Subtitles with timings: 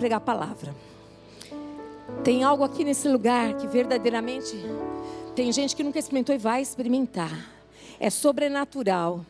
[0.00, 0.74] pregar a palavra.
[2.24, 4.56] Tem algo aqui nesse lugar que verdadeiramente
[5.36, 7.50] tem gente que nunca experimentou e vai experimentar.
[7.98, 9.26] É sobrenatural.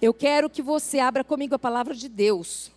[0.00, 2.70] Eu quero que você abra comigo a palavra de Deus.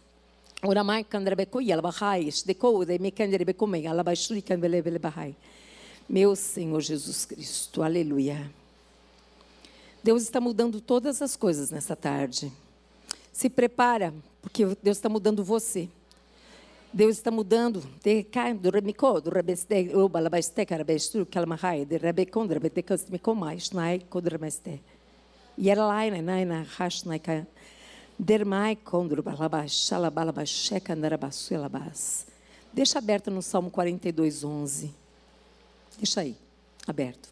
[6.07, 8.49] Meu Senhor Jesus Cristo, aleluia.
[10.01, 12.49] Deus está mudando todas as coisas nessa tarde.
[13.33, 15.89] Se prepara, porque Deus está mudando você.
[16.93, 17.83] Deus está mudando.
[25.57, 26.65] E era lá, né, né, na
[27.09, 27.19] né,
[29.91, 32.27] alabalabash, candarabasu, elabas.
[32.71, 34.93] Deixa aberto no Salmo 42, 11.
[35.97, 36.37] Deixa aí,
[36.87, 37.29] aberto.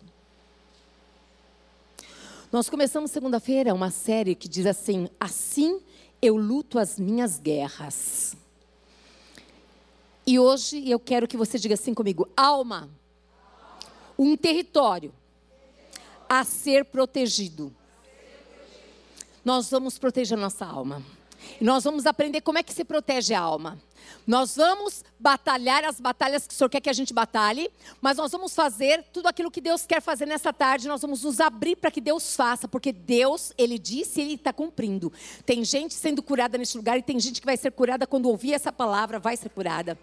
[2.51, 5.79] Nós começamos segunda-feira uma série que diz assim: Assim
[6.21, 8.35] eu luto as minhas guerras.
[10.31, 12.89] E hoje eu quero que você diga assim comigo: alma,
[14.17, 15.13] um território
[16.29, 17.75] a ser protegido.
[19.43, 21.03] Nós vamos proteger a nossa alma.
[21.59, 23.77] E nós vamos aprender como é que se protege a alma.
[24.25, 27.69] Nós vamos batalhar as batalhas que o Senhor quer que a gente batalhe,
[28.01, 31.39] mas nós vamos fazer tudo aquilo que Deus quer fazer nessa tarde, nós vamos nos
[31.39, 35.11] abrir para que Deus faça, porque Deus, Ele disse e Ele está cumprindo.
[35.45, 38.53] Tem gente sendo curada neste lugar e tem gente que vai ser curada quando ouvir
[38.53, 39.97] essa palavra, vai ser curada.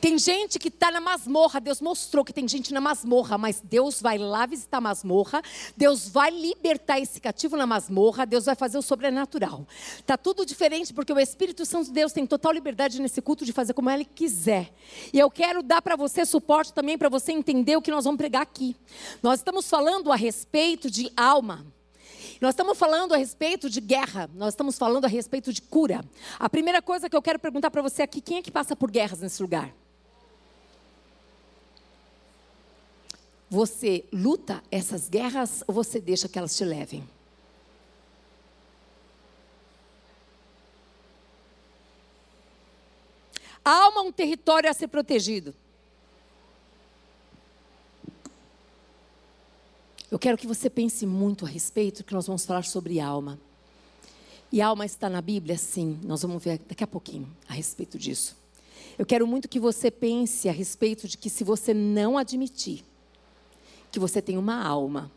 [0.00, 4.02] Tem gente que está na masmorra, Deus mostrou que tem gente na masmorra, mas Deus
[4.02, 5.42] vai lá visitar a masmorra,
[5.76, 9.66] Deus vai libertar esse cativo na masmorra, Deus vai fazer o sobrenatural.
[9.98, 13.52] Está tudo diferente porque o Espírito Santo de Deus tem total liberdade nesse culto de
[13.52, 14.72] fazer como quiser quiser.
[15.12, 18.18] E eu quero dar para você suporte também para você entender o que nós vamos
[18.18, 18.76] pregar aqui.
[19.22, 21.66] Nós estamos falando a respeito de alma.
[22.40, 26.04] Nós estamos falando a respeito de guerra, nós estamos falando a respeito de cura.
[26.40, 28.90] A primeira coisa que eu quero perguntar para você aqui: quem é que passa por
[28.90, 29.72] guerras nesse lugar?
[33.48, 37.08] Você luta essas guerras ou você deixa que elas te levem?
[43.64, 45.54] Alma um território a ser protegido.
[50.10, 53.38] Eu quero que você pense muito a respeito, que nós vamos falar sobre alma.
[54.50, 55.56] E alma está na Bíblia?
[55.56, 58.36] Sim, nós vamos ver daqui a pouquinho a respeito disso.
[58.98, 62.84] Eu quero muito que você pense a respeito de que se você não admitir
[63.90, 65.12] que você tem uma alma,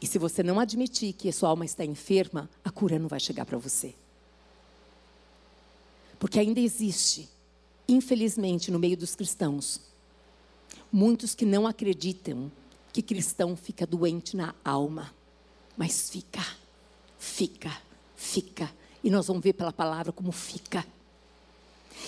[0.00, 3.18] e se você não admitir que a sua alma está enferma, a cura não vai
[3.18, 3.94] chegar para você.
[6.18, 7.28] Porque ainda existe
[7.92, 9.80] infelizmente, no meio dos cristãos,
[10.92, 12.50] muitos que não acreditam
[12.92, 15.14] que cristão fica doente na alma,
[15.76, 16.44] mas fica,
[17.18, 17.76] fica,
[18.16, 18.70] fica.
[19.02, 20.84] E nós vamos ver pela palavra como fica.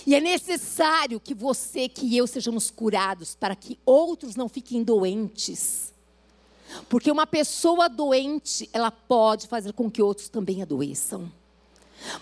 [0.06, 5.92] E é necessário que você, que eu sejamos curados para que outros não fiquem doentes.
[6.88, 11.30] Porque uma pessoa doente, ela pode fazer com que outros também adoeçam.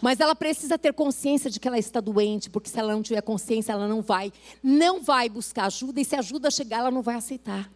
[0.01, 3.21] Mas ela precisa ter consciência de que ela está doente, porque se ela não tiver
[3.23, 4.33] consciência, ela não vai,
[4.63, 7.71] não vai buscar ajuda e se a ajuda chegar, ela não vai aceitar,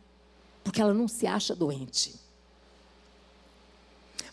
[0.62, 2.14] porque ela não se acha doente.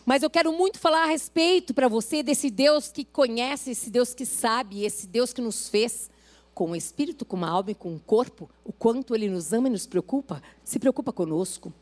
[0.04, 4.12] Mas eu quero muito falar a respeito para você desse Deus que conhece, esse Deus
[4.12, 6.10] que sabe, esse Deus que nos fez
[6.54, 9.68] com o espírito, com a alma e com o corpo, o quanto ele nos ama
[9.68, 11.72] e nos preocupa, se preocupa conosco.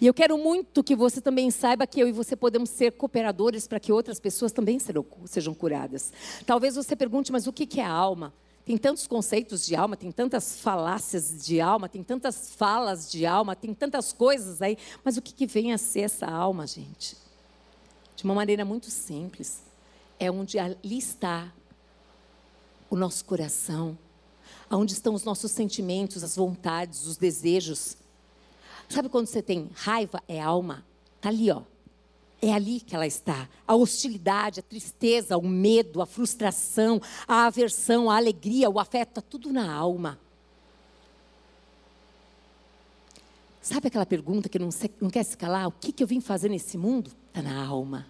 [0.00, 3.66] E eu quero muito que você também saiba que eu e você podemos ser cooperadores
[3.66, 4.78] para que outras pessoas também
[5.26, 6.12] sejam curadas.
[6.46, 8.32] Talvez você pergunte, mas o que é alma?
[8.64, 13.54] Tem tantos conceitos de alma, tem tantas falácias de alma, tem tantas falas de alma,
[13.54, 14.78] tem tantas coisas aí.
[15.04, 17.14] Mas o que, vem a ser essa alma, gente?
[18.16, 19.62] De uma maneira muito simples.
[20.18, 21.52] É onde ali está
[22.88, 23.98] o nosso coração,
[24.70, 27.98] onde estão os nossos sentimentos, as vontades, os desejos.
[28.94, 30.22] Sabe quando você tem raiva?
[30.28, 30.86] É alma.
[31.16, 31.62] Está ali, ó.
[32.40, 33.48] É ali que ela está.
[33.66, 39.20] A hostilidade, a tristeza, o medo, a frustração, a aversão, a alegria, o afeto, está
[39.20, 40.16] tudo na alma.
[43.60, 45.66] Sabe aquela pergunta que não, se, não quer se calar?
[45.66, 47.10] O que, que eu vim fazer nesse mundo?
[47.26, 48.06] Está na alma.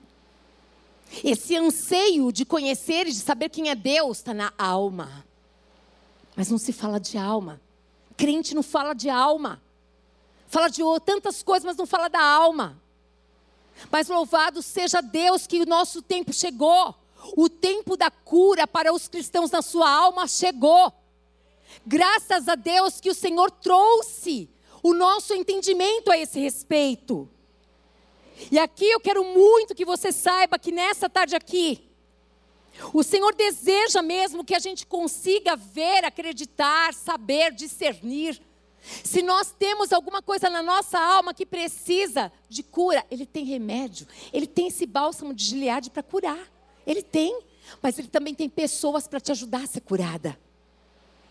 [1.25, 5.25] Esse anseio de conhecer e de saber quem é Deus está na alma.
[6.37, 7.59] Mas não se fala de alma.
[8.19, 9.64] Crente não fala de alma.
[10.55, 12.81] Fala de tantas coisas, mas não fala da alma.
[13.91, 16.95] Mas louvado seja Deus que o nosso tempo chegou.
[17.37, 20.93] O tempo da cura para os cristãos na sua alma chegou.
[21.85, 24.49] Graças a Deus que o Senhor trouxe
[24.81, 27.29] o nosso entendimento a esse respeito.
[28.49, 31.85] E aqui eu quero muito que você saiba que nessa tarde aqui,
[32.93, 38.41] O Senhor deseja mesmo que a gente consiga ver, acreditar, saber, discernir.
[39.03, 44.07] Se nós temos alguma coisa na nossa alma que precisa de cura, Ele tem remédio.
[44.33, 46.53] Ele tem esse bálsamo de Gileade para curar.
[46.87, 47.41] Ele tem.
[47.83, 50.39] Mas Ele também tem pessoas para te ajudar a ser curada.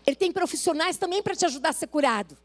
[0.06, 2.36] Ele tem profissionais também para te ajudar a ser curado.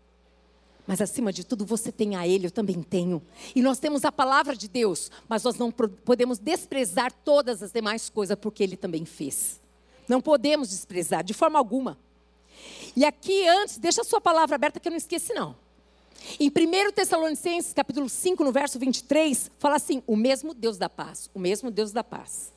[0.86, 3.22] Mas acima de tudo, você tem a Ele, eu também tenho.
[3.56, 8.10] E nós temos a palavra de Deus, mas nós não podemos desprezar todas as demais
[8.10, 9.60] coisas, porque Ele também fez.
[10.08, 11.98] Não podemos desprezar, de forma alguma.
[12.96, 15.56] E aqui antes, deixa a sua palavra aberta que eu não esqueci não.
[16.40, 21.30] Em 1 Tessalonicenses, capítulo 5, no verso 23, fala assim: "O mesmo Deus da paz,
[21.34, 22.52] o mesmo Deus da paz,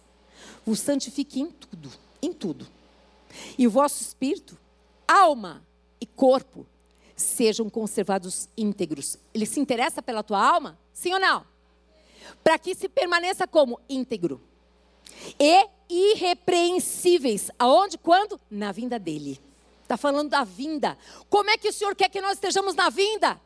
[0.66, 2.66] vos santifique em tudo, em tudo.
[3.56, 4.58] E o vosso espírito,
[5.06, 5.62] alma
[6.00, 6.66] e corpo
[7.16, 9.16] sejam conservados íntegros.
[9.32, 10.78] Ele se interessa pela tua alma?
[10.92, 11.46] Sim ou não?
[12.42, 14.40] Para que se permaneça como íntegro
[15.38, 17.50] e irrepreensíveis.
[17.58, 17.98] Aonde?
[17.98, 18.40] Quando?
[18.50, 19.40] Na vinda dele.
[19.82, 20.96] Está falando da vinda.
[21.28, 23.40] Como é que o Senhor quer que nós estejamos na vinda?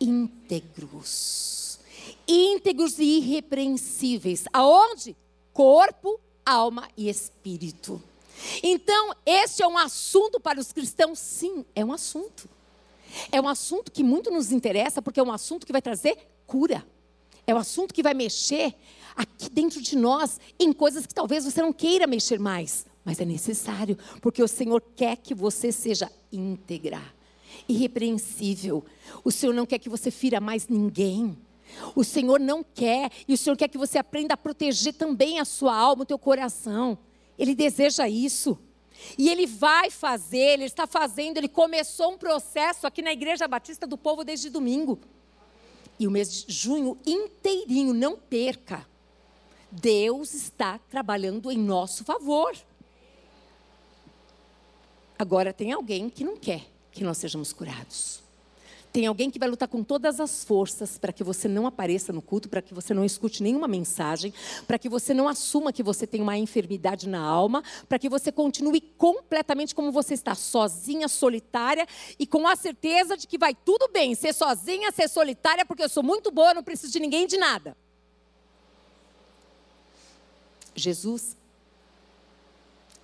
[0.00, 1.78] Íntegros.
[2.26, 4.44] Íntegros e irrepreensíveis.
[4.52, 5.16] Aonde?
[5.52, 8.02] Corpo, alma e espírito.
[8.62, 11.18] Então, esse é um assunto para os cristãos?
[11.18, 12.48] Sim, é um assunto.
[13.32, 16.16] É um assunto que muito nos interessa, porque é um assunto que vai trazer
[16.46, 16.86] cura.
[17.46, 18.74] É um assunto que vai mexer
[19.14, 23.24] aqui dentro de nós em coisas que talvez você não queira mexer mais, mas é
[23.24, 27.00] necessário, porque o Senhor quer que você seja íntegra,
[27.68, 28.84] irrepreensível.
[29.22, 31.38] O Senhor não quer que você fira mais ninguém.
[31.94, 35.44] O Senhor não quer, e o Senhor quer que você aprenda a proteger também a
[35.44, 36.98] sua alma, o teu coração.
[37.38, 38.58] Ele deseja isso.
[39.16, 43.86] E ele vai fazer, ele está fazendo, ele começou um processo aqui na Igreja Batista
[43.86, 44.98] do Povo desde domingo.
[45.96, 48.84] E o mês de junho inteirinho, não perca.
[49.70, 52.52] Deus está trabalhando em nosso favor.
[55.18, 58.24] Agora, tem alguém que não quer que nós sejamos curados.
[58.92, 62.22] Tem alguém que vai lutar com todas as forças para que você não apareça no
[62.22, 64.32] culto, para que você não escute nenhuma mensagem,
[64.66, 68.32] para que você não assuma que você tem uma enfermidade na alma, para que você
[68.32, 71.86] continue completamente como você está, sozinha, solitária
[72.18, 75.90] e com a certeza de que vai tudo bem ser sozinha, ser solitária, porque eu
[75.90, 77.76] sou muito boa, não preciso de ninguém de nada.
[80.74, 81.36] Jesus,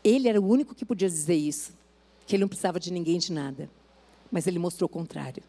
[0.02, 1.81] ele era o único que podia dizer isso
[2.32, 3.68] que ele não precisava de ninguém de nada.
[4.30, 5.42] Mas ele mostrou o contrário.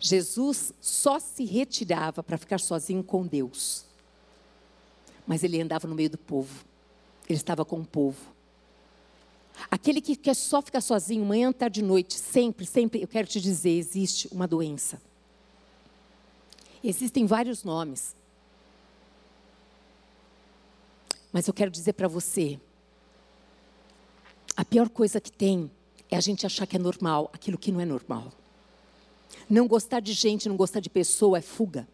[0.00, 3.84] Jesus só se retirava para ficar sozinho com Deus.
[5.24, 6.64] Mas ele andava no meio do povo.
[7.28, 8.18] Ele estava com o povo.
[9.70, 13.40] Aquele que quer só ficar sozinho, manhã, tarde e noite, sempre, sempre, eu quero te
[13.40, 15.00] dizer, existe uma doença.
[16.82, 18.16] Existem vários nomes.
[21.32, 22.58] Mas eu quero dizer para você,
[24.56, 25.70] a pior coisa que tem
[26.10, 28.32] é a gente achar que é normal aquilo que não é normal.
[29.48, 31.86] Não gostar de gente, não gostar de pessoa é fuga.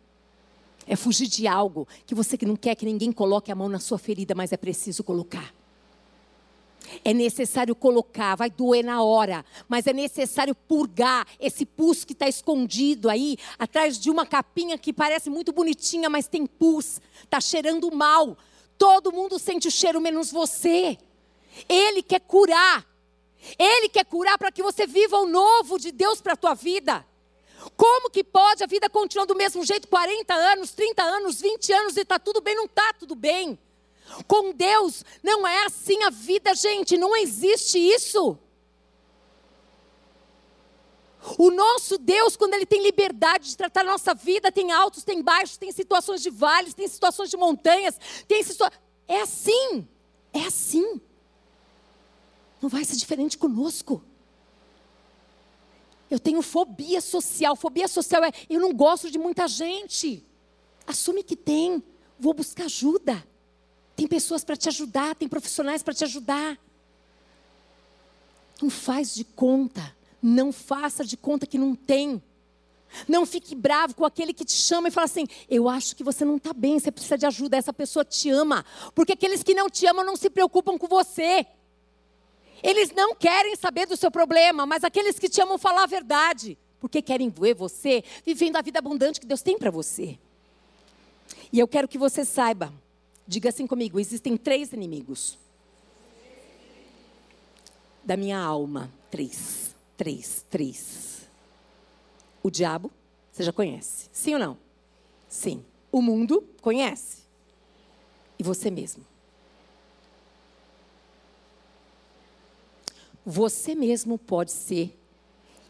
[0.86, 3.98] É fugir de algo que você não quer que ninguém coloque a mão na sua
[3.98, 5.54] ferida, mas é preciso colocar.
[7.04, 12.28] É necessário colocar, vai doer na hora, mas é necessário purgar esse pus que está
[12.28, 17.90] escondido aí, atrás de uma capinha que parece muito bonitinha, mas tem pus, está cheirando
[17.94, 18.36] mal.
[18.76, 20.98] Todo mundo sente o cheiro, menos você.
[21.68, 22.84] Ele quer curar,
[23.58, 27.06] ele quer curar para que você viva o novo de Deus para a tua vida.
[27.76, 31.96] Como que pode a vida continuar do mesmo jeito 40 anos, 30 anos, 20 anos
[31.96, 32.56] e está tudo bem?
[32.56, 33.58] Não está tudo bem.
[34.26, 38.38] Com Deus não é assim a vida, gente, não existe isso.
[41.38, 45.22] O nosso Deus, quando Ele tem liberdade de tratar a nossa vida, tem altos, tem
[45.22, 47.96] baixos, tem situações de vales, tem situações de montanhas,
[48.26, 48.80] tem situações.
[49.06, 49.86] É assim,
[50.32, 51.00] é assim.
[52.62, 54.00] Não vai ser diferente conosco.
[56.08, 57.56] Eu tenho fobia social.
[57.56, 60.24] Fobia social é eu não gosto de muita gente.
[60.86, 61.82] Assume que tem.
[62.20, 63.26] Vou buscar ajuda.
[63.96, 66.56] Tem pessoas para te ajudar, tem profissionais para te ajudar.
[68.62, 69.96] Não faz de conta.
[70.22, 72.22] Não faça de conta que não tem.
[73.08, 76.24] Não fique bravo com aquele que te chama e fala assim: Eu acho que você
[76.24, 77.56] não está bem, você precisa de ajuda.
[77.56, 78.64] Essa pessoa te ama.
[78.94, 81.44] Porque aqueles que não te amam não se preocupam com você.
[82.62, 86.56] Eles não querem saber do seu problema, mas aqueles que te amam falar a verdade,
[86.78, 90.18] porque querem ver você vivendo a vida abundante que Deus tem para você.
[91.52, 92.72] E eu quero que você saiba,
[93.26, 95.38] diga assim comigo: existem três inimigos
[98.04, 98.92] da minha alma.
[99.10, 101.28] Três, três, três.
[102.42, 102.90] O diabo,
[103.30, 104.58] você já conhece, sim ou não?
[105.28, 105.64] Sim.
[105.90, 107.18] O mundo, conhece.
[108.38, 109.11] E você mesmo.
[113.24, 114.98] Você mesmo pode ser.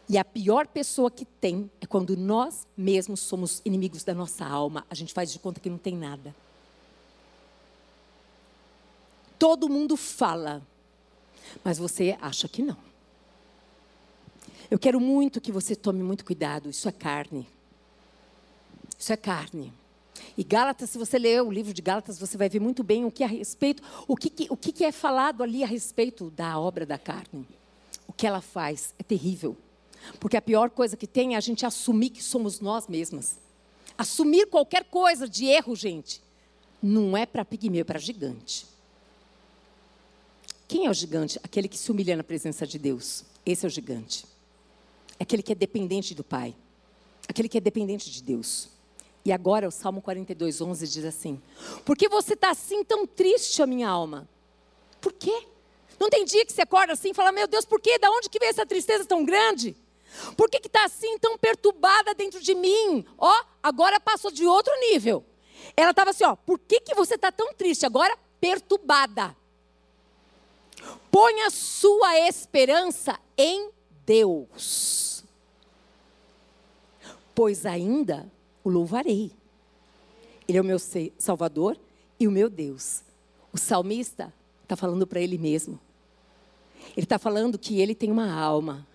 [0.09, 4.85] E a pior pessoa que tem é quando nós mesmos somos inimigos da nossa alma.
[4.89, 6.35] A gente faz de conta que não tem nada.
[9.39, 10.61] Todo mundo fala,
[11.63, 12.77] mas você acha que não.
[14.69, 16.69] Eu quero muito que você tome muito cuidado.
[16.69, 17.47] Isso é carne.
[18.97, 19.73] Isso é carne.
[20.37, 23.11] E Gálatas, se você ler o livro de Gálatas, você vai ver muito bem o
[23.11, 26.97] que a respeito, o que, o que, é falado ali a respeito da obra da
[26.97, 27.47] carne.
[28.07, 29.55] O que ela faz é terrível.
[30.19, 33.37] Porque a pior coisa que tem é a gente assumir que somos nós mesmas.
[33.97, 36.21] Assumir qualquer coisa de erro, gente,
[36.81, 38.65] não é para pigmeu, é para gigante.
[40.67, 41.39] Quem é o gigante?
[41.43, 43.23] Aquele que se humilha na presença de Deus.
[43.45, 44.25] Esse é o gigante.
[45.19, 46.55] Aquele que é dependente do Pai.
[47.27, 48.69] Aquele que é dependente de Deus.
[49.25, 51.41] E agora o Salmo 42, 11 diz assim:
[51.85, 54.27] Por que você está assim tão triste, a minha alma?
[54.99, 55.47] Por quê?
[55.99, 57.97] Não tem dia que você acorda assim e fala: Meu Deus, por quê?
[57.97, 59.75] Da onde que veio essa tristeza tão grande?
[60.35, 63.05] Por que está assim tão perturbada dentro de mim?
[63.17, 65.23] Ó, agora passou de outro nível.
[65.75, 67.85] Ela estava assim: Ó, por que, que você está tão triste?
[67.85, 69.35] Agora perturbada.
[71.09, 73.71] Ponha sua esperança em
[74.05, 75.23] Deus,
[77.33, 78.29] pois ainda
[78.63, 79.31] o louvarei.
[80.47, 80.77] Ele é o meu
[81.17, 81.77] Salvador
[82.19, 83.01] e o meu Deus.
[83.51, 85.79] O salmista está falando para ele mesmo.
[86.95, 88.87] Ele está falando que ele tem uma alma.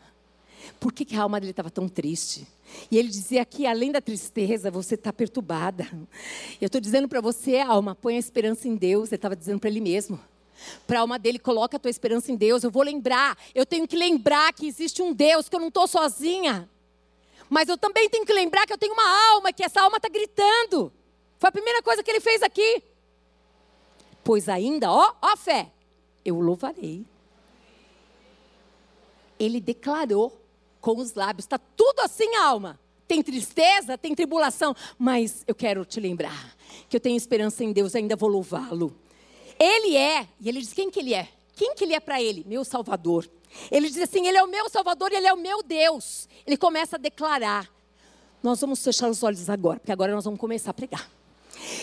[0.78, 2.46] Por que, que a alma dele estava tão triste?
[2.90, 5.88] E ele dizia que além da tristeza, você está perturbada.
[6.60, 9.08] Eu estou dizendo para você, alma, põe a esperança em Deus.
[9.08, 10.20] Ele estava dizendo para ele mesmo.
[10.86, 12.62] Para a alma dele, coloca a tua esperança em Deus.
[12.62, 15.86] Eu vou lembrar, eu tenho que lembrar que existe um Deus, que eu não estou
[15.86, 16.68] sozinha.
[17.48, 20.08] Mas eu também tenho que lembrar que eu tenho uma alma, que essa alma está
[20.08, 20.92] gritando.
[21.38, 22.82] Foi a primeira coisa que ele fez aqui.
[24.22, 25.70] Pois ainda, ó, ó fé,
[26.24, 27.06] eu louvarei.
[29.38, 30.38] Ele declarou
[30.80, 32.78] com os lábios, está tudo assim, alma.
[33.06, 36.54] Tem tristeza, tem tribulação, mas eu quero te lembrar
[36.88, 38.94] que eu tenho esperança em Deus, ainda vou louvá-lo.
[39.58, 41.28] Ele é, e ele diz quem que ele é?
[41.56, 42.44] Quem que ele é para ele?
[42.46, 43.28] Meu Salvador.
[43.70, 46.28] Ele diz assim: Ele é o meu Salvador Ele é o meu Deus.
[46.46, 47.68] Ele começa a declarar.
[48.42, 51.17] Nós vamos fechar os olhos agora, porque agora nós vamos começar a pregar.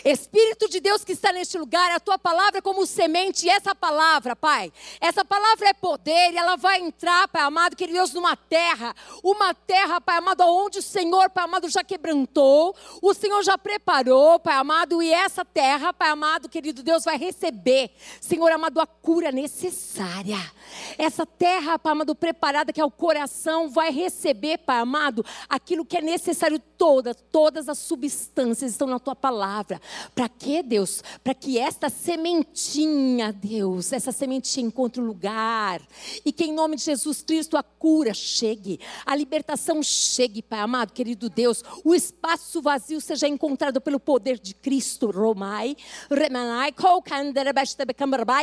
[0.04, 4.36] Espírito de Deus que está neste lugar, a tua palavra é como semente, essa palavra,
[4.36, 8.96] Pai, essa palavra é poder e ela vai entrar, Pai amado, querido Deus, numa terra,
[9.24, 14.40] uma terra, Pai amado, onde o Senhor, Pai amado, já quebrantou, o Senhor já preparou,
[14.40, 17.92] Pai amado, e essa terra, Pai amado, querido Deus, vai receber,
[18.22, 20.40] Senhor amado, a cura necessária.
[20.98, 25.98] Essa terra, Pai amado, preparada, que é o coração, vai receber, Pai amado, aquilo que
[25.98, 29.82] é necessário, todas, todas as substâncias estão na tua palavra palavra.
[30.14, 31.04] Para quê, Deus?
[31.24, 35.82] Para que esta sementinha, Deus, essa sementinha encontre lugar.
[36.24, 40.94] E que em nome de Jesus Cristo a cura chegue, a libertação chegue, Pai amado,
[40.94, 41.64] querido Deus.
[41.84, 45.10] O espaço vazio seja encontrado pelo poder de Cristo.
[45.12, 45.76] Romai,
[46.10, 46.74] Remanai,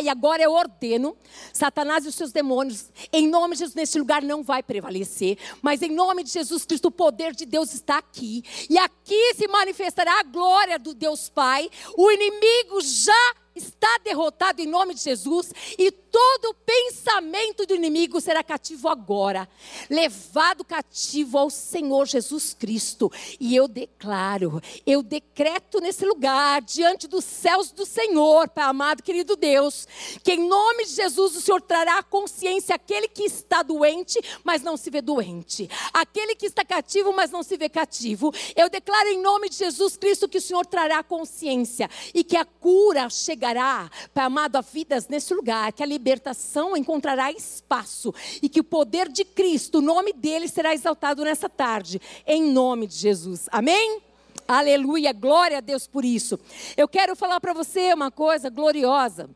[0.03, 1.17] E agora eu ordeno,
[1.53, 5.39] Satanás e os seus demônios, em nome de Jesus, neste lugar não vai prevalecer.
[5.61, 8.43] Mas em nome de Jesus Cristo, o poder de Deus está aqui.
[8.69, 14.63] E aqui se manifestará a glória do Deus Deus Pai, o inimigo já está derrotado
[14.63, 19.49] em nome de Jesus e todo pensamento do inimigo será cativo agora,
[19.89, 23.11] levado cativo ao Senhor Jesus Cristo.
[23.41, 29.35] E eu declaro, eu decreto nesse lugar, diante dos céus do Senhor, Pai amado, querido
[29.37, 29.89] Deus,
[30.23, 34.61] que em nome de Jesus o Senhor trará a consciência aquele que está doente, mas
[34.61, 38.33] não se vê doente, aquele que está cativo, mas não se vê cativo.
[38.55, 42.45] Eu declaro em nome de Jesus Cristo que o Senhor trará consciência e que a
[42.45, 48.59] cura chegará, Pai amado, a vidas nesse lugar, que a libertação encontrará espaço e que
[48.59, 53.49] o poder de Cristo, o nome dele será exaltado nessa tarde, em nome de Jesus.
[53.53, 54.03] Amém?
[54.49, 56.41] Aleluia, glória a Deus por isso.
[56.77, 59.31] Eu quero falar para você uma coisa gloriosa,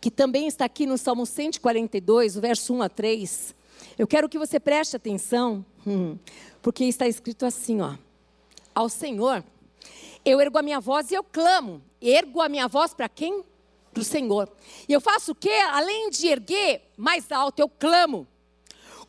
[0.00, 3.54] que também está aqui no Salmo 142, o verso 1 a 3.
[3.98, 6.16] Eu quero que você preste atenção, hum,
[6.62, 7.94] porque está escrito assim, ó.
[8.74, 9.44] Ao Senhor,
[10.24, 11.82] eu ergo a minha voz e eu clamo.
[12.00, 13.44] Ergo a minha voz para quem?
[13.92, 14.48] Para o Senhor.
[14.88, 15.52] E eu faço o quê?
[15.70, 18.26] Além de erguer mais alto, eu clamo.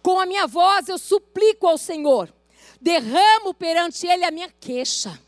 [0.02, 2.34] Com a minha voz eu suplico ao Senhor.
[2.82, 5.20] Derramo perante Ele a minha queixa.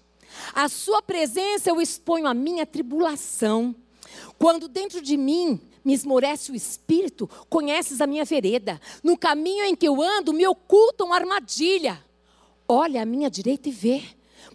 [0.54, 3.76] A Sua presença eu exponho a minha tribulação.
[4.38, 8.80] Quando dentro de mim me esmorece o espírito, conheces a minha vereda.
[9.04, 12.04] No caminho em que eu ando, me ocultam armadilha.
[12.68, 14.04] Olha à minha direita e vê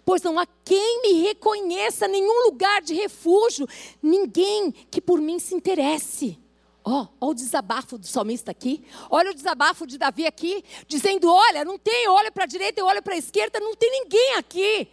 [0.05, 3.67] pois não há quem me reconheça nenhum lugar de refúgio,
[4.01, 6.39] ninguém que por mim se interesse.
[6.83, 8.83] Ó, oh, ó o desabafo do salmista aqui.
[9.09, 13.01] Olha o desabafo de Davi aqui, dizendo: Olha, não tem, olha para a direita olha
[13.01, 14.87] para a esquerda, não tem ninguém aqui.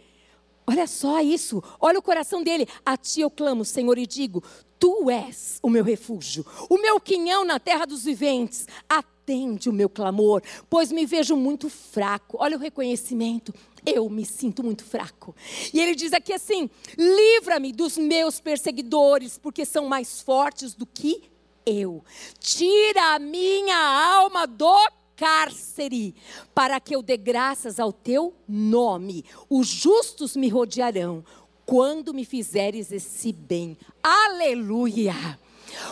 [0.67, 2.67] Olha só isso, olha o coração dele.
[2.85, 4.43] A ti eu clamo, Senhor, e digo:
[4.79, 8.67] Tu és o meu refúgio, o meu quinhão na terra dos viventes.
[8.87, 12.37] Atende o meu clamor, pois me vejo muito fraco.
[12.39, 13.53] Olha o reconhecimento.
[13.85, 15.35] Eu me sinto muito fraco.
[15.73, 21.23] E ele diz aqui assim: livra-me dos meus perseguidores, porque são mais fortes do que
[21.65, 22.03] eu.
[22.39, 26.13] Tira a minha alma do cárcere,
[26.53, 29.23] para que eu dê graças ao teu nome.
[29.49, 31.23] Os justos me rodearão
[31.65, 33.77] quando me fizeres esse bem.
[34.03, 35.13] Aleluia!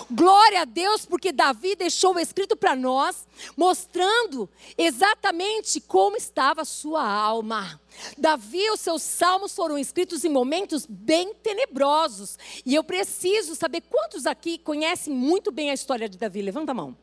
[0.09, 3.27] Glória a Deus, porque Davi deixou escrito para nós,
[3.57, 7.79] mostrando exatamente como estava a sua alma.
[8.17, 12.37] Davi, os seus salmos foram escritos em momentos bem tenebrosos.
[12.65, 16.41] E eu preciso saber quantos aqui conhecem muito bem a história de Davi.
[16.41, 16.95] Levanta a mão.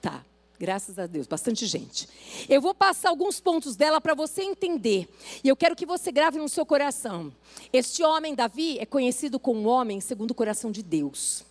[0.00, 0.24] Tá.
[0.62, 2.08] Graças a Deus, bastante gente.
[2.48, 5.08] Eu vou passar alguns pontos dela para você entender.
[5.42, 7.34] E eu quero que você grave no seu coração.
[7.72, 11.44] Este homem, Davi, é conhecido como um homem segundo o coração de Deus.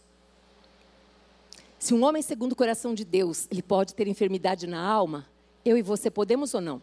[1.77, 5.27] Se um homem segundo o coração de Deus, ele pode ter enfermidade na alma,
[5.65, 6.81] eu e você podemos ou não?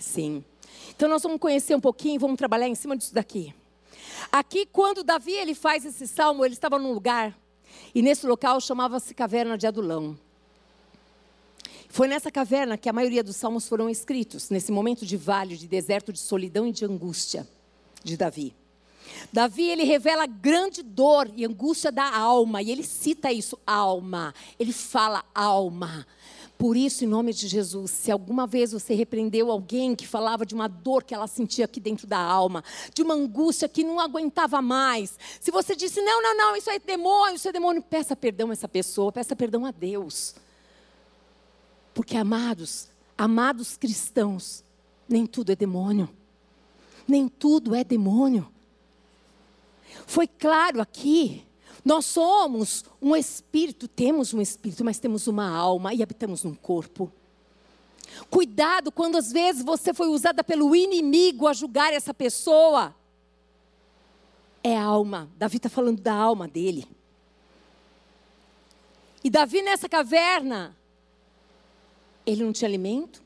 [0.00, 0.44] Sim.
[0.96, 3.54] Então nós vamos conhecer um pouquinho, vamos trabalhar em cima disso daqui.
[4.32, 7.38] Aqui, quando Davi ele faz esse salmo, ele estava num lugar,
[7.94, 10.18] e nesse local chamava-se Caverna de Adulão.
[11.96, 15.66] Foi nessa caverna que a maioria dos salmos foram escritos, nesse momento de vale, de
[15.66, 17.48] deserto, de solidão e de angústia
[18.04, 18.54] de Davi.
[19.32, 24.34] Davi, ele revela grande dor e angústia da alma, e ele cita isso, alma.
[24.58, 26.06] Ele fala alma.
[26.58, 30.54] Por isso, em nome de Jesus, se alguma vez você repreendeu alguém que falava de
[30.54, 32.62] uma dor que ela sentia aqui dentro da alma,
[32.92, 36.78] de uma angústia que não aguentava mais, se você disse, não, não, não, isso é
[36.78, 40.34] demônio, isso é demônio, peça perdão a essa pessoa, peça perdão a Deus.
[41.96, 44.62] Porque, amados, amados cristãos,
[45.08, 46.10] nem tudo é demônio.
[47.08, 48.46] Nem tudo é demônio.
[50.06, 51.42] Foi claro aqui,
[51.82, 57.10] nós somos um espírito, temos um espírito, mas temos uma alma e habitamos num corpo.
[58.28, 62.94] Cuidado quando às vezes você foi usada pelo inimigo a julgar essa pessoa.
[64.62, 65.30] É a alma.
[65.38, 66.86] Davi está falando da alma dele.
[69.24, 70.76] E Davi nessa caverna,
[72.26, 73.22] ele não tinha alimento,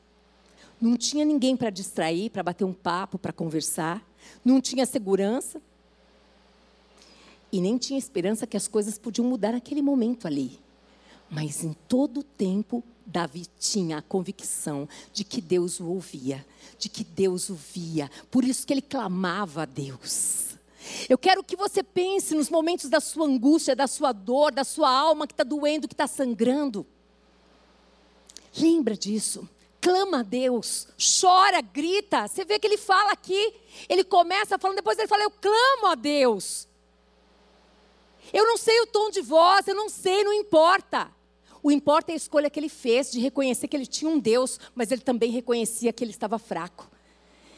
[0.79, 4.05] não tinha ninguém para distrair, para bater um papo, para conversar,
[4.45, 5.61] não tinha segurança.
[7.51, 10.57] E nem tinha esperança que as coisas podiam mudar naquele momento ali.
[11.29, 16.45] Mas em todo o tempo, Davi tinha a convicção de que Deus o ouvia,
[16.77, 18.09] de que Deus o via.
[18.29, 20.57] Por isso que ele clamava a Deus.
[21.09, 24.89] Eu quero que você pense nos momentos da sua angústia, da sua dor, da sua
[24.89, 26.85] alma que está doendo, que está sangrando.
[28.57, 29.47] Lembra disso.
[29.79, 30.87] Clama a Deus,
[31.19, 32.27] chora, grita.
[32.27, 33.53] Você vê que ele fala aqui,
[33.89, 36.67] ele começa falando, depois ele fala: Eu clamo a Deus.
[38.31, 41.11] Eu não sei o tom de voz, eu não sei, não importa.
[41.63, 44.59] O importa é a escolha que ele fez de reconhecer que ele tinha um Deus,
[44.73, 46.89] mas ele também reconhecia que ele estava fraco.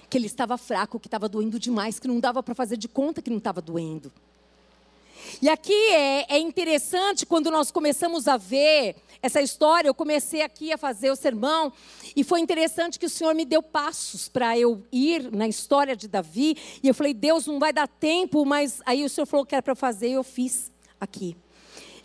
[0.10, 3.22] Que ele estava fraco, que estava doendo demais, que não dava para fazer de conta
[3.22, 4.12] que não estava doendo.
[5.42, 9.88] E aqui é, é, interessante quando nós começamos a ver essa história.
[9.88, 11.72] Eu comecei aqui a fazer o sermão
[12.16, 16.10] e foi interessante que o Senhor me deu passos para eu ir na história de
[16.10, 16.58] Davi.
[16.84, 19.64] E eu falei, Deus, não vai dar tempo, mas aí o Senhor falou que era
[19.64, 21.36] para fazer e eu fiz aqui.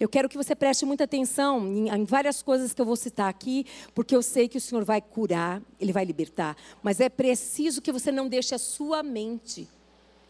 [0.01, 3.29] Eu quero que você preste muita atenção em, em, várias coisas que eu vou citar
[3.29, 6.57] aqui, porque eu sei que o Senhor vai curar, Ele vai libertar.
[6.85, 9.69] Mas é preciso que você não deixe a sua mente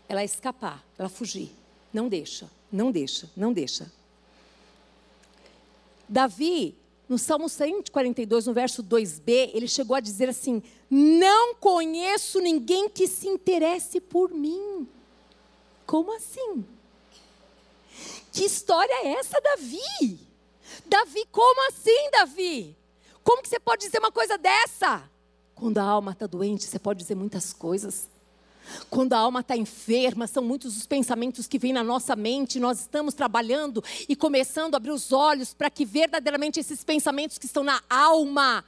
[0.09, 1.51] ela escapar, ela fugir.
[1.93, 2.51] Não deixa.
[2.73, 3.93] Não deixa, não deixa.
[6.09, 6.77] Davi,
[7.09, 13.07] no Salmo 142, no verso 2b, ele chegou a dizer assim: Não conheço ninguém que
[13.07, 14.87] se interesse por mim.
[15.87, 16.65] Como assim?
[18.33, 20.21] Que história é essa, Davi?
[20.87, 22.77] Davi, como assim, Davi?
[23.25, 25.03] Como que você pode dizer uma coisa dessa?
[25.55, 28.09] Quando a alma está doente, você pode dizer muitas coisas.
[28.91, 32.81] Quando a alma está enferma, são muitos os pensamentos que vêm na nossa mente, nós
[32.81, 37.63] estamos trabalhando e começando a abrir os olhos para que verdadeiramente esses pensamentos que estão
[37.63, 38.65] na alma,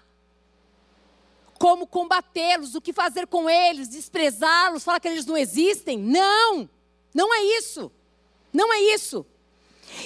[1.59, 5.99] como combatê-los, o que fazer com eles, desprezá-los, falar que eles não existem.
[5.99, 6.69] Não,
[7.15, 7.93] não é isso.
[8.53, 9.27] Não é isso.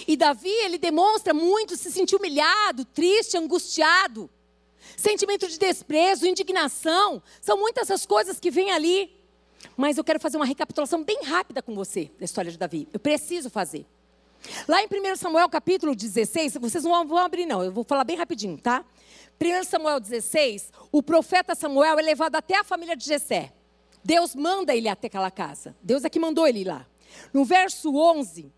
[0.06, 4.30] E Davi, ele demonstra muito se sentir humilhado, triste, angustiado.
[4.96, 9.10] Sentimento de desprezo, indignação, são muitas essas coisas que vêm ali.
[9.76, 12.88] Mas eu quero fazer uma recapitulação bem rápida com você da história de Davi.
[12.92, 13.86] Eu preciso fazer.
[14.68, 18.16] Lá em 1 Samuel capítulo 16, vocês não vão abrir não, eu vou falar bem
[18.16, 18.84] rapidinho, tá?
[19.40, 23.52] 1 Samuel 16, o profeta Samuel é levado até a família de Jessé.
[24.04, 25.74] Deus manda ele até aquela casa.
[25.82, 26.86] Deus é que mandou ele ir lá.
[27.32, 28.52] No verso 11,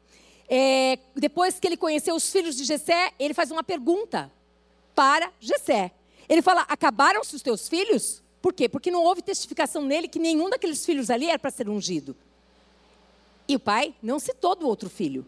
[0.48, 4.30] é, depois que ele conheceu os filhos de Jessé, ele faz uma pergunta
[4.94, 5.92] para Jessé.
[6.28, 8.24] Ele fala: Acabaram-se os teus filhos?
[8.46, 8.68] Por quê?
[8.68, 12.14] Porque não houve testificação nele que nenhum daqueles filhos ali era para ser ungido.
[13.48, 15.26] E o pai não citou do outro filho.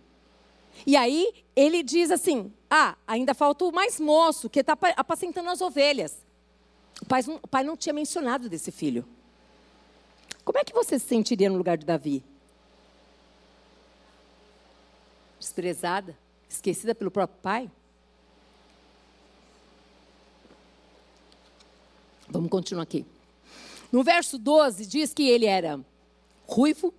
[0.87, 5.61] E aí ele diz assim: Ah, ainda falta o mais moço, que está apacentando as
[5.61, 6.17] ovelhas.
[7.03, 9.05] O pai, o pai não tinha mencionado desse filho.
[10.45, 12.23] Como é que você se sentiria no lugar de Davi?
[15.41, 16.17] Desprezada?
[16.49, 17.69] Esquecida pelo próprio pai?
[22.39, 23.05] Vamos continuar aqui.
[23.91, 25.81] No verso 12 diz que ele era
[26.47, 26.95] ruivo,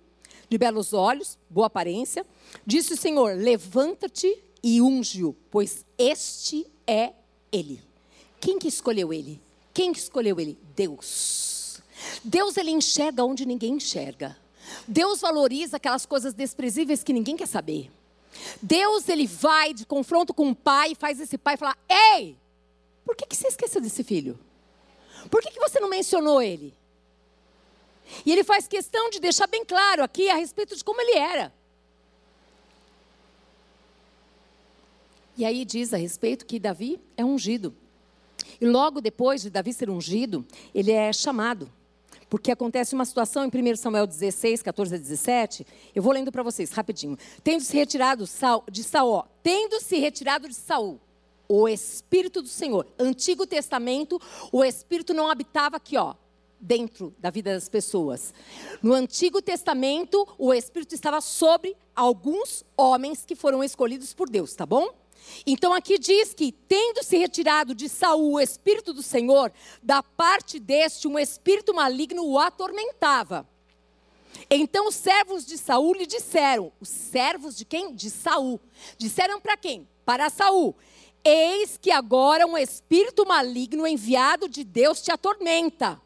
[0.50, 2.26] de belos olhos, boa aparência.
[2.66, 7.14] Disse o Senhor: Levanta-te e unge-o, pois este é
[7.50, 7.80] ele.
[8.38, 9.40] Quem que escolheu ele?
[9.72, 10.58] Quem que escolheu ele?
[10.76, 11.80] Deus.
[12.22, 14.36] Deus ele enxerga onde ninguém enxerga.
[14.86, 17.90] Deus valoriza aquelas coisas desprezíveis que ninguém quer saber.
[18.60, 22.36] Deus ele vai de confronto com o pai e faz esse pai falar: Ei,
[23.06, 24.38] por que, que você esqueceu desse filho?
[25.28, 26.74] Por que, que você não mencionou ele?
[28.24, 31.52] E ele faz questão de deixar bem claro aqui a respeito de como ele era.
[35.36, 37.74] E aí diz a respeito que Davi é ungido.
[38.60, 41.70] E logo depois de Davi ser ungido, ele é chamado.
[42.28, 45.66] Porque acontece uma situação em 1 Samuel 16, 14 a 17.
[45.94, 47.18] Eu vou lendo para vocês rapidinho.
[47.42, 48.24] Tendo se retirado
[48.70, 51.00] de Saul, tendo se retirado de Saul,
[51.50, 52.86] o Espírito do Senhor.
[52.96, 54.20] Antigo Testamento,
[54.52, 56.14] o Espírito não habitava aqui, ó,
[56.60, 58.32] dentro da vida das pessoas.
[58.80, 64.64] No Antigo Testamento, o Espírito estava sobre alguns homens que foram escolhidos por Deus, tá
[64.64, 64.94] bom?
[65.44, 70.60] Então aqui diz que, tendo se retirado de Saul o Espírito do Senhor, da parte
[70.60, 73.44] deste um espírito maligno o atormentava.
[74.48, 77.92] Então os servos de Saul lhe disseram, os servos de quem?
[77.92, 78.60] De Saul.
[78.96, 79.88] Disseram para quem?
[80.04, 80.76] Para Saul.
[81.24, 86.00] Eis que agora um espírito maligno enviado de Deus te atormenta.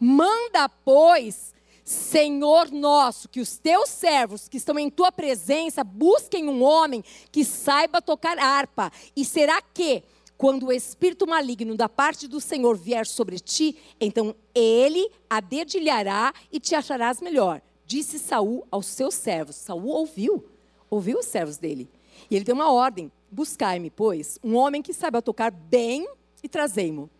[0.00, 6.62] Manda, pois, Senhor nosso, que os teus servos que estão em tua presença busquem um
[6.62, 8.90] homem que saiba tocar harpa.
[9.14, 10.02] E será que,
[10.38, 16.32] quando o espírito maligno da parte do Senhor vier sobre ti, então ele a dedilhará
[16.50, 17.60] e te acharás melhor.
[17.86, 19.56] Disse Saul aos seus servos.
[19.56, 20.44] Saul ouviu,
[20.88, 21.88] ouviu os servos dele.
[22.30, 26.08] E ele deu uma ordem: buscai-me, pois, um homem que saiba tocar bem
[26.42, 27.10] e trazei-mo.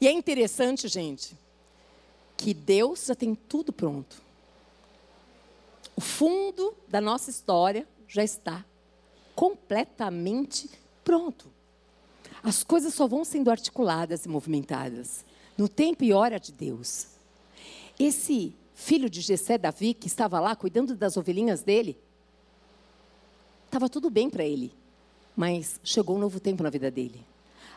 [0.00, 1.36] E é interessante, gente,
[2.36, 4.22] que Deus já tem tudo pronto.
[5.96, 8.64] O fundo da nossa história já está
[9.34, 10.70] completamente
[11.02, 11.50] pronto.
[12.42, 15.24] As coisas só vão sendo articuladas e movimentadas
[15.56, 17.08] no tempo e hora de Deus.
[17.98, 21.98] Esse filho de Jessé, Davi, que estava lá cuidando das ovelhinhas dele,
[23.68, 24.72] estava tudo bem para ele,
[25.36, 27.24] mas chegou um novo tempo na vida dele.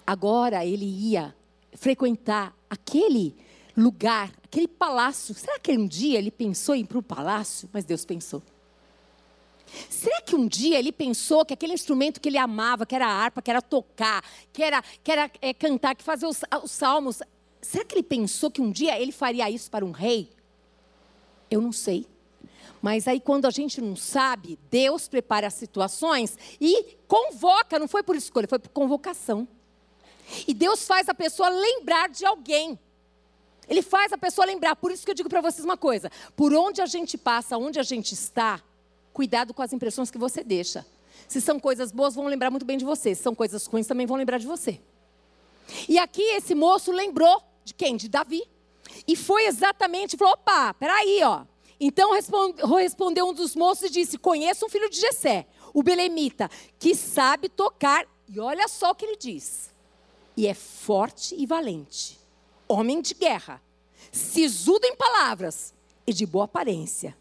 [0.07, 1.35] Agora ele ia
[1.73, 3.35] frequentar aquele
[3.75, 5.35] lugar, aquele palácio.
[5.35, 7.69] Será que um dia ele pensou em ir para o palácio?
[7.71, 8.41] Mas Deus pensou.
[9.89, 13.13] Será que um dia ele pensou que aquele instrumento que ele amava, que era a
[13.13, 17.21] harpa, que era tocar, que era, que era é, cantar, que fazer os, os salmos,
[17.61, 20.29] será que ele pensou que um dia ele faria isso para um rei?
[21.49, 22.05] Eu não sei.
[22.81, 28.01] Mas aí, quando a gente não sabe, Deus prepara as situações e convoca, não foi
[28.01, 29.47] por escolha, foi por convocação.
[30.47, 32.79] E Deus faz a pessoa lembrar de alguém.
[33.69, 34.75] Ele faz a pessoa lembrar.
[34.75, 37.79] Por isso que eu digo para vocês uma coisa: por onde a gente passa, onde
[37.79, 38.61] a gente está,
[39.13, 40.85] cuidado com as impressões que você deixa.
[41.27, 43.13] Se são coisas boas, vão lembrar muito bem de você.
[43.13, 44.81] Se são coisas ruins, também vão lembrar de você.
[45.87, 47.95] E aqui esse moço lembrou de quem?
[47.95, 48.43] De Davi.
[49.07, 51.45] E foi exatamente, falou: opa, peraí, ó.
[51.83, 56.95] Então respondeu um dos moços e disse: Conheço um filho de Jessé, o Belemita, que
[56.95, 58.07] sabe tocar.
[58.29, 59.71] E olha só o que ele diz.
[60.37, 62.21] E é forte e valente
[62.71, 63.61] homem de guerra,
[64.11, 65.73] sisudo em palavras
[66.07, 67.17] e de boa aparência.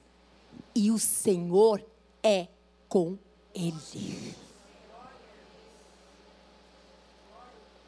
[0.75, 1.85] E o Senhor
[2.23, 2.47] é
[2.89, 3.19] com
[3.53, 4.35] ele.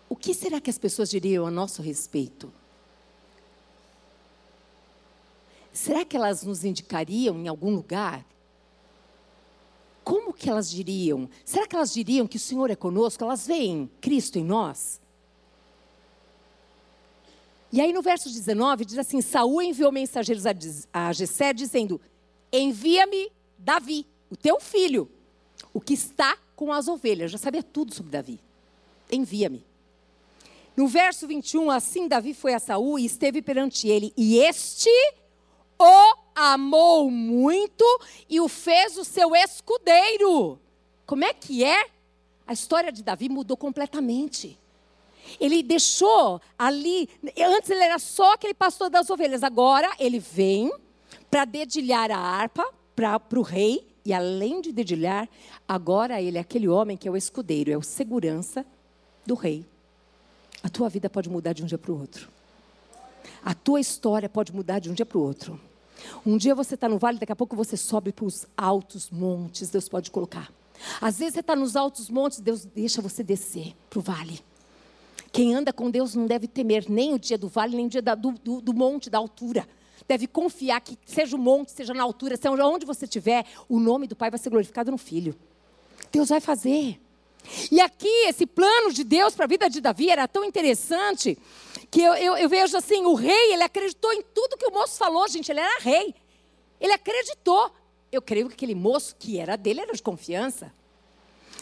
[0.09, 2.53] O que será que as pessoas diriam a nosso respeito?
[5.73, 8.27] Será que elas nos indicariam em algum lugar?
[10.05, 11.29] Como que elas diriam?
[11.45, 13.23] Será que elas diriam que o Senhor é conosco?
[13.25, 15.01] Elas veem Cristo em nós?
[17.73, 20.45] E aí no verso 19 diz assim: Saul enviou mensageiros
[20.93, 22.01] a Jessé dizendo:
[22.53, 25.09] Envia-me Davi, o teu filho.
[25.73, 27.31] o que está com as ovelhas.
[27.31, 28.39] Já sabia tudo sobre Davi.
[29.11, 29.65] Envia-me.
[30.77, 34.91] No verso 21, assim Davi foi a Saul e esteve perante ele, e este
[35.85, 37.85] o amou muito
[38.29, 40.59] e o fez o seu escudeiro.
[41.07, 41.87] Como é que é?
[42.47, 44.59] A história de Davi mudou completamente.
[45.41, 50.73] Ele deixou ali, antes ele era só aquele pastor das ovelhas, agora ele vem
[51.31, 52.65] para dedilhar a harpa
[52.95, 55.29] para o rei, e além de dedilhar,
[55.67, 58.67] agora ele é aquele homem que é o escudeiro, é o segurança
[59.25, 59.65] do rei.
[60.63, 62.29] A tua vida pode mudar de um dia para o outro.
[63.45, 65.59] A tua história pode mudar de um dia para o outro.
[66.25, 69.71] Um dia você está no vale, daqui a pouco você sobe para os altos montes,
[69.71, 70.53] Deus pode colocar.
[71.01, 74.41] Às vezes você está nos altos montes, Deus deixa você descer para o vale.
[75.33, 78.03] Quem anda com Deus não deve temer nem o dia do vale, nem o dia
[78.03, 79.67] da, do, do, do, monte, da altura.
[80.07, 84.07] Deve confiar que, seja o monte, seja na altura, seja onde você estiver, o nome
[84.07, 85.35] do Pai vai ser glorificado no Filho.
[86.11, 87.01] Deus vai fazer.
[87.71, 91.39] E aqui, esse plano de Deus para a vida de Davi era tão interessante
[91.93, 94.97] que eu, eu, eu, vejo assim: o rei, ele acreditou em tudo que o moço
[94.97, 96.15] falou, gente, ele era rei.
[96.81, 97.71] Ele acreditou.
[98.11, 100.73] Eu creio que aquele moço que era dele era de confiança.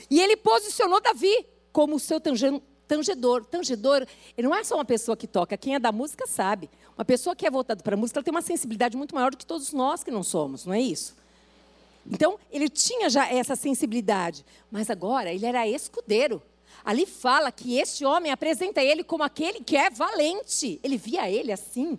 [0.08, 3.44] E ele posicionou Davi como o seu tangedor.
[3.44, 4.06] Tangedor,
[4.38, 6.70] ele não é só uma pessoa que toca, quem é da música sabe.
[6.96, 9.36] Uma pessoa que é voltada para a música, ela tem uma sensibilidade muito maior do
[9.36, 11.16] que todos nós que não somos, não é isso?
[12.08, 16.42] Então, ele tinha já essa sensibilidade, mas agora ele era escudeiro.
[16.84, 20.80] Ali fala que este homem apresenta ele como aquele que é valente.
[20.82, 21.98] Ele via ele assim.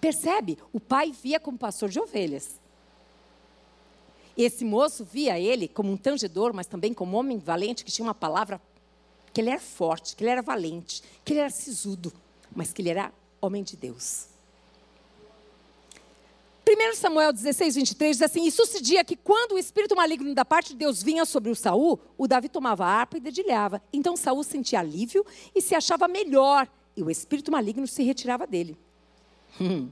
[0.00, 0.58] Percebe?
[0.72, 2.60] O pai via como pastor de ovelhas.
[4.36, 8.06] Esse moço via ele como um tangedor, mas também como um homem valente que tinha
[8.06, 8.60] uma palavra
[9.32, 12.12] que ele era forte, que ele era valente, que ele era sisudo,
[12.54, 14.31] mas que ele era homem de Deus.
[16.74, 20.70] 1 Samuel 16, 23 diz assim: E sucedia que quando o espírito maligno da parte
[20.70, 23.82] de Deus vinha sobre o Saul, o Davi tomava a harpa e dedilhava.
[23.92, 28.76] Então Saul sentia alívio e se achava melhor, e o espírito maligno se retirava dele.
[29.60, 29.90] Hum.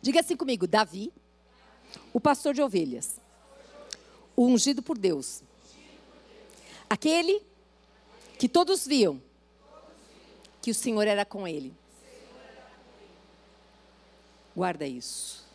[0.00, 1.12] Diga assim comigo: Davi,
[2.12, 3.20] o pastor de ovelhas,
[4.34, 5.42] o ungido por Deus,
[6.88, 7.42] aquele
[8.38, 9.20] que todos viam
[10.62, 11.72] que o Senhor era com ele.
[14.54, 15.45] Guarda isso.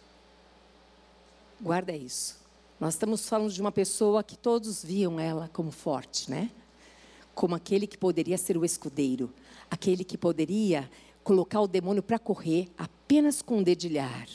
[1.62, 2.40] Guarda isso.
[2.80, 6.50] Nós estamos falando de uma pessoa que todos viam ela como forte, né?
[7.36, 9.32] Como aquele que poderia ser o escudeiro,
[9.70, 10.90] aquele que poderia
[11.24, 14.28] colocar o demônio para correr apenas com um dedilhar.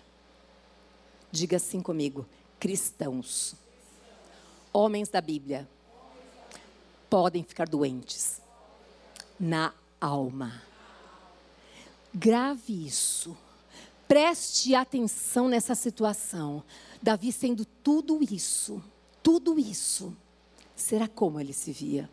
[1.33, 2.25] Diga assim comigo:
[2.61, 3.57] cristãos,
[4.73, 5.69] homens da Bíblia,
[7.11, 8.41] podem ficar doentes
[9.41, 10.63] na alma.
[12.15, 13.37] Grave isso.
[14.09, 16.63] Preste atenção nessa situação.
[17.03, 18.83] Davi sendo tudo isso,
[19.23, 20.17] tudo isso,
[20.75, 22.09] será como ele se via?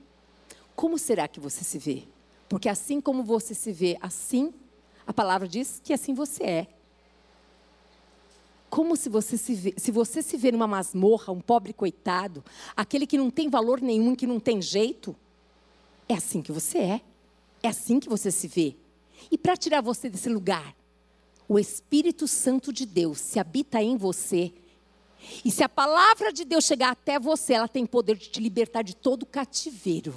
[0.75, 2.03] Como será que você se vê?
[2.49, 4.53] Porque assim como você se vê, assim,
[5.05, 6.67] a palavra diz que assim você é.
[8.69, 12.43] Como se você se vê, se você se vê numa masmorra, um pobre coitado,
[12.75, 15.15] aquele que não tem valor nenhum, que não tem jeito,
[16.09, 17.01] é assim que você é.
[17.61, 18.75] É assim que você se vê.
[19.31, 20.75] E para tirar você desse lugar,
[21.47, 24.53] o Espírito Santo de Deus se habita em você
[25.43, 28.81] e se a palavra de Deus chegar até você, ela tem poder de te libertar
[28.81, 30.13] de todo cativeiro.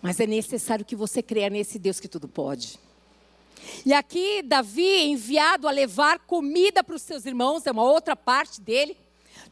[0.00, 2.78] Mas é necessário que você creia nesse Deus que tudo pode.
[3.84, 8.14] E aqui, Davi é enviado a levar comida para os seus irmãos, é uma outra
[8.14, 8.96] parte dele.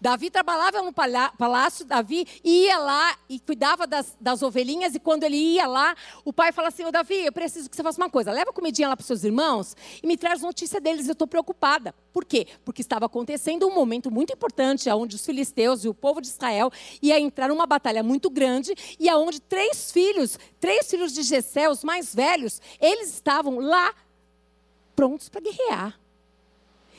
[0.01, 5.37] Davi trabalhava no palácio, Davi ia lá e cuidava das, das ovelhinhas, e quando ele
[5.37, 5.95] ia lá,
[6.25, 8.89] o pai fala assim: Ô Davi, eu preciso que você faça uma coisa, leva comidinha
[8.89, 11.95] lá para os seus irmãos e me traz notícia deles, eu estou preocupada.
[12.13, 12.47] Por quê?
[12.65, 16.71] Porque estava acontecendo um momento muito importante, onde os filisteus e o povo de Israel
[17.03, 21.85] ia entrar numa batalha muito grande, e aonde três filhos, três filhos de Jessé, os
[21.85, 23.95] mais velhos, eles estavam lá
[24.95, 26.01] prontos para guerrear.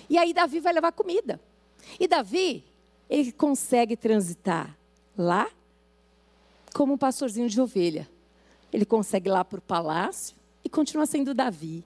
[0.10, 1.40] E aí Davi vai levar comida.
[2.00, 2.64] E Davi,
[3.10, 4.78] ele consegue transitar
[5.18, 5.50] lá
[6.74, 8.08] como um pastorzinho de ovelha.
[8.72, 11.84] Ele consegue ir lá para o palácio e continua sendo Davi.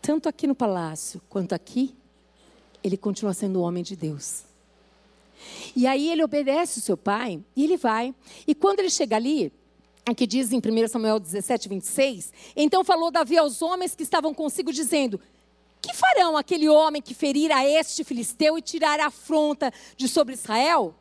[0.00, 1.94] Tanto aqui no palácio quanto aqui,
[2.82, 4.44] ele continua sendo o homem de Deus.
[5.74, 8.14] E aí ele obedece o seu pai e ele vai.
[8.46, 9.52] E quando ele chega ali,
[10.06, 14.72] aqui diz em 1 Samuel 17, 26, então falou Davi aos homens que estavam consigo,
[14.72, 15.20] dizendo:
[15.80, 20.34] que farão aquele homem que ferir a este filisteu e tirar a afronta de sobre
[20.34, 20.94] Israel?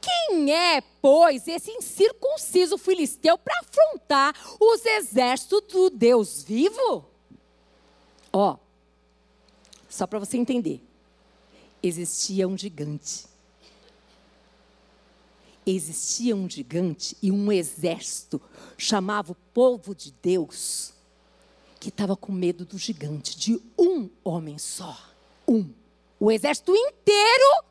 [0.00, 7.04] Quem é, pois, esse incircunciso filisteu para afrontar os exércitos do Deus vivo?
[8.32, 8.56] Ó,
[9.88, 10.82] só para você entender.
[11.82, 13.26] Existia um gigante.
[15.64, 18.40] existia um gigante e um exército
[18.76, 20.92] chamava o povo de Deus
[21.82, 24.96] que estava com medo do gigante, de um homem só.
[25.48, 25.68] Um.
[26.20, 27.64] O exército inteiro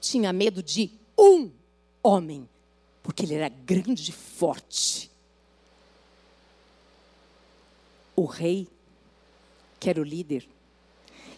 [0.00, 1.48] tinha medo de um
[2.02, 2.48] homem,
[3.00, 5.08] porque ele era grande e forte.
[8.16, 8.66] O rei,
[9.78, 10.48] que era o líder,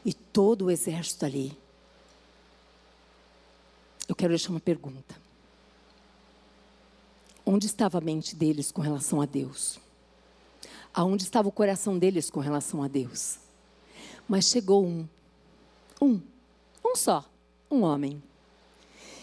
[0.02, 1.54] e todo o exército ali.
[4.08, 5.14] Eu quero deixar uma pergunta.
[7.44, 9.78] Onde estava a mente deles com relação a Deus?
[10.92, 13.38] Aonde estava o coração deles com relação a Deus?
[14.28, 15.08] Mas chegou um,
[16.00, 16.20] um,
[16.84, 17.24] um só,
[17.70, 18.22] um homem,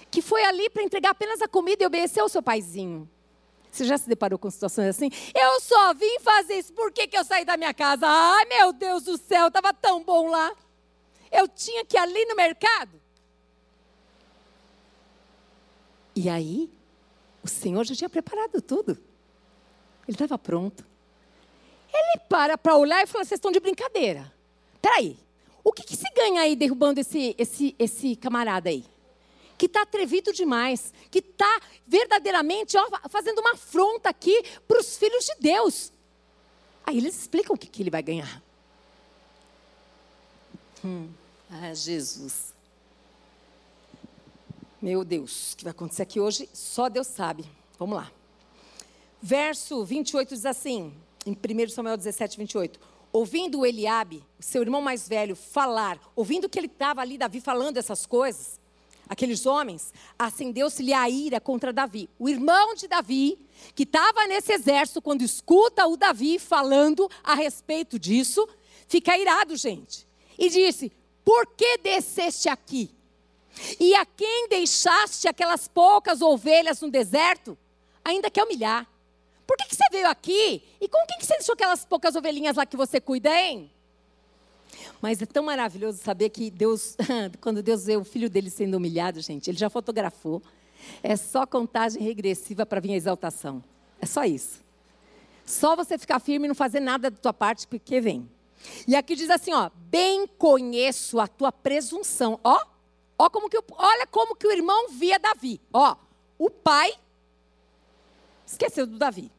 [0.10, 3.10] que foi ali para entregar apenas a comida e obedecer ao seu paizinho.
[3.72, 5.10] Você já se deparou com situações assim?
[5.36, 8.08] Eu só vim fazer isso, por que, que eu saí da minha casa?
[8.08, 10.52] Ai, meu Deus do céu, estava tão bom lá.
[11.32, 13.00] Eu tinha que ir ali no mercado.
[16.16, 16.70] E aí,
[17.44, 18.98] o Senhor já tinha preparado tudo.
[20.08, 20.84] Ele estava pronto.
[21.98, 24.32] Ele para para olhar e fala: vocês estão de brincadeira.
[24.82, 25.18] Peraí,
[25.64, 28.86] o que, que se ganha aí derrubando esse, esse, esse camarada aí?
[29.58, 35.26] Que está atrevido demais, que está verdadeiramente ó, fazendo uma afronta aqui para os filhos
[35.26, 35.92] de Deus.
[36.86, 38.42] Aí eles explicam o que, que ele vai ganhar.
[40.86, 41.10] Hum.
[41.50, 42.54] Ah, Jesus.
[44.82, 47.44] Meu Deus, o que vai acontecer aqui hoje, só Deus sabe.
[47.80, 48.12] Vamos lá.
[49.22, 50.94] Verso 28 diz assim:
[51.28, 52.80] em 1 Samuel 17, 28.
[53.12, 58.06] Ouvindo Eliabe, seu irmão mais velho, falar, ouvindo que ele estava ali, Davi, falando essas
[58.06, 58.60] coisas,
[59.08, 62.10] aqueles homens, acendeu-se-lhe a ira contra Davi.
[62.20, 63.38] O irmão de Davi,
[63.76, 68.48] que estava nesse exército, quando escuta o Davi falando a respeito disso,
[68.88, 70.08] fica irado, gente.
[70.38, 70.92] E disse:
[71.24, 72.92] Por que desceste aqui?
[73.80, 77.58] E a quem deixaste aquelas poucas ovelhas no deserto?
[78.04, 78.88] Ainda quer humilhar.
[79.48, 80.62] Por que, que você veio aqui?
[80.82, 83.72] E com quem que você deixou aquelas poucas ovelhinhas lá que você cuida, hein?
[85.02, 86.98] Mas é tão maravilhoso saber que Deus,
[87.40, 90.42] quando Deus vê o filho dele sendo humilhado, gente, ele já fotografou.
[91.02, 93.64] É só contagem regressiva para vir a exaltação.
[94.02, 94.64] É só isso.
[95.46, 98.30] Só você ficar firme e não fazer nada da tua parte, porque vem.
[98.86, 102.40] E aqui diz assim, ó, bem conheço a tua presunção.
[102.44, 102.66] Ó,
[103.18, 105.62] ó como que, olha como que o irmão via Davi.
[105.72, 105.96] Ó,
[106.38, 106.94] o pai
[108.46, 109.32] esqueceu do Davi.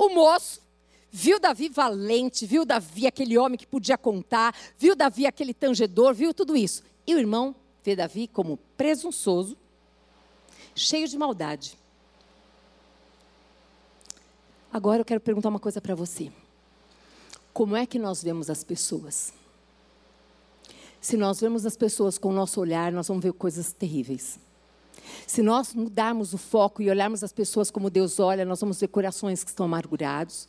[0.00, 0.62] O moço
[1.10, 6.32] viu Davi valente, viu Davi aquele homem que podia contar, viu Davi aquele tangedor, viu
[6.32, 6.82] tudo isso.
[7.06, 9.58] E o irmão vê Davi como presunçoso,
[10.74, 11.76] cheio de maldade.
[14.72, 16.32] Agora eu quero perguntar uma coisa para você.
[17.52, 19.34] Como é que nós vemos as pessoas?
[20.98, 24.40] Se nós vemos as pessoas com o nosso olhar, nós vamos ver coisas terríveis.
[25.26, 28.88] Se nós mudarmos o foco e olharmos as pessoas como Deus olha, nós vamos ver
[28.88, 30.48] corações que estão amargurados,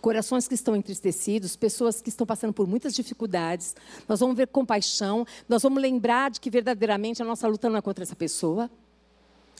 [0.00, 3.74] corações que estão entristecidos, pessoas que estão passando por muitas dificuldades.
[4.08, 7.82] Nós vamos ver compaixão, nós vamos lembrar de que verdadeiramente a nossa luta não é
[7.82, 8.70] contra essa pessoa.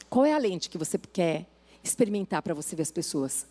[0.09, 1.47] Qual é a lente que você quer
[1.83, 3.47] experimentar para você ver as pessoas?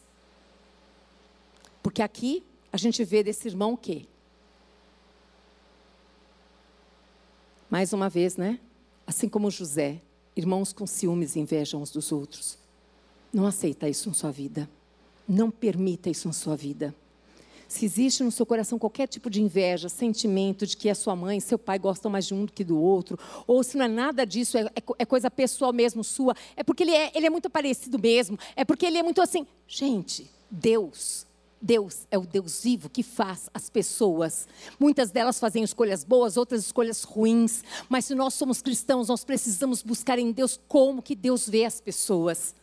[1.81, 4.05] Porque aqui a gente vê desse irmão o quê?
[7.69, 8.59] Mais uma vez, né?
[9.05, 10.01] Assim como José,
[10.39, 12.57] Irmãos com ciúmes e inveja uns dos outros.
[13.33, 14.69] Não aceita isso na sua vida.
[15.27, 16.95] Não permita isso na sua vida.
[17.67, 21.41] Se existe no seu coração qualquer tipo de inveja, sentimento de que a sua mãe,
[21.41, 24.25] seu pai gostam mais de um do que do outro, ou se não é nada
[24.25, 27.49] disso, é, é, é coisa pessoal mesmo sua, é porque ele é, ele é muito
[27.49, 29.45] parecido mesmo, é porque ele é muito assim.
[29.67, 31.27] Gente, Deus
[31.61, 34.47] Deus é o Deus vivo que faz as pessoas.
[34.79, 37.63] Muitas delas fazem escolhas boas, outras escolhas ruins.
[37.89, 41.81] Mas se nós somos cristãos, nós precisamos buscar em Deus como que Deus vê as
[41.81, 42.55] pessoas.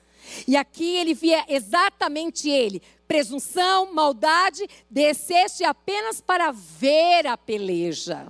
[0.46, 2.82] E aqui ele via exatamente ele.
[3.06, 8.26] Presunção, maldade, desceste apenas para ver a peleja.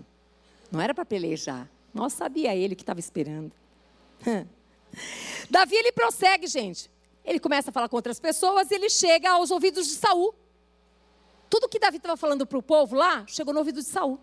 [0.71, 1.71] Não era para pelejar.
[1.95, 3.53] Nós sabia ele que estava esperando.
[5.49, 6.91] Davi ele prossegue, gente.
[7.25, 10.35] Ele começa a falar com outras pessoas ele chega aos ouvidos de Saul.
[11.49, 14.18] Tudo que Davi estava falando para o povo lá, chegou no ouvido de Saul.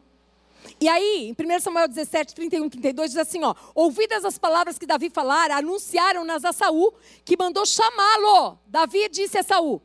[0.79, 4.85] E aí, em 1 Samuel 17, 31, 32, diz assim: ó, ouvidas as palavras que
[4.85, 6.93] Davi falara, anunciaram-nas a Saul,
[7.25, 8.57] que mandou chamá-lo.
[8.67, 9.81] Davi disse a Saul: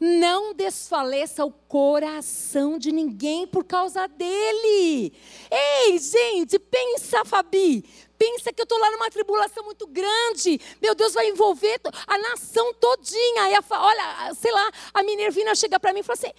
[0.00, 5.12] Não desfaleça o coração de ninguém por causa dele.
[5.50, 7.84] Ei, gente, pensa, Fabi.
[8.16, 10.60] Pensa que eu estou lá numa tribulação muito grande.
[10.80, 13.42] Meu Deus, vai envolver a nação todinha.
[13.42, 16.32] Aí, olha, sei lá, a Minervina chega para mim e fala assim: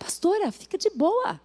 [0.00, 1.38] Pastora, fica de boa.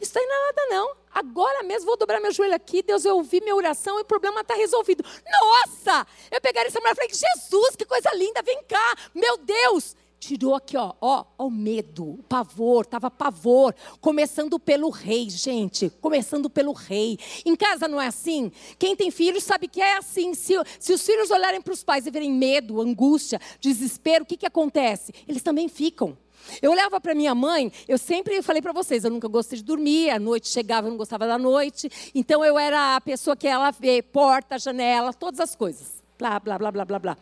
[0.00, 0.96] Isso aí não é nada, não.
[1.14, 4.40] Agora mesmo vou dobrar meu joelho aqui, Deus vai ouvir minha oração e o problema
[4.40, 5.04] está resolvido.
[5.40, 6.06] Nossa!
[6.30, 9.96] Eu pegaria essa mulher e falei, Jesus, que coisa linda, vem cá, meu Deus!
[10.26, 15.90] tirou aqui, ó, ó, ó, o medo, o pavor, tava pavor, começando pelo rei, gente,
[16.00, 17.18] começando pelo rei.
[17.44, 18.50] Em casa não é assim?
[18.78, 20.32] Quem tem filhos sabe que é assim.
[20.32, 24.38] Se, se os filhos olharem para os pais e verem medo, angústia, desespero, o que,
[24.38, 25.12] que acontece?
[25.28, 26.16] Eles também ficam.
[26.60, 30.10] Eu olhava para minha mãe, eu sempre falei para vocês, eu nunca gostei de dormir,
[30.10, 33.70] a noite chegava, eu não gostava da noite, então eu era a pessoa que ela
[33.70, 36.02] vê porta, janela, todas as coisas.
[36.18, 37.18] Blá, blá, blá, blá, blá, blá.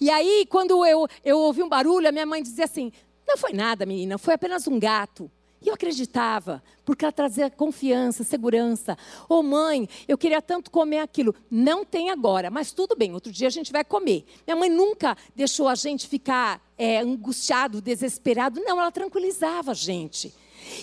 [0.00, 2.92] E aí, quando eu, eu ouvi um barulho, a minha mãe dizia assim:
[3.26, 5.30] Não foi nada, menina, foi apenas um gato.
[5.68, 8.96] Eu acreditava, porque ela trazia confiança, segurança.
[9.28, 11.34] Ô oh, mãe, eu queria tanto comer aquilo.
[11.50, 14.24] Não tem agora, mas tudo bem, outro dia a gente vai comer.
[14.46, 18.60] Minha mãe nunca deixou a gente ficar é, angustiado, desesperado.
[18.60, 20.32] Não, ela tranquilizava a gente.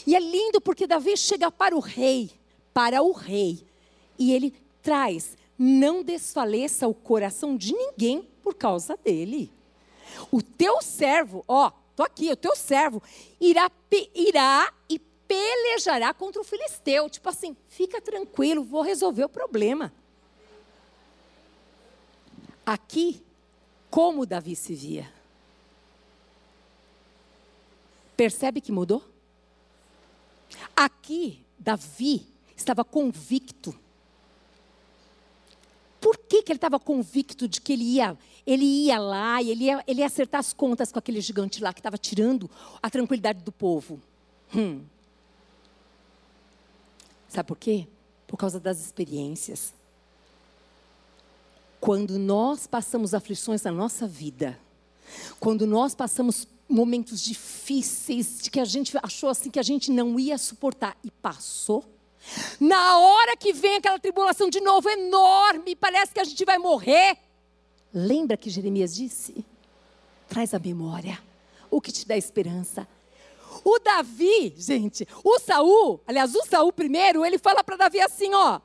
[0.05, 2.29] E é lindo porque Davi chega para o rei,
[2.73, 3.63] para o rei,
[4.19, 9.51] e ele traz não desfaleça o coração de ninguém por causa dele.
[10.31, 13.01] O teu servo, ó, tô aqui, o teu servo
[13.39, 13.69] irá,
[14.13, 17.09] irá e pelejará contra o filisteu.
[17.09, 19.93] Tipo assim, fica tranquilo, vou resolver o problema.
[22.65, 23.21] Aqui,
[23.89, 25.11] como Davi se via?
[28.15, 29.03] Percebe que mudou?
[30.75, 32.25] Aqui, Davi
[32.55, 33.77] estava convicto
[36.03, 39.63] por que, que ele estava convicto de que ele ia, ele ia lá e ele
[39.63, 42.51] ia, ele ia acertar as contas com aquele gigante lá que estava tirando
[42.81, 44.01] a tranquilidade do povo?
[44.53, 44.81] Hum.
[47.29, 47.87] Sabe por quê?
[48.27, 49.73] Por causa das experiências.
[51.79, 54.59] Quando nós passamos aflições na nossa vida,
[55.39, 60.19] quando nós passamos momentos difíceis, de que a gente achou assim que a gente não
[60.19, 61.92] ia suportar e passou,
[62.59, 67.17] na hora que vem aquela tribulação de novo enorme, parece que a gente vai morrer.
[67.93, 69.45] Lembra que Jeremias disse?
[70.27, 71.19] Traz a memória
[71.73, 72.87] o que te dá esperança.
[73.63, 78.59] O Davi, gente, o Saul, aliás, o Saul primeiro, ele fala para Davi assim, ó,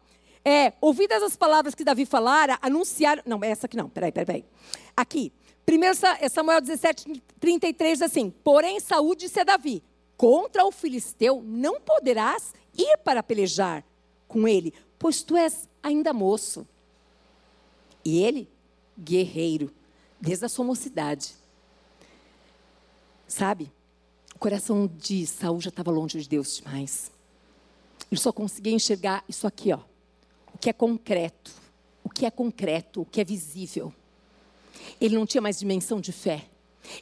[0.44, 4.44] é, ouvidas as palavras que Davi falara, anunciaram, não, essa aqui não, peraí, peraí, peraí.
[4.96, 5.32] Aqui,
[5.64, 5.96] primeiro
[6.30, 9.82] Samuel 17, 33 diz assim, porém Saúl disse a Davi,
[10.18, 13.84] contra o filisteu não poderás ir para pelejar
[14.26, 16.66] com ele, pois tu és ainda moço.
[18.04, 18.48] E ele,
[18.98, 19.72] guerreiro,
[20.20, 21.34] desde a sua mocidade.
[23.28, 23.72] Sabe?
[24.34, 27.12] O coração de Saul já estava longe de Deus demais.
[28.10, 29.80] Ele só conseguia enxergar isso aqui, ó.
[30.52, 31.52] O que é concreto,
[32.02, 33.92] o que é concreto, o que é visível.
[35.00, 36.46] Ele não tinha mais dimensão de fé.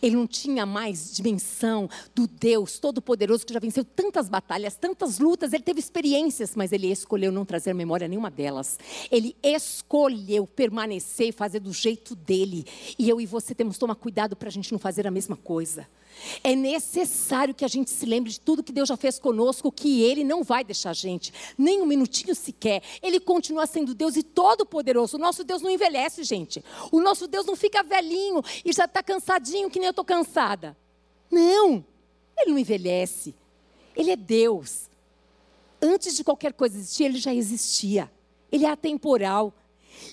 [0.03, 5.53] Ele não tinha mais dimensão do Deus Todo-Poderoso que já venceu tantas batalhas, tantas lutas.
[5.53, 8.79] Ele teve experiências, mas ele escolheu não trazer memória nenhuma delas.
[9.11, 12.66] Ele escolheu permanecer e fazer do jeito dele.
[12.99, 15.37] E eu e você temos que tomar cuidado para a gente não fazer a mesma
[15.37, 15.87] coisa.
[16.43, 20.03] É necessário que a gente se lembre de tudo que Deus já fez conosco, que
[20.03, 22.83] Ele não vai deixar a gente, nem um minutinho sequer.
[23.03, 25.17] Ele continua sendo Deus e todo-poderoso.
[25.17, 26.64] O nosso Deus não envelhece, gente.
[26.91, 30.77] O nosso Deus não fica velhinho e já está cansadinho, que nem eu estou cansada.
[31.31, 31.85] Não,
[32.39, 33.35] Ele não envelhece.
[33.95, 34.89] Ele é Deus.
[35.81, 38.11] Antes de qualquer coisa existir, Ele já existia.
[38.51, 39.53] Ele é atemporal.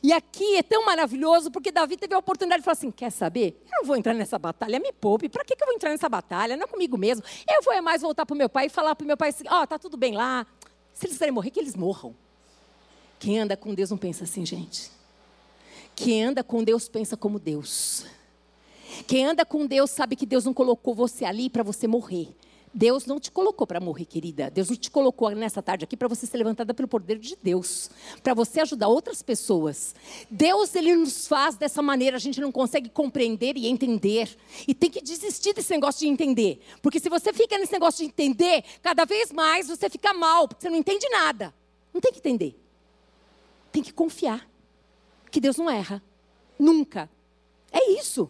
[0.02, 3.62] E aqui é tão maravilhoso porque Davi teve a oportunidade de falar assim: quer saber?
[3.66, 5.30] Eu não vou entrar nessa batalha, me poupe.
[5.30, 6.58] Para que, que eu vou entrar nessa batalha?
[6.58, 7.24] Não é comigo mesmo.
[7.50, 9.30] Eu vou é mais voltar para o meu pai e falar para o meu pai
[9.30, 10.46] assim: ó, oh, tá tudo bem lá.
[10.94, 12.16] Se eles querem morrer, que eles morram.
[13.20, 14.92] Quem anda com Deus não pensa assim, gente.
[15.96, 18.06] Quem anda com Deus pensa como Deus.
[19.08, 22.30] Quem anda com Deus sabe que Deus não colocou você ali para você morrer.
[22.74, 24.49] Deus não te colocou para morrer, querida.
[24.49, 27.89] Deus não te colocou nessa tarde aqui para você ser levantada pelo poder de Deus,
[28.24, 29.93] para você ajudar outras pessoas.
[30.30, 34.36] Deus ele nos faz dessa maneira, a gente não consegue compreender e entender.
[34.67, 38.05] E tem que desistir desse negócio de entender, porque se você fica nesse negócio de
[38.05, 41.53] entender, cada vez mais você fica mal, porque você não entende nada.
[41.93, 42.59] Não tem que entender.
[43.71, 44.49] Tem que confiar
[45.30, 46.01] que Deus não erra.
[46.57, 47.09] Nunca.
[47.71, 48.30] É isso.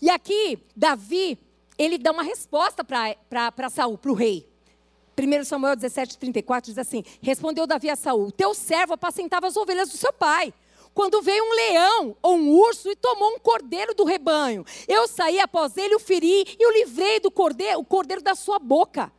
[0.00, 1.38] E aqui, Davi,
[1.78, 4.48] ele dá uma resposta para Saul, para o rei.
[5.18, 9.88] 1 Samuel 17, 34 diz assim: Respondeu Davi a Saul: Teu servo apacentava as ovelhas
[9.88, 10.52] do seu pai.
[10.92, 15.38] Quando veio um leão ou um urso e tomou um cordeiro do rebanho, eu saí
[15.38, 19.12] após ele, o feri e o livrei do cordeiro, o cordeiro da sua boca.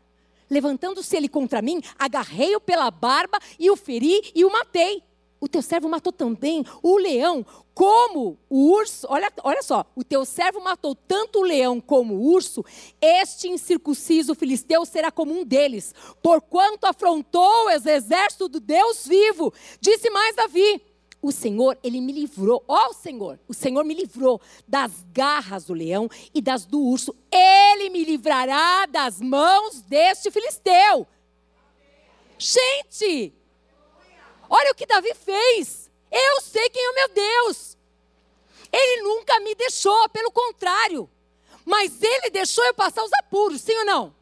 [0.50, 5.04] Levantando-se ele contra mim, agarrei-o pela barba e o feri e o matei.
[5.40, 9.06] O teu servo matou também o leão como o urso.
[9.10, 12.66] Olha, olha só, o teu servo matou tanto o leão como o urso.
[13.00, 19.54] Este incircunciso filisteu será como um deles, porquanto afrontou os exércitos do Deus vivo.
[19.80, 20.82] Disse mais Davi:
[21.22, 25.74] o Senhor, ele me livrou, ó oh, Senhor, o Senhor me livrou das garras do
[25.74, 27.14] leão e das do urso.
[27.32, 31.08] Ele me livrará das mãos deste filisteu.
[32.38, 33.34] Gente,
[34.50, 35.90] olha o que Davi fez.
[36.12, 37.78] Eu sei quem é o meu Deus.
[38.72, 41.10] Ele nunca me deixou, pelo contrário.
[41.66, 44.16] Mas ele deixou eu passar os apuros, sim ou não?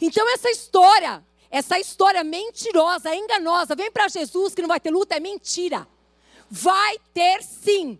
[0.00, 5.16] Então essa história essa história mentirosa, enganosa, vem para Jesus que não vai ter luta,
[5.16, 5.86] é mentira.
[6.48, 7.98] Vai ter sim.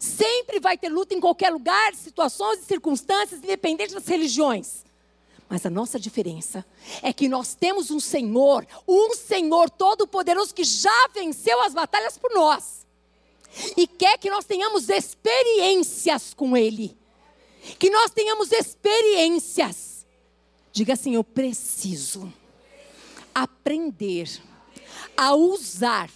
[0.00, 4.84] Sempre vai ter luta em qualquer lugar, situações e circunstâncias, independente das religiões.
[5.52, 6.64] Mas a nossa diferença
[7.02, 12.32] é que nós temos um Senhor, um Senhor todo-poderoso que já venceu as batalhas por
[12.32, 12.86] nós.
[13.76, 16.96] E quer que nós tenhamos experiências com Ele.
[17.78, 20.06] Que nós tenhamos experiências.
[20.72, 22.32] Diga assim: eu preciso
[23.34, 24.40] aprender
[25.14, 26.08] a usar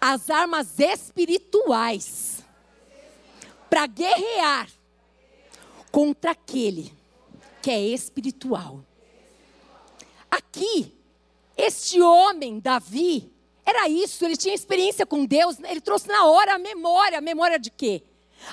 [0.00, 2.38] as armas espirituais
[3.68, 4.70] para guerrear
[5.90, 6.92] contra aquele
[7.64, 8.84] que é espiritual.
[10.30, 10.92] Aqui,
[11.56, 13.32] este homem, Davi,
[13.64, 17.16] era isso, ele tinha experiência com Deus, ele trouxe na hora a memória.
[17.16, 18.02] A memória de quê?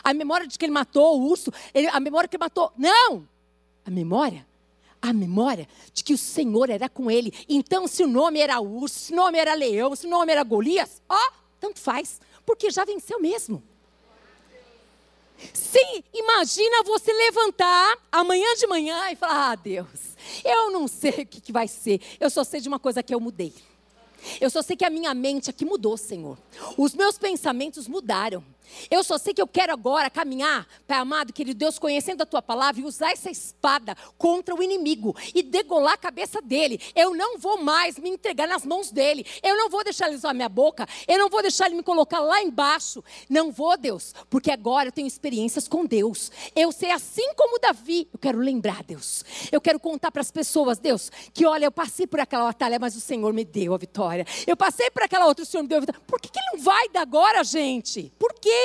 [0.01, 1.51] A memória de que ele matou o urso,
[1.91, 2.71] a memória que ele matou.
[2.77, 3.27] Não!
[3.85, 4.49] A memória
[5.03, 7.33] a memória de que o Senhor era com ele.
[7.49, 10.43] Então, se o nome era urso, se o nome era leão, se o nome era
[10.43, 13.63] Golias, ó, tanto faz, porque já venceu mesmo.
[15.53, 21.25] Sim, imagina você levantar amanhã de manhã e falar: Ah, Deus, eu não sei o
[21.25, 23.53] que, que vai ser, eu só sei de uma coisa que eu mudei.
[24.39, 26.37] Eu só sei que a minha mente aqui mudou, Senhor.
[26.77, 28.43] Os meus pensamentos mudaram.
[28.89, 32.41] Eu só sei que eu quero agora caminhar, Pai amado, querido Deus, conhecendo a tua
[32.41, 36.79] palavra e usar essa espada contra o inimigo e degolar a cabeça dele.
[36.95, 39.25] Eu não vou mais me entregar nas mãos dele.
[39.41, 40.87] Eu não vou deixar ele usar minha boca.
[41.07, 43.03] Eu não vou deixar ele me colocar lá embaixo.
[43.29, 46.31] Não vou, Deus, porque agora eu tenho experiências com Deus.
[46.55, 48.07] Eu sei assim como Davi.
[48.13, 49.23] Eu quero lembrar, Deus.
[49.51, 52.95] Eu quero contar para as pessoas, Deus, que olha, eu passei por aquela batalha, mas
[52.95, 54.25] o Senhor me deu a vitória.
[54.45, 56.01] Eu passei por aquela outra, o Senhor me deu a vitória.
[56.07, 58.11] Por que, que ele não vai dar agora, gente?
[58.19, 58.60] Por quê?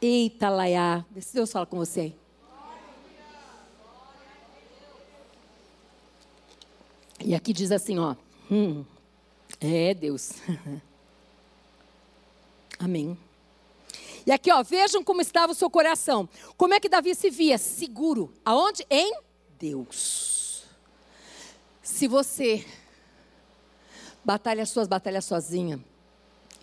[0.00, 1.04] Eita, Laiá.
[1.20, 2.12] Se Deus fala com você.
[7.24, 8.16] E aqui diz assim, ó.
[8.50, 8.84] Hum,
[9.60, 10.32] é Deus.
[12.78, 13.16] Amém.
[14.26, 16.28] E aqui, ó, vejam como estava o seu coração.
[16.56, 17.58] Como é que Davi se via?
[17.58, 18.32] Seguro.
[18.44, 18.84] Aonde?
[18.90, 19.16] Em
[19.56, 20.64] Deus.
[21.80, 22.66] Se você
[24.24, 25.82] batalha as suas batalhas sozinha,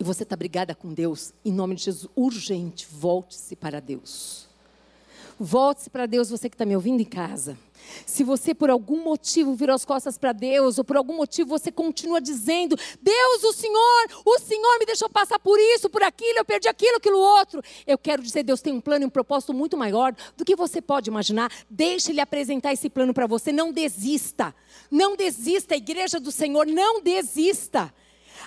[0.00, 4.48] e você está brigada com Deus, em nome de Jesus, urgente, volte-se para Deus.
[5.38, 7.58] Volte-se para Deus, você que está me ouvindo em casa.
[8.06, 11.70] Se você por algum motivo virou as costas para Deus, ou por algum motivo você
[11.70, 16.44] continua dizendo: Deus, o Senhor, o Senhor me deixou passar por isso, por aquilo, eu
[16.44, 17.62] perdi aquilo, aquilo outro.
[17.86, 20.80] Eu quero dizer: Deus tem um plano e um propósito muito maior do que você
[20.80, 21.50] pode imaginar.
[21.68, 23.50] Deixe Ele apresentar esse plano para você.
[23.50, 24.54] Não desista.
[24.90, 27.92] Não desista, igreja do Senhor, não desista.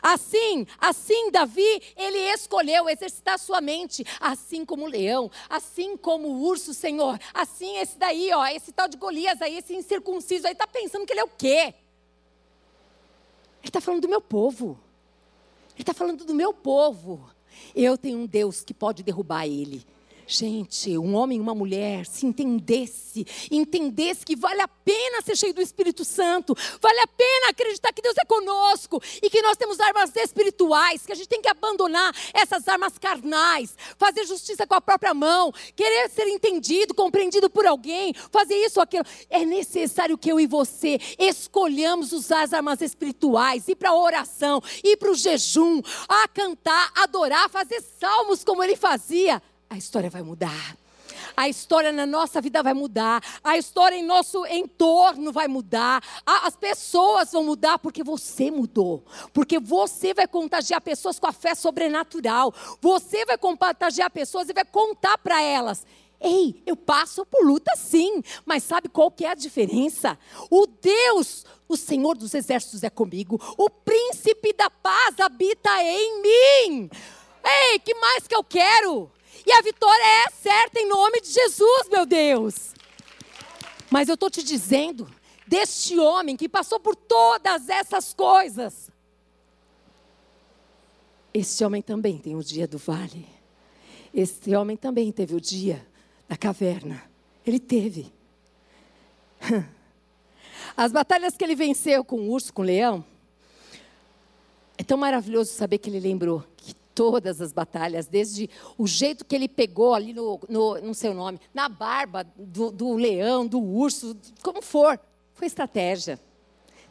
[0.04, 6.42] Assim, assim Davi, ele escolheu exercitar sua mente, assim como o leão, assim como o
[6.44, 7.18] urso, Senhor.
[7.34, 11.14] Assim esse daí, ó, esse tal de Golias aí, esse incircunciso aí, está pensando que
[11.14, 11.74] ele é o quê?
[13.62, 14.78] Ele está falando do meu povo.
[15.74, 17.26] Ele está falando do meu povo.
[17.74, 19.86] Eu tenho um Deus que pode derrubar ele.
[20.36, 25.54] Gente, um homem e uma mulher se entendesse, entendesse que vale a pena ser cheio
[25.54, 29.80] do Espírito Santo, vale a pena acreditar que Deus é conosco e que nós temos
[29.80, 34.82] armas espirituais, que a gente tem que abandonar essas armas carnais, fazer justiça com a
[34.82, 39.06] própria mão, querer ser entendido, compreendido por alguém, fazer isso ou aquilo.
[39.30, 44.60] É necessário que eu e você escolhamos usar as armas espirituais, ir para a oração,
[44.84, 45.80] ir para o jejum,
[46.10, 49.40] a cantar, adorar, fazer salmos como ele fazia
[49.74, 50.78] a história vai mudar.
[51.36, 53.24] A história na nossa vida vai mudar.
[53.44, 56.04] A história em nosso entorno vai mudar.
[56.26, 59.04] As pessoas vão mudar porque você mudou.
[59.34, 62.54] Porque você vai contagiar pessoas com a fé sobrenatural.
[62.80, 65.86] Você vai contagiar pessoas e vai contar para elas.
[66.22, 70.18] Ei, eu passo por luta sim, mas sabe qual que é a diferença?
[70.50, 76.90] O Deus, o Senhor dos exércitos é comigo, o príncipe da paz habita em mim.
[77.44, 79.12] Ei, que mais que eu quero?
[79.46, 82.74] E a vitória é certa em nome de Jesus, meu Deus.
[83.90, 85.10] Mas eu estou te dizendo,
[85.46, 88.92] deste homem que passou por todas essas coisas,
[91.34, 93.28] Este homem também tem o dia do vale.
[94.14, 95.86] Este homem também teve o dia
[96.28, 97.04] da caverna.
[97.44, 98.14] Ele teve.
[100.78, 103.04] As batalhas que ele venceu com o urso, com o leão,
[104.78, 109.36] é tão maravilhoso saber que ele lembrou que todas as batalhas, desde o jeito que
[109.36, 115.00] ele pegou ali no, no nome, na barba do, do leão, do urso, como for,
[115.34, 116.20] foi estratégia.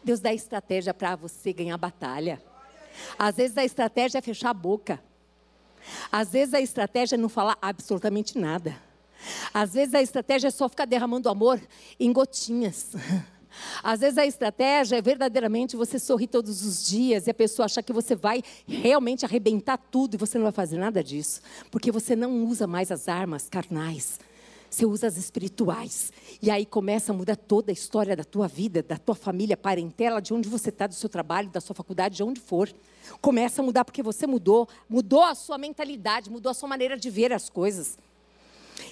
[0.04, 2.42] Deus dá estratégia para você ganhar batalha.
[3.18, 5.02] Às vezes a estratégia é fechar a boca.
[6.10, 8.76] Às vezes a estratégia é não falar absolutamente nada.
[9.54, 11.60] Às vezes a estratégia é só ficar derramando amor
[11.98, 12.92] em gotinhas.
[13.82, 17.82] Às vezes a estratégia é verdadeiramente você sorrir todos os dias e a pessoa achar
[17.82, 21.40] que você vai realmente arrebentar tudo e você não vai fazer nada disso,
[21.70, 24.18] porque você não usa mais as armas carnais.
[24.72, 26.10] Você usa as espirituais.
[26.40, 30.20] E aí começa a mudar toda a história da tua vida, da tua família, parentela,
[30.20, 32.72] de onde você está, do seu trabalho, da sua faculdade, de onde for.
[33.20, 37.10] Começa a mudar porque você mudou, mudou a sua mentalidade, mudou a sua maneira de
[37.10, 37.98] ver as coisas.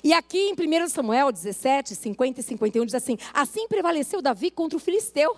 [0.03, 4.77] E aqui em 1 Samuel 17, 50 e 51 diz assim: Assim prevaleceu Davi contra
[4.77, 5.37] o filisteu.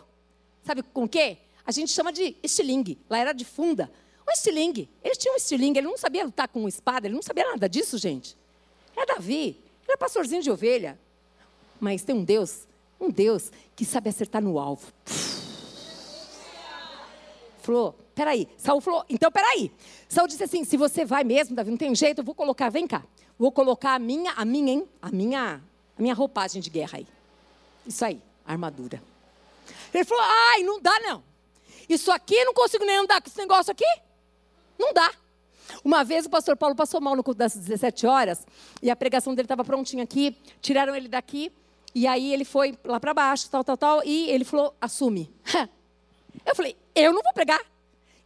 [0.64, 1.38] Sabe com o quê?
[1.66, 2.98] A gente chama de estilingue.
[3.08, 3.90] Lá era de funda.
[4.26, 4.88] O estilingue.
[5.02, 7.98] Ele tinha um estilingue, ele não sabia lutar com espada, ele não sabia nada disso,
[7.98, 8.36] gente.
[8.96, 9.56] É Davi.
[9.84, 10.98] Ele é pastorzinho de ovelha.
[11.80, 12.68] Mas tem um Deus,
[13.00, 14.92] um Deus que sabe acertar no alvo.
[17.62, 18.48] Falou, peraí.
[18.56, 19.72] Saul falou, então peraí.
[20.08, 22.86] Saul disse assim: se você vai mesmo, Davi, não tem jeito, eu vou colocar, vem
[22.86, 23.02] cá.
[23.38, 24.88] Vou colocar a minha, a minha, hein?
[25.00, 25.62] A minha,
[25.98, 27.06] a minha roupagem de guerra aí.
[27.86, 29.02] Isso aí, armadura.
[29.94, 31.22] Ele falou: ai, não dá não.
[31.88, 33.86] Isso aqui não consigo nem andar com esse negócio aqui.
[34.78, 35.12] Não dá.
[35.84, 38.46] Uma vez o pastor Paulo passou mal no culto das 17 horas
[38.82, 41.52] e a pregação dele estava prontinha aqui, tiraram ele daqui
[41.94, 45.30] e aí ele foi lá para baixo, tal, tal, tal, e ele falou: assume.
[46.44, 47.60] Eu falei: eu não vou pregar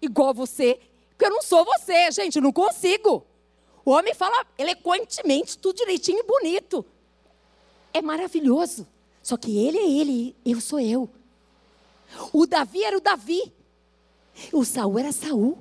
[0.01, 3.25] igual você, porque eu não sou você, gente, não consigo.
[3.85, 6.85] O homem fala eloquentemente, tudo direitinho e bonito.
[7.93, 8.87] É maravilhoso.
[9.23, 11.09] Só que ele é ele, eu sou eu.
[12.33, 13.53] O Davi era o Davi.
[14.53, 15.59] O Saul era Saul.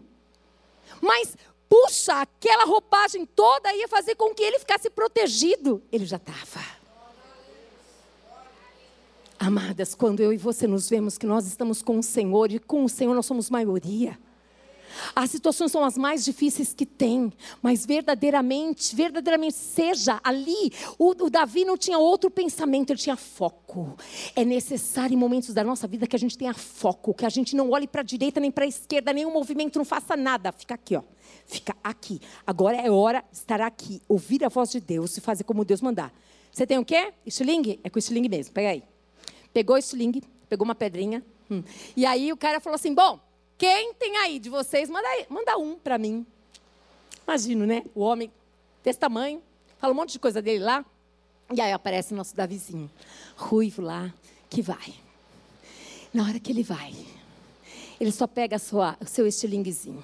[1.02, 1.36] Mas,
[1.70, 5.82] puxa, aquela roupagem toda ia fazer com que ele ficasse protegido.
[5.92, 6.75] Ele já estava.
[9.38, 12.86] Amadas, quando eu e você nos vemos que nós estamos com o Senhor e com
[12.86, 14.18] o Senhor nós somos maioria.
[15.16, 20.72] As situações são as mais difíceis que tem, mas verdadeiramente, verdadeiramente seja ali.
[20.98, 23.98] O, o, Davi não tinha outro pensamento, ele tinha foco.
[24.36, 27.56] É necessário em momentos da nossa vida que a gente tenha foco, que a gente
[27.56, 30.52] não olhe para a direita nem para a esquerda, nenhum movimento, não faça nada.
[30.52, 31.04] Fica aqui, ó.
[31.46, 32.22] Fica aqui.
[32.48, 35.82] Agora é hora de estar aqui, ouvir a voz de Deus e fazer como Deus
[35.82, 36.14] mandar.
[36.52, 37.14] Você tem o quê?
[37.26, 37.80] Estilingue?
[37.84, 38.54] É com estilingue mesmo.
[38.54, 38.95] Pega aí.
[39.56, 41.24] Pegou o estilingue, pegou uma pedrinha.
[41.50, 41.64] Hum.
[41.96, 43.22] E aí o cara falou assim: bom.
[43.58, 46.26] Quem tem aí de vocês, manda, aí, manda um para mim.
[47.26, 47.86] Imagino, né?
[47.96, 48.30] O homem
[48.84, 49.42] desse tamanho,
[49.78, 50.84] fala um monte de coisa dele lá.
[51.54, 52.92] E aí aparece o nosso Davizinho,
[53.38, 54.14] ruivo lá,
[54.50, 54.94] que vai.
[56.14, 56.94] Na hora que ele vai,
[57.98, 60.04] ele só pega sua, o seu estilinguezinho.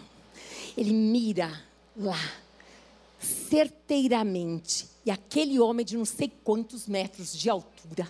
[0.78, 1.62] Ele mira
[1.98, 2.20] lá,
[3.20, 4.88] certeiramente.
[5.06, 8.10] E aquele homem de não sei quantos metros de altura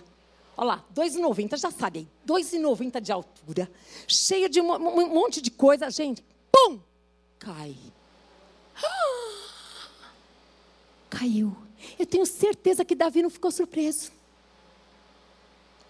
[0.56, 3.70] Olha lá, 2,90, já sabe aí, 2,90 de altura,
[4.06, 4.78] cheio de um,
[5.08, 6.78] monte de coisa, gente, pum,
[7.38, 7.74] cai.
[11.08, 11.56] caiu.
[11.98, 14.12] Eu tenho certeza que Davi não ficou surpreso.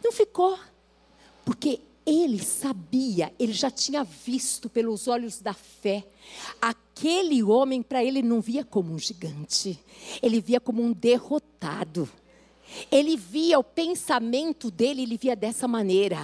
[0.02, 0.58] Não ficou.
[1.44, 6.04] Porque ele sabia, ele já tinha visto pelos olhos da fé.
[6.60, 9.78] Aquele homem, para ele, não via como um gigante,
[10.20, 12.08] ele via como um derrotado.
[12.90, 16.18] Ele via o pensamento dele, ele via dessa maneira.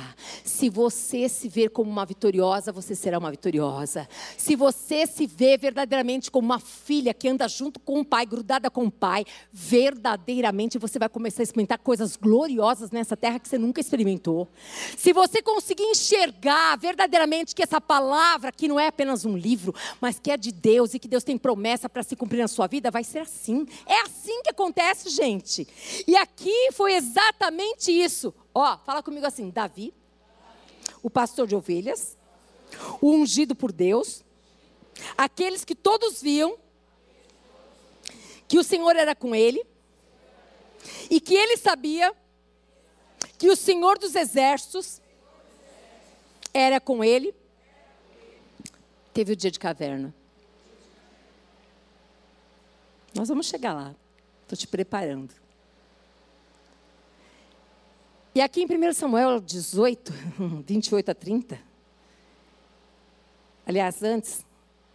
[0.44, 4.09] Se você se ver como uma vitoriosa, você será uma vitoriosa.
[4.36, 8.70] Se você se vê verdadeiramente como uma filha que anda junto com o pai, grudada
[8.70, 13.59] com o pai, verdadeiramente você vai começar a experimentar coisas gloriosas nessa terra que você
[13.59, 14.49] nunca experimentou.
[14.96, 20.18] Se você conseguir enxergar verdadeiramente que essa palavra que não é apenas um livro, mas
[20.18, 22.90] que é de Deus e que Deus tem promessa para se cumprir na sua vida,
[22.90, 23.66] vai ser assim.
[23.86, 25.66] É assim que acontece, gente.
[26.07, 28.32] E aqui aqui foi exatamente isso.
[28.55, 29.93] Ó, fala comigo assim: Davi,
[31.03, 32.16] o pastor de ovelhas,
[33.01, 34.24] o ungido por Deus,
[35.16, 36.57] aqueles que todos viam
[38.47, 39.62] que o Senhor era com ele
[41.11, 42.14] e que ele sabia
[43.36, 45.03] que o Senhor dos exércitos
[46.55, 47.34] era com ele.
[49.12, 50.14] Teve o dia de caverna.
[53.14, 53.95] Nós vamos chegar lá.
[54.43, 55.34] Estou te preparando.
[58.39, 60.12] E aqui em 1 Samuel 18,
[60.64, 61.61] 28 a 30,
[63.66, 64.47] aliás, antes,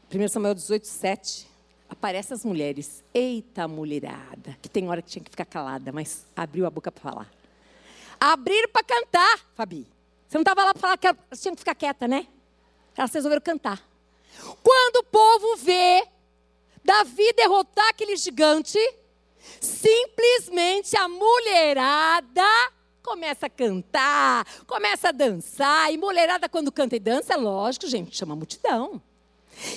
[0.09, 1.45] 1 Samuel 18, 7.
[1.89, 3.03] Aparecem as mulheres.
[3.13, 4.57] Eita, mulherada.
[4.61, 7.29] Que tem hora que tinha que ficar calada, mas abriu a boca para falar.
[8.17, 9.85] Abriram para cantar, Fabi.
[10.25, 12.25] Você não estava lá para falar que elas tinham que ficar quieta, né?
[12.95, 13.85] Elas resolveram cantar.
[14.63, 16.07] Quando o povo vê
[16.81, 18.79] Davi derrotar aquele gigante,
[19.59, 22.71] simplesmente a mulherada
[23.03, 25.93] começa a cantar, começa a dançar.
[25.93, 29.01] E mulherada, quando canta e dança, é lógico, gente, chama multidão.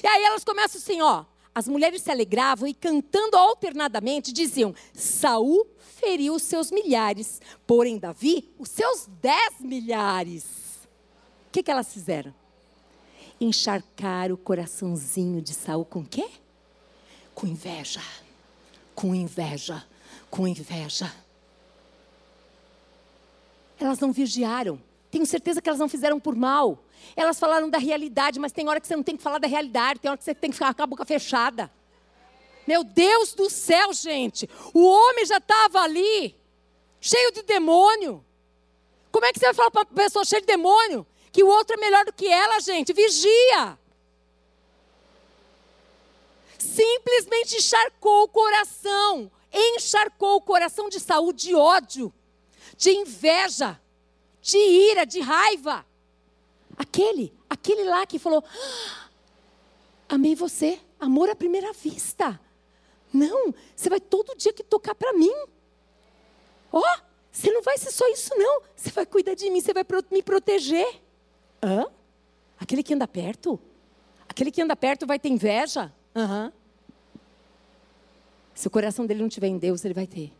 [0.02, 1.24] E aí elas começam assim, ó.
[1.54, 8.54] As mulheres se alegravam e cantando alternadamente diziam: Saul feriu os seus milhares, porém Davi
[8.58, 10.44] os seus dez milhares.
[11.48, 12.34] O que, que elas fizeram?
[13.40, 16.28] Encharcar o coraçãozinho de Saul com quê?
[17.34, 18.02] Com inveja,
[18.94, 19.84] com inveja,
[20.30, 21.10] com inveja.
[23.78, 24.80] Elas não vigiaram.
[25.10, 26.78] Tenho certeza que elas não fizeram por mal.
[27.14, 30.00] Elas falaram da realidade, mas tem hora que você não tem que falar da realidade,
[30.00, 31.70] tem hora que você tem que ficar com a boca fechada.
[32.66, 34.48] Meu Deus do céu, gente.
[34.74, 36.34] O homem já estava ali,
[37.00, 38.24] cheio de demônio.
[39.12, 41.76] Como é que você vai falar para uma pessoa cheia de demônio que o outro
[41.76, 42.92] é melhor do que ela, gente?
[42.92, 43.78] Vigia.
[46.58, 52.12] Simplesmente encharcou o coração, encharcou o coração de saúde, de ódio,
[52.76, 53.80] de inveja,
[54.40, 55.84] de ira, de raiva.
[56.76, 59.06] Aquele, aquele lá que falou: ah,
[60.08, 62.40] Amei você, amor à primeira vista.
[63.12, 65.34] Não, você vai todo dia que tocar para mim.
[66.72, 67.00] Ó, oh,
[67.32, 68.62] você não vai ser só isso, não.
[68.74, 71.00] Você vai cuidar de mim, você vai me proteger.
[71.62, 71.86] Hã?
[72.58, 73.58] Aquele que anda perto?
[74.28, 75.92] Aquele que anda perto vai ter inveja?
[76.14, 76.52] Uhum.
[78.54, 80.32] Se o coração dele não tiver em Deus, ele vai ter.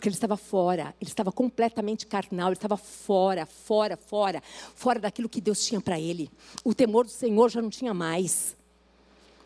[0.00, 4.42] Porque ele estava fora, ele estava completamente carnal, ele estava fora, fora, fora,
[4.74, 6.30] fora daquilo que Deus tinha para ele.
[6.64, 8.56] O temor do Senhor já não tinha mais.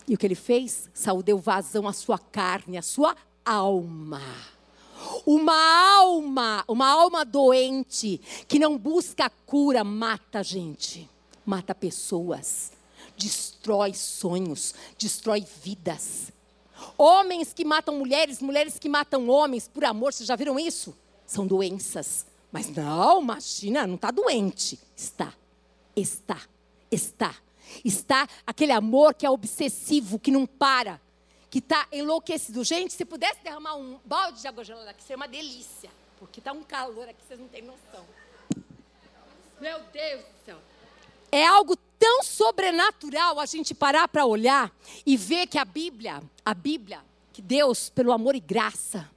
[0.06, 0.88] E o que ele fez?
[0.94, 4.22] Saul deu vazão à sua carne, à sua alma.
[5.26, 11.10] Uma alma, uma alma doente, que não busca cura, mata gente,
[11.44, 12.70] mata pessoas,
[13.16, 16.32] destrói sonhos, destrói vidas.
[16.96, 20.96] Homens que matam mulheres, mulheres que matam homens por amor, vocês já viram isso?
[21.26, 22.26] São doenças.
[22.52, 24.78] Mas não, imagina, não está doente.
[24.96, 25.34] Está,
[25.96, 26.40] está,
[26.90, 27.34] está
[27.82, 31.00] está aquele amor que é obsessivo, que não para,
[31.50, 32.62] que está enlouquecido.
[32.62, 36.52] Gente, se pudesse derramar um balde de água gelada aqui, seria uma delícia, porque está
[36.52, 38.04] um calor aqui, vocês não têm noção.
[39.60, 40.58] Meu Deus do céu.
[41.34, 44.72] É algo tão sobrenatural a gente parar para olhar
[45.04, 47.00] e ver que a Bíblia, a Bíblia,
[47.32, 49.10] que Deus, pelo amor e graça,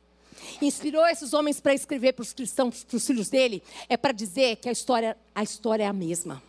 [0.60, 4.56] inspirou esses homens para escrever para os cristãos, para os filhos dele, é para dizer
[4.56, 6.42] que a história, a história é a mesma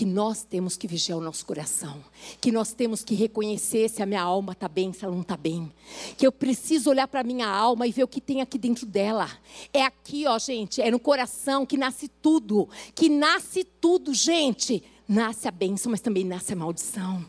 [0.00, 2.02] que nós temos que vigiar o nosso coração,
[2.40, 5.36] que nós temos que reconhecer se a minha alma está bem, se ela não está
[5.36, 5.70] bem,
[6.16, 8.86] que eu preciso olhar para a minha alma e ver o que tem aqui dentro
[8.86, 9.30] dela.
[9.74, 14.82] É aqui, ó, gente, é no coração que nasce tudo, que nasce tudo, gente.
[15.06, 17.22] Nasce a bênção, mas também nasce a maldição.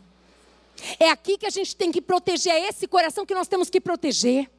[0.97, 3.81] É aqui que a gente tem que proteger, é esse coração que nós temos que
[3.81, 4.49] proteger.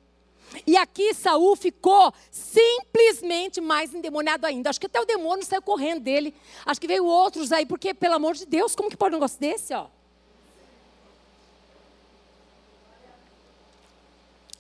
[0.67, 4.71] E aqui Saul ficou simplesmente mais endemoniado ainda.
[4.71, 6.35] Acho que até o demônio saiu correndo dele.
[6.65, 9.41] Acho que veio outros aí, porque, pelo amor de Deus, como que pode um negócio
[9.41, 9.87] desse, ó?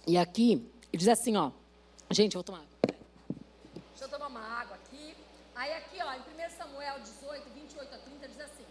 [0.06, 0.52] E aqui,
[0.92, 1.50] ele diz assim, ó.
[2.10, 2.68] Gente, eu vou tomar água.
[3.90, 5.14] Deixa eu tomar uma água aqui.
[5.54, 8.66] Aí aqui, ó, em 1 Samuel 18, 28 a 30, diz assim.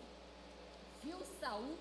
[1.03, 1.77] Viu Saul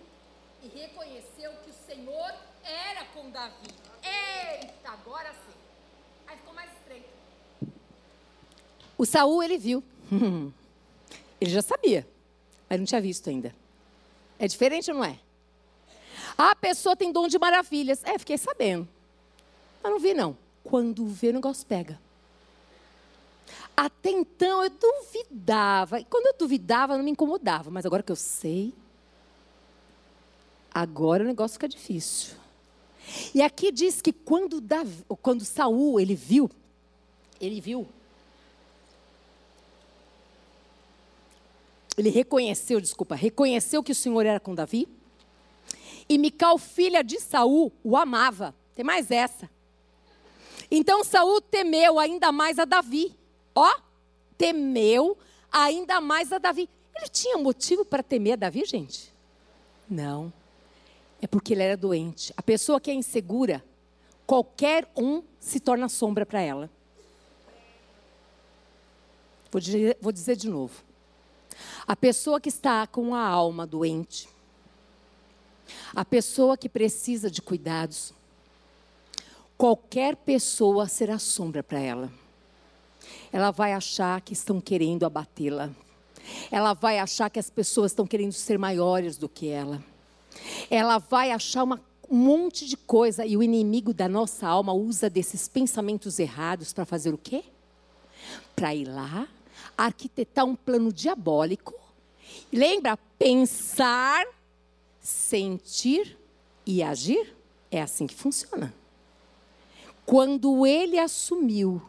[0.63, 2.33] e reconheceu que o Senhor
[2.65, 3.69] era com Davi
[4.03, 5.55] Eita, agora sim.
[6.27, 7.09] Aí ficou mais estreito.
[8.97, 9.83] O Saul, ele viu.
[11.41, 12.07] ele já sabia,
[12.69, 13.55] mas não tinha visto ainda.
[14.39, 15.19] É diferente ou não é?
[16.37, 18.03] a pessoa tem dom de maravilhas.
[18.05, 18.89] É, fiquei sabendo.
[19.83, 20.37] Mas não vi, não.
[20.65, 22.01] Quando vê, o negócio pega.
[23.77, 26.01] Até então eu duvidava.
[26.01, 27.71] E quando eu duvidava, não me incomodava.
[27.71, 28.73] Mas agora que eu sei,
[30.73, 32.37] agora o negócio fica difícil.
[33.35, 36.51] E aqui diz que quando, Davi, quando Saul ele viu,
[37.41, 37.87] ele viu,
[41.97, 44.89] ele reconheceu, desculpa, reconheceu que o Senhor era com Davi.
[46.09, 48.55] E Mical, filha de Saul, o amava.
[48.75, 49.51] Tem mais essa.
[50.71, 53.15] Então Saul temeu ainda mais a Davi.
[53.55, 53.71] Ó,
[54.39, 55.19] temeu
[55.53, 56.69] ainda mais a Davi.
[56.95, 59.13] Ele tinha motivo para temer a Davi, gente?
[59.89, 60.33] Não.
[61.21, 62.33] É porque ele era doente.
[62.37, 63.65] A pessoa que é insegura,
[64.27, 66.71] qualquer um se torna sombra para ela.
[69.51, 70.83] Vou dizer, vou dizer de novo.
[71.87, 74.29] A pessoa que está com a alma doente,
[75.95, 78.13] A pessoa que precisa de cuidados,
[79.57, 82.13] qualquer pessoa será sombra para ela.
[83.33, 85.71] Ela vai achar que estão querendo abatê-la.
[86.51, 89.83] Ela vai achar que as pessoas estão querendo ser maiores do que ela.
[90.71, 95.09] Ela vai achar uma, um monte de coisa e o inimigo da nossa alma usa
[95.09, 97.45] desses pensamentos errados para fazer o quê?
[98.57, 99.29] Para ir lá,
[99.77, 101.75] arquitetar um plano diabólico.
[102.53, 102.97] Lembra?
[103.19, 104.27] Pensar,
[105.01, 106.19] sentir
[106.67, 107.35] e agir.
[107.71, 108.75] É assim que funciona.
[110.05, 111.81] Quando ele assumiu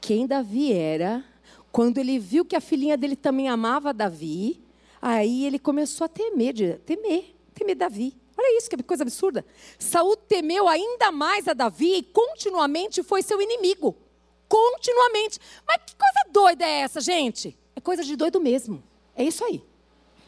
[0.00, 1.24] quem Davi era,
[1.70, 4.60] quando ele viu que a filhinha dele também amava Davi,
[5.00, 8.16] aí ele começou a temer, temer, temer Davi.
[8.36, 9.44] Olha isso, que coisa absurda.
[9.78, 13.96] Saul temeu ainda mais a Davi e continuamente foi seu inimigo.
[14.46, 15.40] Continuamente.
[15.66, 17.58] Mas que coisa doida é essa, gente?
[17.74, 18.82] É coisa de doido mesmo.
[19.14, 19.62] É isso aí.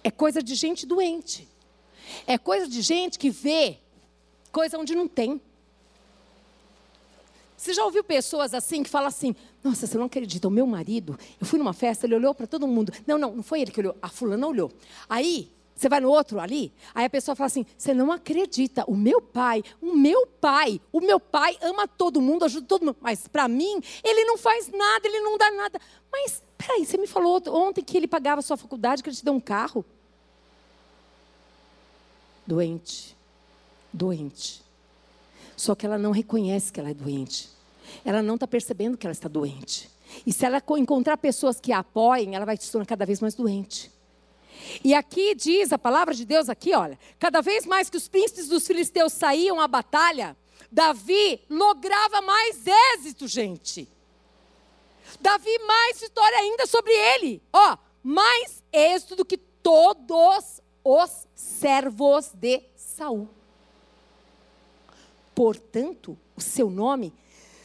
[0.03, 1.47] É coisa de gente doente.
[2.26, 3.79] É coisa de gente que vê
[4.51, 5.41] coisa onde não tem.
[7.57, 11.18] Você já ouviu pessoas assim que falam assim: Nossa, você não acredita, o meu marido,
[11.41, 12.93] eu fui numa festa, ele olhou para todo mundo.
[13.07, 14.72] Não, não, não foi ele que olhou, a fulana olhou.
[15.09, 18.97] Aí, você vai no outro ali, aí a pessoa fala assim: Você não acredita, o
[18.97, 23.29] meu pai, o meu pai, o meu pai ama todo mundo, ajuda todo mundo, mas
[23.29, 25.81] para mim, ele não faz nada, ele não dá nada.
[26.11, 29.24] Mas, peraí, você me falou ontem que ele pagava a sua faculdade, que ele te
[29.24, 29.85] deu um carro?
[32.45, 33.16] Doente,
[33.93, 34.62] doente.
[35.57, 37.51] Só que ela não reconhece que ela é doente.
[38.05, 39.89] Ela não está percebendo que ela está doente.
[40.26, 43.35] E se ela encontrar pessoas que a apoiem, ela vai se tornar cada vez mais
[43.35, 43.93] doente.
[44.83, 48.49] E aqui diz a palavra de Deus aqui, olha, cada vez mais que os príncipes
[48.49, 50.37] dos filisteus saíam à batalha,
[50.71, 53.89] Davi lograva mais êxito, gente.
[55.21, 57.43] Davi mais vitória ainda sobre ele.
[57.53, 63.29] Ó, mais êxito do que todos os servos de Saul.
[65.35, 67.13] Portanto, o seu nome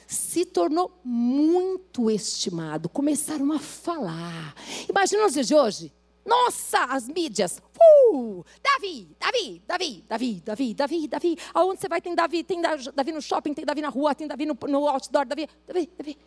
[0.08, 2.88] se tornou muito estimado.
[2.88, 4.56] Começaram a falar.
[4.88, 5.94] Imagina os dias de hoje.
[6.26, 7.62] Nossa, as mídias.
[7.78, 11.38] Uh, Davi, Davi, Davi, Davi, Davi, Davi, Davi.
[11.54, 12.44] Aonde você vai tem Davi?
[12.44, 15.90] Tem Davi no shopping, tem Davi na rua, tem Davi no, no outdoor, Davi, Davi,
[15.98, 16.18] Davi.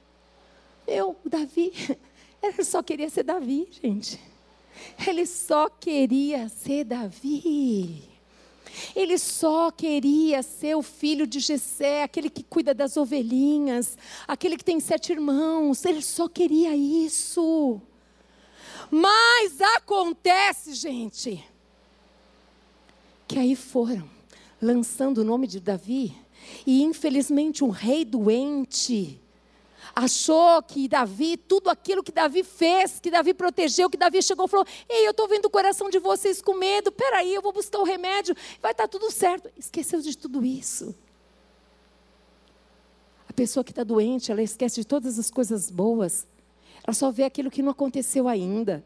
[0.87, 1.73] Meu, Davi,
[2.43, 4.21] ele só queria ser Davi, gente.
[5.07, 8.17] Ele só queria ser Davi.
[8.95, 13.97] Ele só queria ser o filho de Jessé, aquele que cuida das ovelhinhas,
[14.29, 15.85] aquele que tem sete irmãos.
[15.85, 17.81] Ele só queria isso.
[18.91, 21.45] Mas acontece, gente,
[23.27, 24.09] que aí foram
[24.61, 26.17] lançando o nome de Davi,
[26.67, 29.21] e infelizmente um rei doente
[29.95, 34.49] achou que Davi, tudo aquilo que Davi fez, que Davi protegeu, que Davi chegou e
[34.49, 37.79] falou: Ei, eu estou vendo o coração de vocês com medo, peraí, eu vou buscar
[37.79, 39.51] o remédio, vai estar tá tudo certo.
[39.57, 40.95] Esqueceu de tudo isso.
[43.27, 46.27] A pessoa que está doente, ela esquece de todas as coisas boas,
[46.87, 48.85] ela só vê aquilo que não aconteceu ainda.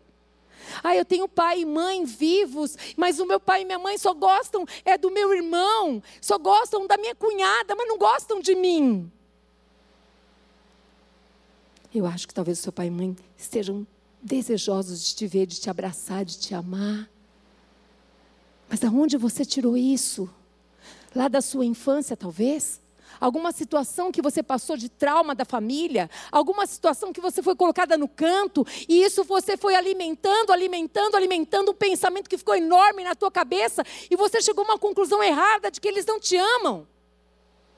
[0.82, 4.14] Ah, eu tenho pai e mãe vivos, mas o meu pai e minha mãe só
[4.14, 9.10] gostam é do meu irmão, só gostam da minha cunhada, mas não gostam de mim.
[11.94, 13.86] Eu acho que talvez o seu pai e mãe estejam
[14.22, 17.10] desejosos de te ver, de te abraçar, de te amar.
[18.68, 20.30] Mas de onde você tirou isso?
[21.14, 22.79] Lá da sua infância, talvez?
[23.20, 26.08] Alguma situação que você passou de trauma da família?
[26.32, 31.72] Alguma situação que você foi colocada no canto e isso você foi alimentando, alimentando, alimentando
[31.72, 35.70] um pensamento que ficou enorme na tua cabeça e você chegou a uma conclusão errada
[35.70, 36.86] de que eles não te amam?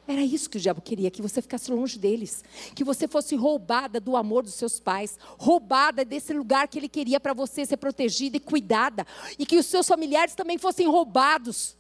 [0.07, 4.01] Era isso que o diabo queria, que você ficasse longe deles, que você fosse roubada
[4.01, 8.37] do amor dos seus pais, roubada desse lugar que ele queria para você ser protegida
[8.37, 9.07] e cuidada,
[9.39, 11.77] e que os seus familiares também fossem roubados.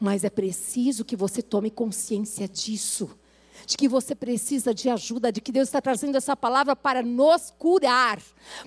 [0.00, 3.10] Mas é preciso que você tome consciência disso
[3.70, 7.52] de que você precisa de ajuda, de que Deus está trazendo essa palavra para nos
[7.56, 8.20] curar,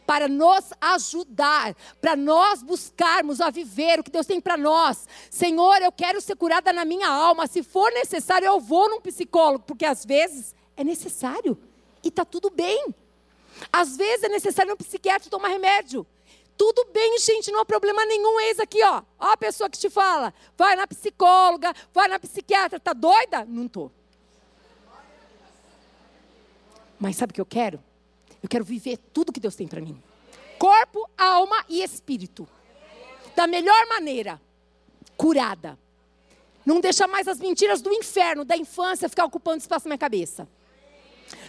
[0.06, 5.06] para nos ajudar, para nós buscarmos a viver o que Deus tem para nós.
[5.30, 7.48] Senhor, eu quero ser curada na minha alma.
[7.48, 11.58] Se for necessário, eu vou num psicólogo, porque às vezes é necessário
[12.04, 12.94] e está tudo bem.
[13.72, 16.08] Às vezes é necessário um psiquiatra tomar remédio.
[16.58, 18.40] Tudo bem, gente, não há problema nenhum.
[18.42, 19.02] Eis aqui, ó.
[19.20, 20.34] Ó a pessoa que te fala.
[20.58, 22.80] Vai na psicóloga, vai na psiquiatra.
[22.80, 23.46] Tá doida?
[23.46, 23.92] Não tô.
[27.00, 27.84] Mas sabe o que eu quero?
[28.42, 30.02] Eu quero viver tudo que Deus tem para mim.
[30.60, 32.48] Corpo, alma e espírito.
[33.36, 34.40] Da melhor maneira.
[35.18, 35.78] Curada.
[36.66, 40.48] Não deixa mais as mentiras do inferno, da infância, ficar ocupando espaço na minha cabeça.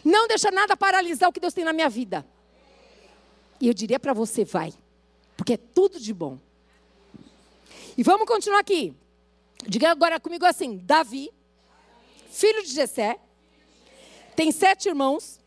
[0.05, 2.26] Não deixa nada paralisar o que Deus tem na minha vida.
[3.61, 4.72] E eu diria para você, vai.
[5.45, 6.38] Porque é tudo de bom.
[7.99, 8.97] E vamos continuar aqui.
[9.66, 11.30] Diga agora comigo assim: Davi,
[12.30, 13.20] filho de Jessé,
[14.34, 15.38] tem sete irmãos,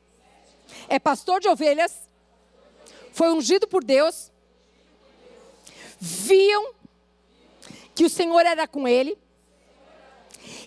[0.88, 2.08] é pastor de ovelhas,
[3.12, 4.32] foi ungido por Deus,
[6.00, 6.76] viam
[7.96, 9.18] que o Senhor era com ele,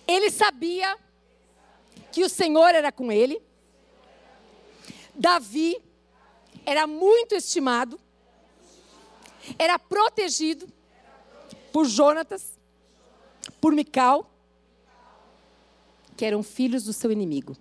[0.05, 0.97] ele sabia
[2.11, 3.41] que o Senhor era com ele.
[5.15, 5.81] Davi
[6.65, 7.97] era muito estimado,
[9.57, 10.67] era protegido
[11.71, 12.59] por Jonatas,
[13.59, 14.29] por Mical,
[16.15, 17.55] que eram filhos do seu inimigo.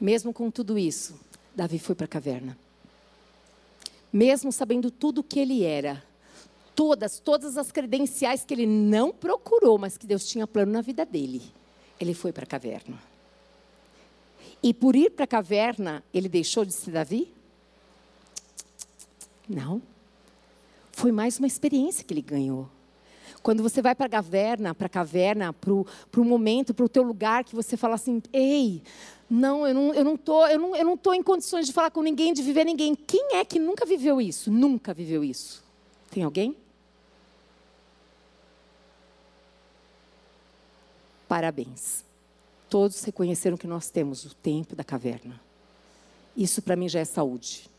[0.00, 1.18] Mesmo com tudo isso,
[1.54, 2.56] Davi foi para a caverna.
[4.12, 6.02] Mesmo sabendo tudo o que ele era,
[6.74, 11.04] todas, todas as credenciais que ele não procurou, mas que Deus tinha plano na vida
[11.04, 11.42] dele,
[12.00, 12.98] ele foi para a caverna.
[14.62, 17.32] E por ir para a caverna, ele deixou de ser Davi?
[19.48, 19.82] Não.
[20.92, 22.68] Foi mais uma experiência que ele ganhou.
[23.42, 27.02] Quando você vai para a caverna, para a caverna, para o momento, para o teu
[27.02, 28.82] lugar, que você fala assim, ei,
[29.28, 31.90] não, eu não, eu não tô, eu não, eu não tô em condições de falar
[31.90, 32.94] com ninguém, de viver ninguém.
[32.94, 34.50] Quem é que nunca viveu isso?
[34.50, 35.64] Nunca viveu isso?
[36.10, 36.56] Tem alguém?
[41.26, 42.04] Parabéns.
[42.68, 45.40] Todos reconheceram que nós temos o tempo da caverna.
[46.36, 47.71] Isso para mim já é saúde.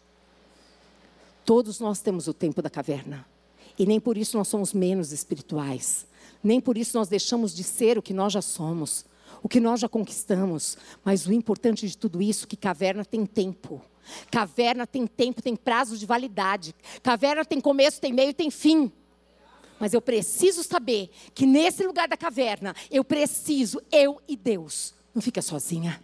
[1.46, 3.26] Todos nós temos o tempo da caverna.
[3.78, 6.06] E nem por isso nós somos menos espirituais.
[6.44, 9.06] Nem por isso nós deixamos de ser o que nós já somos,
[9.42, 10.78] o que nós já conquistamos.
[11.04, 13.82] Mas o importante de tudo isso é que caverna tem tempo.
[14.30, 16.76] Caverna tem tempo, tem prazo de validade.
[17.02, 18.92] Caverna tem começo, tem meio, tem fim.
[19.80, 24.94] Mas eu preciso saber que nesse lugar da caverna, eu preciso, eu e Deus.
[25.14, 26.02] Não fica sozinha.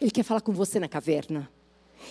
[0.00, 1.50] Ele quer falar com você na caverna.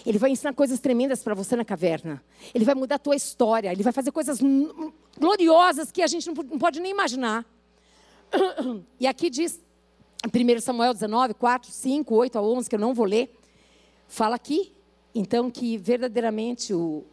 [0.06, 2.24] Ele vai ensinar coisas tremendas para você na caverna.
[2.54, 3.72] Ele vai mudar a tua história.
[3.72, 4.40] Ele vai fazer coisas
[5.20, 7.46] gloriosas que a gente não pode nem imaginar.
[9.00, 9.62] E aqui diz,
[10.26, 13.34] 1 Samuel 19, 4, 5, 8 a 11, que eu não vou ler,
[14.08, 14.74] fala aqui,
[15.14, 17.04] então, que verdadeiramente o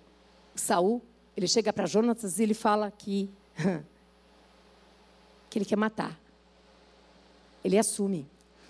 [0.55, 1.03] Saul,
[1.37, 3.31] ele chega para Jonatas e ele fala que,
[5.49, 6.19] que ele quer matar.
[7.65, 8.27] Ele assume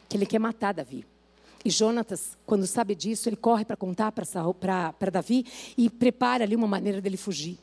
[0.08, 1.04] que ele quer matar Davi.
[1.64, 5.46] E Jonatas, quando sabe disso, ele corre para contar para Davi
[5.78, 7.58] e prepara ali uma maneira dele fugir.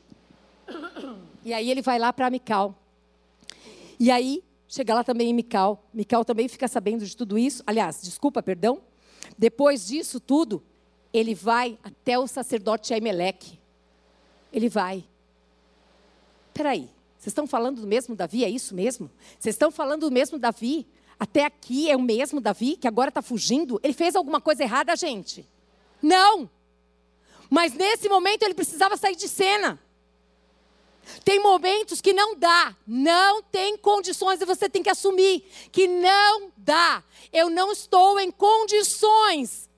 [1.44, 2.74] E aí ele vai lá para Mical.
[4.00, 5.84] E aí chega lá também em Mical.
[5.94, 7.62] Mical também fica sabendo de tudo isso.
[7.66, 8.80] Aliás, desculpa, perdão.
[9.38, 10.62] Depois disso tudo,
[11.12, 13.60] ele vai até o sacerdote Aimeleque.
[14.52, 15.04] Ele vai.
[16.52, 18.44] Peraí, vocês estão falando do mesmo Davi?
[18.44, 19.08] É isso mesmo?
[19.38, 20.86] Vocês estão falando do mesmo Davi?
[21.22, 23.78] Até aqui é o mesmo Davi, que agora está fugindo?
[23.84, 25.48] Ele fez alguma coisa errada, gente?
[26.02, 26.50] Não!
[27.48, 29.80] Mas nesse momento ele precisava sair de cena.
[31.24, 36.50] Tem momentos que não dá, não tem condições e você tem que assumir que não
[36.56, 37.04] dá.
[37.32, 39.70] Eu não estou em condições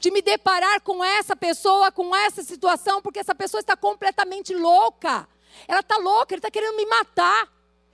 [0.00, 5.28] de me deparar com essa pessoa, com essa situação, porque essa pessoa está completamente louca.
[5.68, 7.52] Ela está louca, ele está querendo me matar.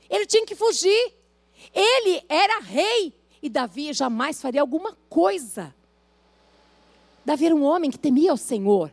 [0.09, 1.21] Ele tinha que fugir.
[1.75, 5.75] Ele era rei e Davi jamais faria alguma coisa.
[7.25, 8.93] Davi era um homem que temia o Senhor.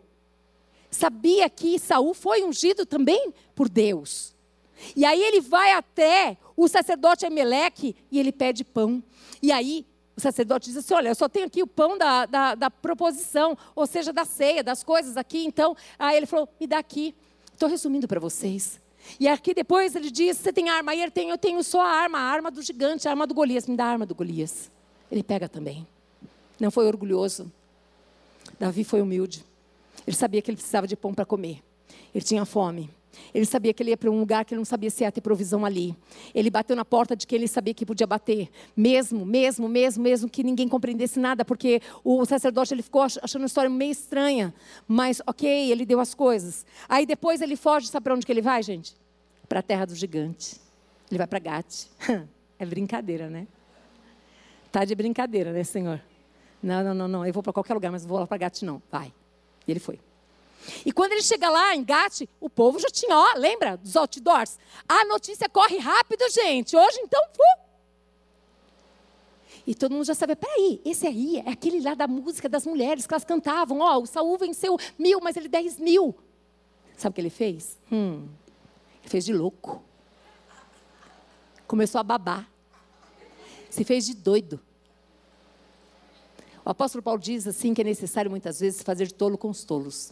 [0.91, 4.35] Sabia que Saul foi ungido também por Deus.
[4.95, 9.03] E aí ele vai até o sacerdote Emeleque e ele pede pão.
[9.41, 12.55] E aí o sacerdote diz assim: Olha, eu só tenho aqui o pão da, da,
[12.55, 15.45] da proposição, ou seja, da ceia, das coisas aqui.
[15.45, 17.15] Então, aí ele falou: Me dá aqui.
[17.53, 18.79] Estou resumindo para vocês.
[19.19, 20.91] E aqui depois ele diz: Você tem arma?
[20.91, 23.33] Aí ele tem: Eu tenho só a arma, a arma do gigante, a arma do
[23.33, 23.67] Golias.
[23.67, 24.71] Me dá a arma do Golias.
[25.11, 25.87] Ele pega também.
[26.59, 27.51] Não foi orgulhoso.
[28.59, 29.45] Davi foi humilde.
[30.05, 31.63] Ele sabia que ele precisava de pão para comer.
[32.13, 32.89] Ele tinha fome.
[33.33, 35.21] Ele sabia que ele ia para um lugar que ele não sabia se ia ter
[35.21, 35.95] provisão ali.
[36.33, 38.49] Ele bateu na porta de quem ele sabia que podia bater.
[38.75, 43.45] Mesmo, mesmo, mesmo, mesmo que ninguém compreendesse nada, porque o sacerdote ele ficou achando a
[43.45, 44.53] história meio estranha.
[44.87, 46.65] Mas, ok, ele deu as coisas.
[46.87, 48.95] Aí depois ele foge, sabe para onde que ele vai, gente?
[49.47, 50.59] Para a terra do gigante.
[51.09, 51.85] Ele vai para Gate.
[52.61, 53.47] É brincadeira, né?
[54.69, 56.01] Tá de brincadeira, né, Senhor?
[56.61, 57.25] Não, não, não, não.
[57.25, 58.81] Eu vou para qualquer lugar, mas vou lá para Gate, não.
[58.91, 59.13] Vai.
[59.65, 59.97] E ele foi.
[60.85, 64.57] E quando ele chega lá em Gate, o povo já tinha, ó, lembra dos outdoors?
[64.87, 66.75] A notícia corre rápido, gente.
[66.75, 67.69] Hoje, então, fu.
[69.65, 73.05] E todo mundo já sabia, peraí, esse aí é aquele lá da música das mulheres
[73.05, 73.79] que elas cantavam.
[73.79, 76.15] Ó, o Saul venceu mil, mas ele dez mil.
[76.97, 77.77] Sabe o que ele fez?
[77.91, 78.27] Hum,
[78.99, 79.83] ele fez de louco.
[81.67, 82.49] Começou a babar.
[83.69, 84.59] Se fez de doido.
[86.65, 89.63] O apóstolo Paulo diz assim que é necessário muitas vezes fazer de tolo com os
[89.63, 90.11] tolos.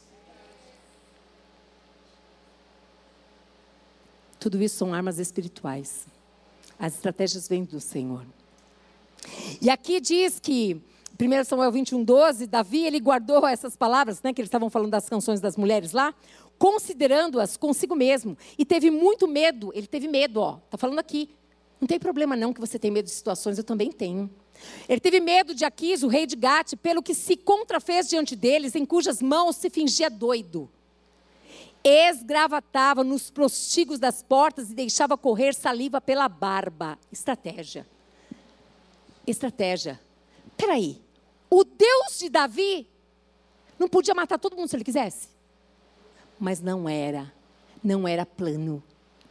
[4.48, 6.08] Tudo isso são armas espirituais.
[6.80, 8.26] As estratégias vêm do Senhor.
[9.62, 10.82] E aqui diz que
[11.20, 15.10] 1 Samuel 21, 12, Davi ele guardou essas palavras, né, que eles estavam falando das
[15.10, 16.16] canções das mulheres lá,
[16.58, 18.38] considerando-as consigo mesmo.
[18.58, 21.30] E teve muito medo, ele teve medo, ó, está falando aqui.
[21.82, 24.30] Não tem problema não que você tem medo de situações, eu também tenho.
[24.88, 28.76] Ele teve medo de Aquis, o rei de Gate, pelo que se contrafez diante deles,
[28.76, 30.70] em cujas mãos se fingia doido.
[31.90, 37.00] Esgravatava nos prostigos das portas e deixava correr saliva pela barba.
[37.10, 37.88] Estratégia.
[39.26, 39.98] Estratégia.
[40.58, 41.02] Peraí,
[41.50, 42.90] o Deus de Davi
[43.80, 45.30] não podia matar todo mundo se ele quisesse?
[46.38, 47.32] Mas não era,
[47.82, 48.84] não era plano.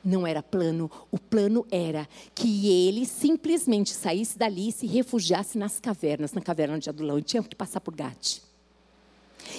[0.03, 0.91] Não era plano.
[1.11, 6.79] O plano era que ele simplesmente saísse dali e se refugiasse nas cavernas, na caverna
[6.79, 7.17] de Adulão.
[7.17, 8.39] Ele tinha que passar por Gate.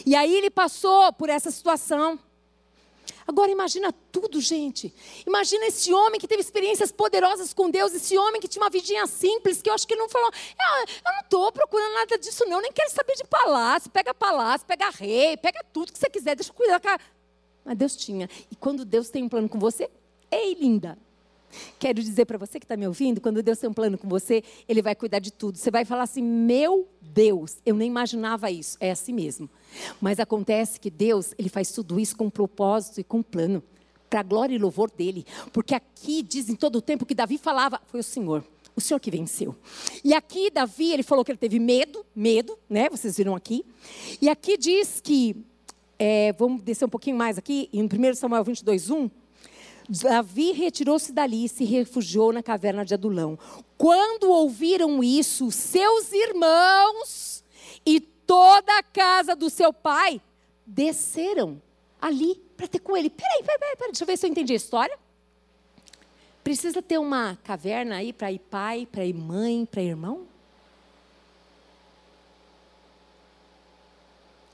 [0.03, 2.17] E aí ele passou por essa situação.
[3.27, 4.93] Agora imagina tudo, gente.
[5.25, 9.05] Imagina esse homem que teve experiências poderosas com Deus, esse homem que tinha uma vidinha
[9.05, 12.45] simples, que eu acho que ele não falou, ah, eu não estou procurando nada disso
[12.45, 16.35] não, nem quero saber de palácio, pega palácio, pega rei, pega tudo que você quiser,
[16.37, 17.01] deixa eu cuidar.
[17.65, 18.29] Mas Deus tinha.
[18.49, 19.89] E quando Deus tem um plano com você,
[20.31, 20.97] ei, linda.
[21.79, 24.43] Quero dizer para você que está me ouvindo, quando Deus tem um plano com você,
[24.67, 25.57] Ele vai cuidar de tudo.
[25.57, 28.77] Você vai falar assim: meu Deus, eu nem imaginava isso.
[28.79, 29.49] É assim mesmo.
[30.01, 33.63] Mas acontece que Deus, Ele faz tudo isso com propósito e com plano,
[34.09, 35.25] para a glória e louvor dEle.
[35.51, 38.43] Porque aqui diz em todo o tempo que Davi falava, foi o Senhor.
[38.75, 39.55] O Senhor que venceu.
[40.03, 42.87] E aqui Davi, ele falou que ele teve medo, medo, né?
[42.89, 43.65] Vocês viram aqui.
[44.21, 45.35] E aqui diz que,
[45.97, 49.09] é, vamos descer um pouquinho mais aqui, em 1 Samuel 22, 1.
[49.89, 53.39] Davi retirou-se dali e se refugiou na caverna de Adulão.
[53.77, 57.43] Quando ouviram isso, seus irmãos
[57.85, 60.21] e toda a casa do seu pai
[60.65, 61.61] desceram
[62.01, 63.09] ali para ter com ele.
[63.09, 64.97] Peraí, peraí, peraí, deixa eu ver se eu entendi a história.
[66.43, 70.27] Precisa ter uma caverna aí para ir pai, para ir mãe, para ir irmão?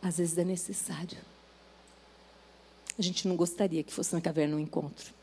[0.02, 1.18] Às vezes é necessário.
[2.98, 5.14] A gente não gostaria que fosse na caverna um encontro.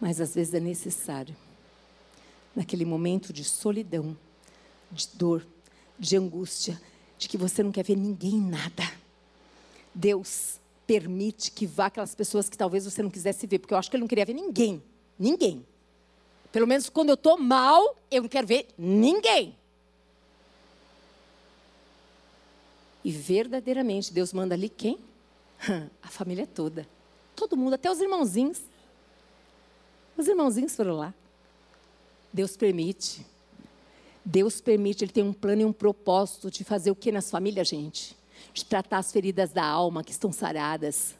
[0.00, 1.34] Mas às vezes é necessário,
[2.54, 4.16] naquele momento de solidão,
[4.90, 5.46] de dor,
[5.98, 6.80] de angústia,
[7.18, 8.82] de que você não quer ver ninguém nada.
[9.94, 13.90] Deus permite que vá aquelas pessoas que talvez você não quisesse ver, porque eu acho
[13.90, 14.82] que ele não queria ver ninguém.
[15.18, 15.66] Ninguém.
[16.52, 19.56] Pelo menos quando eu estou mal, eu não quero ver ninguém.
[23.04, 24.98] E verdadeiramente Deus manda ali quem?
[26.02, 26.86] A família toda.
[27.34, 28.60] Todo mundo, até os irmãozinhos.
[30.16, 31.14] Os irmãozinhos foram lá.
[32.32, 33.24] Deus permite.
[34.24, 37.68] Deus permite, Ele tem um plano e um propósito de fazer o que nas famílias,
[37.68, 38.16] gente?
[38.52, 41.14] De tratar as feridas da alma que estão saradas,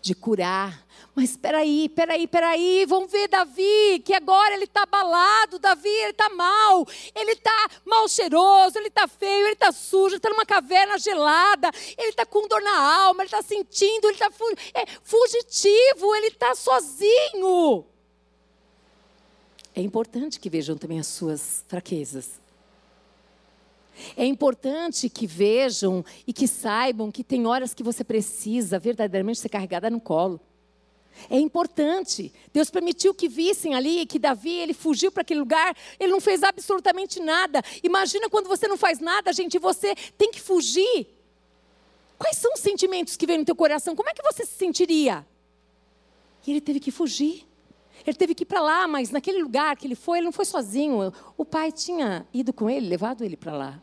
[0.00, 0.84] de curar.
[1.14, 5.58] Mas espera aí, espera aí, espera aí, vamos ver Davi, que agora ele está abalado,
[5.58, 10.28] Davi, ele está mal, ele está mal cheiroso, ele está feio, ele está sujo, está
[10.30, 14.30] numa caverna gelada, ele está com dor na alma, ele está sentindo, ele está
[14.74, 17.86] é, fugitivo, ele está sozinho.
[19.78, 22.40] É importante que vejam também as suas fraquezas.
[24.16, 29.48] É importante que vejam e que saibam que tem horas que você precisa verdadeiramente ser
[29.48, 30.40] carregada no colo.
[31.30, 32.32] É importante.
[32.52, 36.42] Deus permitiu que vissem ali que Davi, ele fugiu para aquele lugar, ele não fez
[36.42, 37.62] absolutamente nada.
[37.80, 41.06] Imagina quando você não faz nada, gente, você tem que fugir.
[42.18, 43.94] Quais são os sentimentos que vêm no teu coração?
[43.94, 45.24] Como é que você se sentiria?
[46.44, 47.46] E ele teve que fugir.
[48.06, 50.44] Ele teve que ir para lá, mas naquele lugar que ele foi, ele não foi
[50.44, 51.12] sozinho.
[51.36, 53.82] O pai tinha ido com ele, levado ele para lá.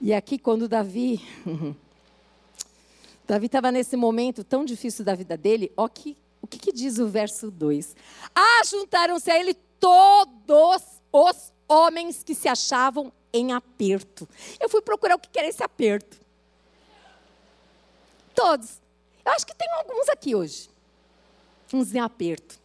[0.00, 1.20] E aqui, quando Davi.
[3.26, 6.98] Davi estava nesse momento tão difícil da vida dele, ó, que, o que, que diz
[6.98, 7.94] o verso 2?
[8.34, 10.82] Ah, juntaram-se a ele todos
[11.12, 14.28] os homens que se achavam em aperto.
[14.60, 16.20] Eu fui procurar o que era esse aperto.
[18.34, 18.80] Todos.
[19.24, 20.71] Eu acho que tem alguns aqui hoje
[21.76, 22.60] uns em aperto.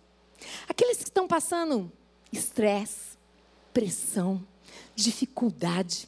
[0.68, 1.92] Aqueles que estão passando
[2.32, 3.18] estresse,
[3.74, 4.46] pressão,
[4.96, 6.08] dificuldade.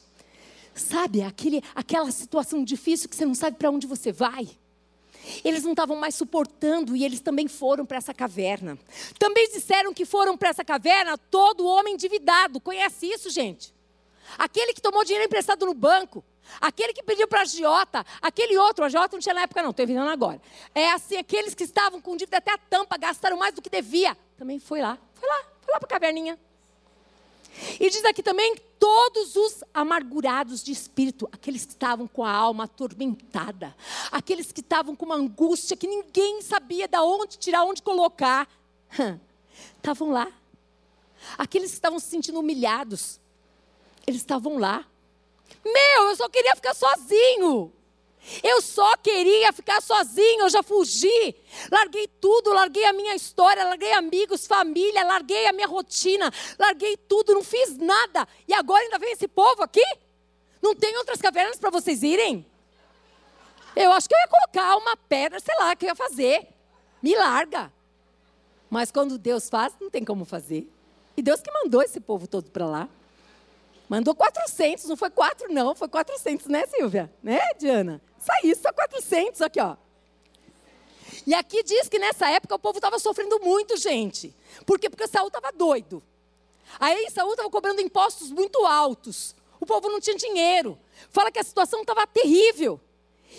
[0.74, 4.48] Sabe, aquele, aquela situação difícil que você não sabe para onde você vai.
[5.44, 8.78] Eles não estavam mais suportando e eles também foram para essa caverna.
[9.18, 12.60] Também disseram que foram para essa caverna todo homem endividado.
[12.60, 13.74] Conhece isso, gente?
[14.38, 16.24] Aquele que tomou dinheiro emprestado no banco,
[16.60, 19.70] Aquele que pediu para a agiota, aquele outro, a agiota não tinha na época não,
[19.70, 20.40] estou evitando agora.
[20.74, 24.16] É assim, aqueles que estavam com dívida até a tampa, gastaram mais do que devia.
[24.36, 26.38] Também foi lá, foi lá, foi lá para a caverninha.
[27.78, 32.64] E diz aqui também todos os amargurados de espírito, aqueles que estavam com a alma
[32.64, 33.76] atormentada,
[34.10, 38.48] aqueles que estavam com uma angústia que ninguém sabia de onde tirar, onde colocar,
[39.76, 40.32] estavam lá.
[41.36, 43.20] Aqueles que estavam se sentindo humilhados,
[44.06, 44.86] eles estavam lá.
[45.64, 47.72] Meu, eu só queria ficar sozinho.
[48.42, 51.34] Eu só queria ficar sozinho, eu já fugi.
[51.70, 57.34] Larguei tudo, larguei a minha história, larguei amigos, família, larguei a minha rotina, larguei tudo,
[57.34, 58.28] não fiz nada.
[58.46, 59.84] E agora ainda vem esse povo aqui?
[60.60, 62.46] Não tem outras cavernas para vocês irem?
[63.74, 66.46] Eu acho que eu ia colocar uma pedra, sei lá, que eu ia fazer.
[67.02, 67.72] Me larga.
[68.68, 70.70] Mas quando Deus faz, não tem como fazer.
[71.16, 72.88] E Deus que mandou esse povo todo para lá.
[73.90, 77.12] Mandou 400, não foi 4 não, foi 400, né Silvia?
[77.20, 78.00] Né, Diana?
[78.20, 79.76] Saiu só 400 aqui, ó.
[81.26, 84.32] E aqui diz que nessa época o povo estava sofrendo muito, gente.
[84.64, 84.88] Por quê?
[84.88, 86.00] Porque Saul estava doido.
[86.78, 89.34] Aí Saul estava cobrando impostos muito altos.
[89.58, 90.78] O povo não tinha dinheiro.
[91.10, 92.80] Fala que a situação estava terrível.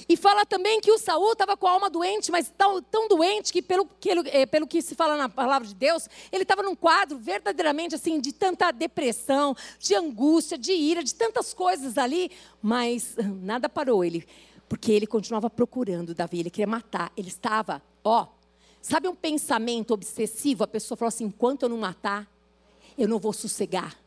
[0.07, 3.51] E fala também que o Saul estava com a alma doente, mas tão, tão doente
[3.51, 6.63] que pelo, que ele, é, pelo que se fala na palavra de Deus, ele estava
[6.63, 12.31] num quadro verdadeiramente assim de tanta depressão, de angústia, de ira, de tantas coisas ali,
[12.61, 14.25] mas nada parou ele,
[14.67, 18.27] porque ele continuava procurando Davi, ele queria matar, ele estava, ó,
[18.81, 20.63] sabe um pensamento obsessivo?
[20.63, 22.27] A pessoa falou assim: enquanto eu não matar,
[22.97, 24.00] eu não vou sossegar.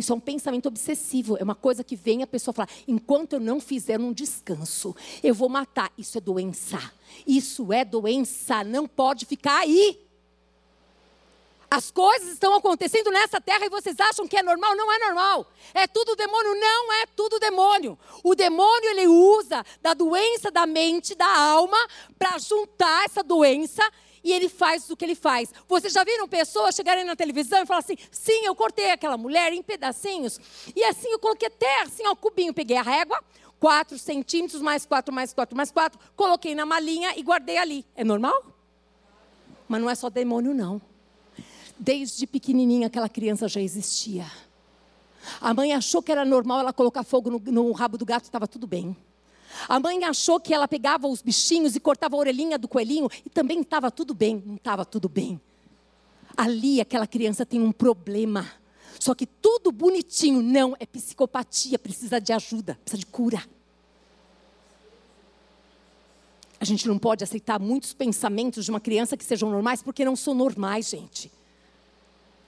[0.00, 3.40] Isso é um pensamento obsessivo, é uma coisa que vem a pessoa falar: enquanto eu
[3.40, 5.92] não fizer um descanso, eu vou matar.
[5.98, 6.80] Isso é doença.
[7.26, 10.00] Isso é doença, não pode ficar aí.
[11.70, 14.74] As coisas estão acontecendo nessa terra e vocês acham que é normal?
[14.74, 15.46] Não é normal.
[15.74, 16.54] É tudo demônio?
[16.54, 17.98] Não é tudo demônio.
[18.24, 21.78] O demônio ele usa da doença da mente, da alma,
[22.18, 23.82] para juntar essa doença
[24.22, 25.52] e ele faz o que ele faz.
[25.68, 29.52] Vocês já viram pessoas chegarem na televisão e falar assim: sim, eu cortei aquela mulher
[29.52, 30.38] em pedacinhos,
[30.74, 33.22] e assim eu coloquei até assim, ó, cubinho, peguei a régua,
[33.58, 37.84] 4 centímetros, mais 4, mais 4, mais 4, coloquei na malinha e guardei ali.
[37.94, 38.42] É normal?
[39.68, 40.80] Mas não é só demônio, não.
[41.78, 44.26] Desde pequenininha aquela criança já existia.
[45.40, 48.48] A mãe achou que era normal ela colocar fogo no, no rabo do gato, estava
[48.48, 48.96] tudo bem.
[49.68, 53.30] A mãe achou que ela pegava os bichinhos e cortava a orelhinha do coelhinho e
[53.30, 54.42] também estava tudo bem.
[54.44, 55.40] Não estava tudo bem.
[56.36, 58.50] Ali aquela criança tem um problema.
[58.98, 63.42] Só que tudo bonitinho, não, é psicopatia, precisa de ajuda, precisa de cura.
[66.60, 70.14] A gente não pode aceitar muitos pensamentos de uma criança que sejam normais, porque não
[70.14, 71.32] são normais, gente.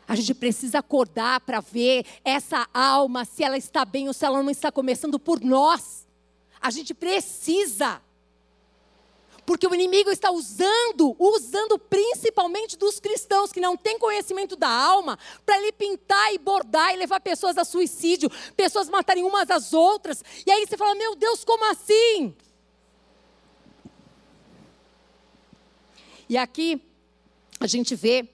[0.06, 4.42] A gente precisa acordar para ver essa alma, se ela está bem ou se ela
[4.42, 6.06] não está começando por nós.
[6.62, 8.00] A gente precisa.
[9.44, 15.18] Porque o inimigo está usando, usando principalmente dos cristãos que não têm conhecimento da alma,
[15.44, 20.22] para ele pintar e bordar e levar pessoas a suicídio, pessoas matarem umas às outras.
[20.46, 22.34] E aí você fala: Meu Deus, como assim?
[26.28, 26.80] E aqui
[27.58, 28.31] a gente vê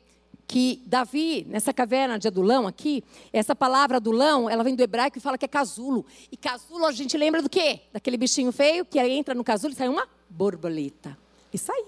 [0.49, 5.21] que Davi, nessa caverna de Adulão aqui, essa palavra Adulão, ela vem do hebraico e
[5.21, 6.07] fala que é casulo.
[6.33, 7.81] E casulo a gente lembra do quê?
[7.93, 11.17] Daquele bichinho feio que entra no casulo e sai uma borboleta.
[11.53, 11.85] Isso aí.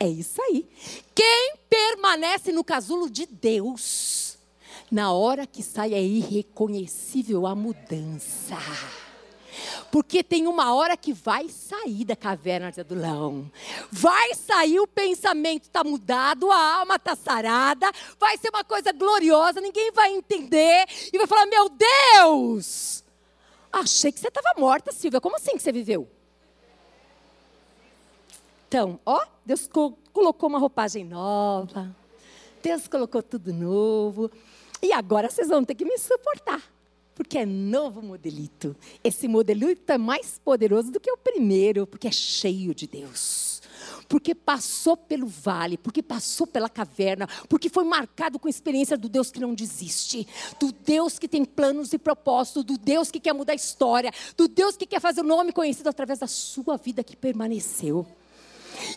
[0.00, 0.68] É isso aí.
[1.14, 4.36] Quem permanece no casulo de Deus,
[4.90, 8.56] na hora que sai é irreconhecível a mudança.
[9.90, 13.50] Porque tem uma hora que vai sair da caverna de Adulão.
[13.90, 19.60] Vai sair o pensamento, está mudado, a alma está sarada, vai ser uma coisa gloriosa,
[19.60, 23.04] ninguém vai entender e vai falar: Meu Deus!
[23.72, 25.20] Achei que você estava morta, Silvia.
[25.20, 26.08] Como assim que você viveu?
[28.68, 29.68] Então, ó, Deus
[30.12, 31.94] colocou uma roupagem nova.
[32.62, 34.30] Deus colocou tudo novo.
[34.82, 36.75] E agora vocês vão ter que me suportar
[37.16, 38.76] porque é novo modelito.
[39.02, 43.62] Esse modelito é mais poderoso do que o primeiro, porque é cheio de Deus.
[44.06, 49.08] Porque passou pelo vale, porque passou pela caverna, porque foi marcado com a experiência do
[49.08, 50.28] Deus que não desiste,
[50.60, 54.46] do Deus que tem planos e propósitos, do Deus que quer mudar a história, do
[54.46, 58.06] Deus que quer fazer o nome conhecido através da sua vida que permaneceu.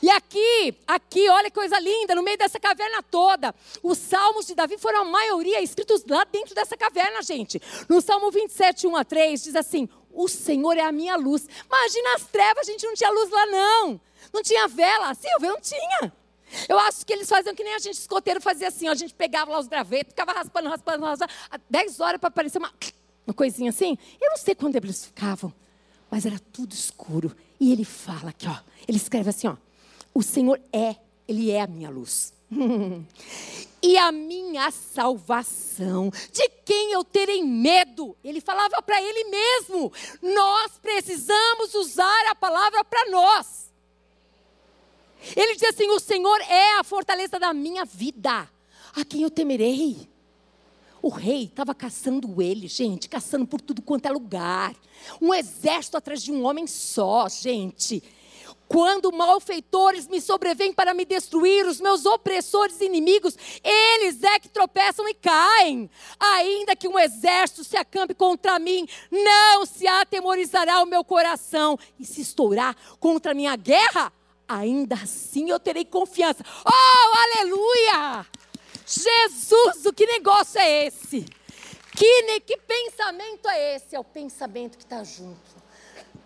[0.02, 3.54] E aqui, aqui, olha que coisa linda, no meio dessa caverna toda,
[3.84, 7.62] os salmos de Davi foram a maioria escritos lá dentro dessa caverna, gente.
[7.90, 11.48] No Salmo 27, 1 a 3, diz assim: O Senhor é a minha luz.
[11.66, 14.02] Imagina as trevas, a gente não tinha luz lá, não.
[14.34, 15.14] Não tinha vela.
[15.14, 16.14] Silvia, não tinha.
[16.68, 19.14] Eu acho que eles faziam que nem a gente escoteiro fazia assim, ó, a gente
[19.14, 21.32] pegava lá os gravetos, ficava raspando, raspando, raspando,
[21.70, 22.74] 10 horas para aparecer uma,
[23.28, 23.98] uma coisinha assim.
[24.20, 25.54] Eu não sei quando eles ficavam,
[26.10, 27.36] mas era tudo escuro.
[27.60, 28.58] E ele fala aqui, ó,
[28.88, 29.56] ele escreve assim, ó,
[30.20, 32.34] o Senhor é, Ele é a minha luz.
[33.82, 36.12] e a minha salvação.
[36.34, 38.18] De quem eu terei medo?
[38.22, 39.94] Ele falava para ele mesmo.
[40.22, 43.72] Nós precisamos usar a palavra para nós.
[45.38, 48.50] Ele diz assim: O Senhor é a fortaleza da minha vida.
[48.94, 50.10] A quem eu temerei?
[51.02, 54.76] O rei estava caçando ele, gente, caçando por tudo quanto é lugar.
[55.22, 58.04] Um exército atrás de um homem só, gente.
[58.70, 65.10] Quando malfeitores me sobrevêm para me destruir, os meus opressores inimigos, eles é que tropeçam
[65.10, 65.90] e caem.
[66.20, 71.80] Ainda que um exército se acampe contra mim, não se atemorizará o meu coração.
[72.00, 74.14] E se estourar contra a minha guerra,
[74.48, 76.46] ainda assim eu terei confiança.
[76.64, 78.24] Oh, aleluia!
[78.86, 81.26] Jesus, o que negócio é esse?
[81.96, 83.96] Que, que pensamento é esse?
[83.96, 85.59] É o pensamento que está junto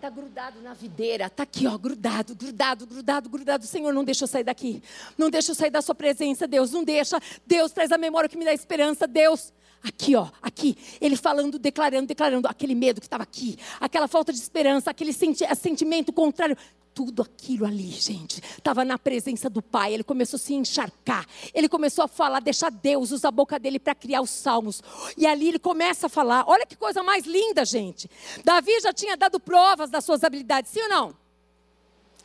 [0.04, 3.66] Está grudado na videira, está aqui, ó, grudado, grudado, grudado, grudado.
[3.66, 4.84] Senhor, não deixa eu sair daqui.
[5.18, 6.74] Não deixa eu sair da sua presença, Deus.
[6.74, 7.18] Não deixa.
[7.48, 9.54] Deus traz a memória que me dá esperança, Deus.
[9.82, 14.40] Aqui, ó, aqui, ele falando, declarando, declarando aquele medo que estava aqui, aquela falta de
[14.40, 16.58] esperança, aquele senti sentimento contrário
[16.94, 19.94] tudo aquilo ali, gente, estava na presença do Pai.
[19.94, 21.26] Ele começou a se encharcar.
[21.54, 24.82] Ele começou a falar, deixar Deus usar a boca dele para criar os salmos.
[25.18, 26.44] E ali ele começa a falar.
[26.48, 28.10] Olha que coisa mais linda, gente.
[28.44, 31.16] Davi já tinha dado provas das suas habilidades, sim ou não?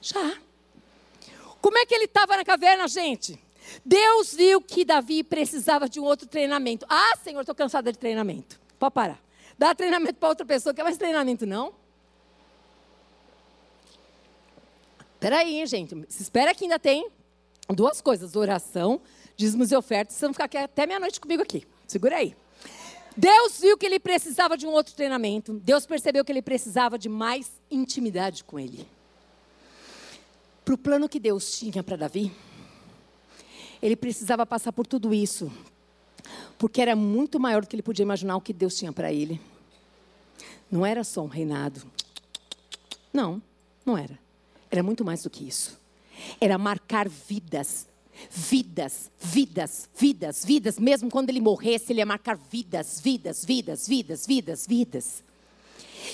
[0.00, 0.36] Já.
[1.60, 3.38] Como é que ele estava na caverna, gente?
[3.84, 6.86] Deus viu que Davi precisava de um outro treinamento.
[6.88, 8.58] Ah, Senhor, estou cansada de treinamento.
[8.78, 9.20] Pode parar.
[9.58, 11.74] Dá treinamento para outra pessoa, quer mais treinamento, não?
[15.20, 15.94] Peraí, gente.
[16.08, 17.08] Se espera que ainda tem
[17.68, 19.00] duas coisas: oração,
[19.36, 20.16] dízimos e ofertas.
[20.16, 21.66] Vocês vão ficar aqui até meia-noite comigo aqui.
[21.86, 22.36] Segura aí.
[23.16, 25.54] Deus viu que ele precisava de um outro treinamento.
[25.54, 28.86] Deus percebeu que ele precisava de mais intimidade com ele.
[30.64, 32.30] Para o plano que Deus tinha para Davi,
[33.82, 35.50] ele precisava passar por tudo isso,
[36.58, 39.40] porque era muito maior do que ele podia imaginar o que Deus tinha para ele.
[40.70, 41.90] Não era só um reinado.
[43.12, 43.42] Não,
[43.84, 44.16] não era.
[44.70, 45.78] Era muito mais do que isso.
[46.40, 47.86] Era marcar vidas.
[48.30, 50.78] Vidas, vidas, vidas, vidas.
[50.78, 55.22] Mesmo quando ele morresse, ele ia marcar vidas, vidas, vidas, vidas, vidas, vidas.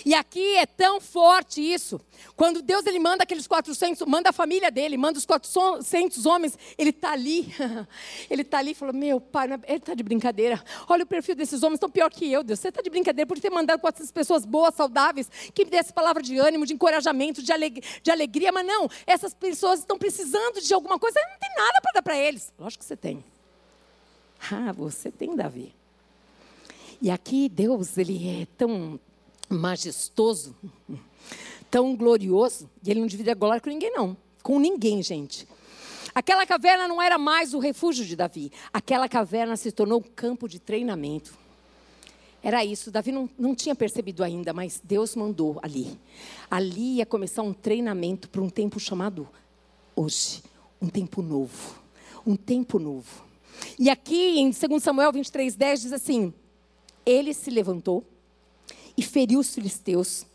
[0.05, 2.01] E aqui é tão forte isso.
[2.37, 6.91] Quando Deus ele manda aqueles 400, manda a família dele, manda os 400 homens, ele
[6.91, 7.53] está ali.
[8.31, 10.63] Ele está ali e falou: Meu pai, é, ele está de brincadeira.
[10.89, 12.61] Olha o perfil desses homens, estão pior que eu, Deus.
[12.61, 16.23] Você está de brincadeira por ter mandado 400 pessoas boas, saudáveis, que me desse palavra
[16.23, 18.51] de ânimo, de encorajamento, de, aleg de alegria.
[18.53, 22.19] Mas não, essas pessoas estão precisando de alguma coisa, não tem nada para dar para
[22.19, 22.53] eles.
[22.59, 23.25] Lógico que você tem.
[24.51, 25.75] Ah, você tem, Davi.
[27.01, 28.99] E aqui Deus, ele é tão
[29.49, 30.55] majestoso,
[31.71, 34.17] tão glorioso, e ele não divide glória com ninguém, não.
[34.43, 35.47] Com ninguém, gente.
[36.15, 38.53] Aquela caverna não era mais o refúgio de Davi.
[38.73, 41.37] Aquela caverna se tornou um campo de treinamento.
[42.41, 42.91] Era isso.
[42.91, 45.99] Davi não, não tinha percebido ainda, mas Deus mandou ali.
[46.51, 49.27] Ali ia começar um treinamento para um tempo chamado
[49.97, 50.43] hoje.
[50.81, 51.83] Um tempo novo.
[52.25, 53.25] Um tempo novo.
[53.79, 56.33] E aqui em 2 Samuel 23, 10 diz assim:
[57.05, 58.05] Ele se levantou
[58.97, 60.27] e feriu os filisteus,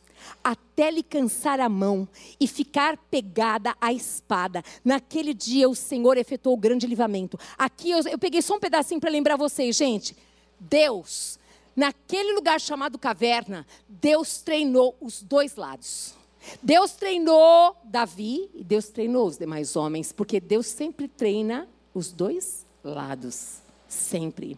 [0.43, 2.07] até lhe cansar a mão
[2.39, 4.63] e ficar pegada a espada.
[4.83, 7.39] Naquele dia o Senhor efetuou o grande livramento.
[7.57, 10.15] Aqui eu, eu peguei só um pedacinho para lembrar vocês, gente.
[10.59, 11.39] Deus,
[11.75, 16.13] naquele lugar chamado caverna, Deus treinou os dois lados.
[16.61, 22.65] Deus treinou Davi e Deus treinou os demais homens, porque Deus sempre treina os dois
[22.83, 23.57] lados,
[23.87, 24.57] sempre.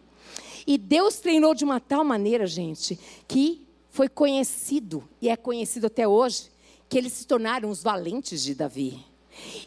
[0.66, 3.61] E Deus treinou de uma tal maneira, gente, que
[3.92, 6.50] foi conhecido, e é conhecido até hoje,
[6.88, 9.04] que eles se tornaram os valentes de Davi.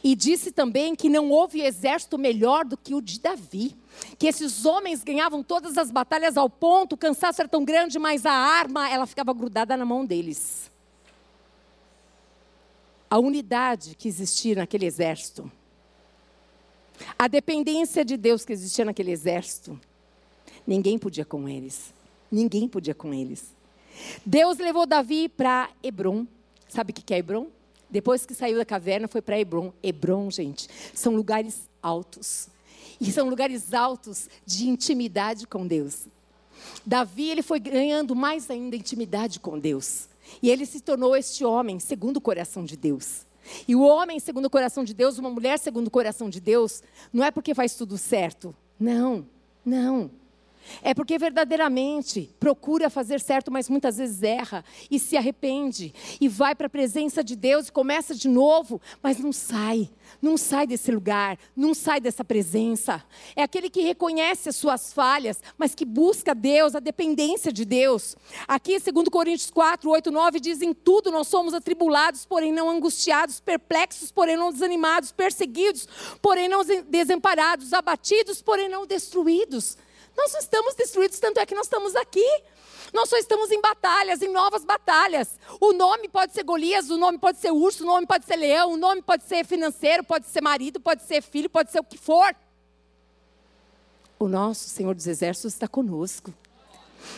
[0.03, 3.75] E disse também que não houve exército melhor do que o de Davi.
[4.17, 8.25] Que esses homens ganhavam todas as batalhas ao ponto, o cansaço era tão grande, mas
[8.25, 10.71] a arma ela ficava grudada na mão deles.
[13.07, 15.51] A unidade que existia naquele exército,
[17.17, 19.79] a dependência de Deus que existia naquele exército,
[20.65, 21.93] ninguém podia com eles.
[22.31, 23.54] Ninguém podia com eles.
[24.25, 26.25] Deus levou Davi para Hebron.
[26.67, 27.47] Sabe o que é Hebron?
[27.89, 29.71] Depois que saiu da caverna, foi para Hebron.
[29.81, 32.49] Hebron, gente, são lugares altos.
[32.99, 36.07] E são lugares altos de intimidade com Deus.
[36.85, 40.07] Davi, ele foi ganhando mais ainda intimidade com Deus.
[40.41, 43.25] E ele se tornou este homem segundo o coração de Deus.
[43.67, 46.81] E o homem segundo o coração de Deus, uma mulher segundo o coração de Deus,
[47.13, 48.55] não é porque faz tudo certo.
[48.79, 49.25] Não,
[49.63, 50.09] não.
[50.81, 56.55] É porque verdadeiramente procura fazer certo, mas muitas vezes erra e se arrepende e vai
[56.55, 59.89] para a presença de Deus e começa de novo, mas não sai,
[60.21, 63.03] não sai desse lugar, não sai dessa presença.
[63.35, 68.15] É aquele que reconhece as suas falhas, mas que busca Deus, a dependência de Deus.
[68.47, 73.39] Aqui, segundo Coríntios 4, 8, 9, diz: em tudo nós somos atribulados, porém não angustiados,
[73.39, 75.87] perplexos, porém não desanimados, perseguidos,
[76.21, 79.77] porém não desamparados, abatidos, porém não destruídos.
[80.15, 82.25] Nós não estamos destruídos, tanto é que nós estamos aqui.
[82.93, 85.37] Nós só estamos em batalhas, em novas batalhas.
[85.59, 88.73] O nome pode ser Golias, o nome pode ser urso, o nome pode ser leão,
[88.73, 91.97] o nome pode ser financeiro, pode ser marido, pode ser filho, pode ser o que
[91.97, 92.35] for.
[94.17, 96.33] O nosso Senhor dos Exércitos está conosco.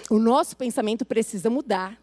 [0.09, 1.97] O nosso pensamento precisa mudar.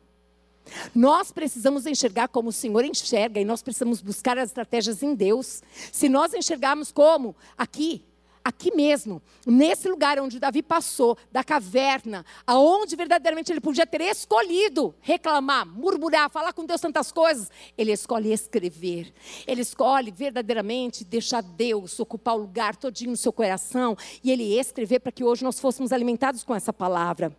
[0.94, 5.62] Nós precisamos enxergar como o Senhor enxerga e nós precisamos buscar as estratégias em Deus.
[5.92, 8.04] Se nós enxergarmos como aqui,
[8.44, 14.94] aqui mesmo, nesse lugar onde Davi passou, da caverna, aonde verdadeiramente ele podia ter escolhido
[15.00, 19.14] reclamar, murmurar, falar com Deus tantas coisas, ele escolhe escrever.
[19.46, 25.00] Ele escolhe verdadeiramente deixar Deus ocupar o lugar todinho no seu coração e ele escrever
[25.00, 27.34] para que hoje nós fôssemos alimentados com essa palavra.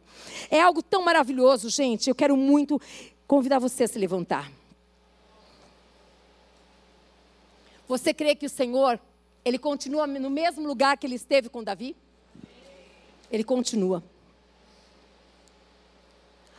[0.49, 2.09] É algo tão maravilhoso, gente.
[2.09, 2.81] Eu quero muito
[3.27, 4.51] convidar você a se levantar.
[7.87, 8.99] Você crê que o Senhor
[9.45, 11.95] ele continua no mesmo lugar que ele esteve com Davi?
[13.31, 14.03] Ele continua.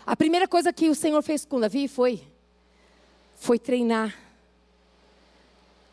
[0.06, 2.22] A primeira coisa que o Senhor fez com Davi foi
[3.34, 4.16] foi treinar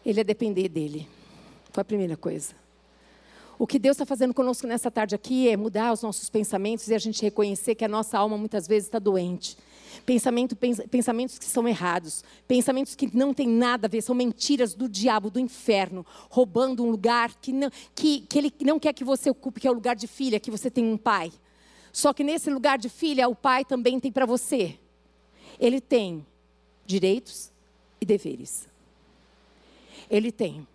[0.06, 1.10] ele a depender dele.
[1.72, 2.63] Foi a primeira coisa.
[3.58, 6.96] O que Deus está fazendo conosco nessa tarde aqui é mudar os nossos pensamentos e
[6.96, 9.58] a gente reconhecer que a nossa alma muitas vezes está doente.
[10.06, 14.90] Pensamento, pensamentos que são errados, pensamentos que não têm nada a ver, são mentiras do
[14.90, 19.30] diabo, do inferno, roubando um lugar que, não, que, que ele não quer que você
[19.30, 21.32] ocupe, que é o lugar de filha, que você tem um pai.
[21.92, 24.80] Só que nesse lugar de filha, o pai também tem para você.
[25.60, 26.26] Ele tem
[26.88, 27.52] direitos
[28.02, 28.68] e deveres.
[30.10, 30.68] Ele tem.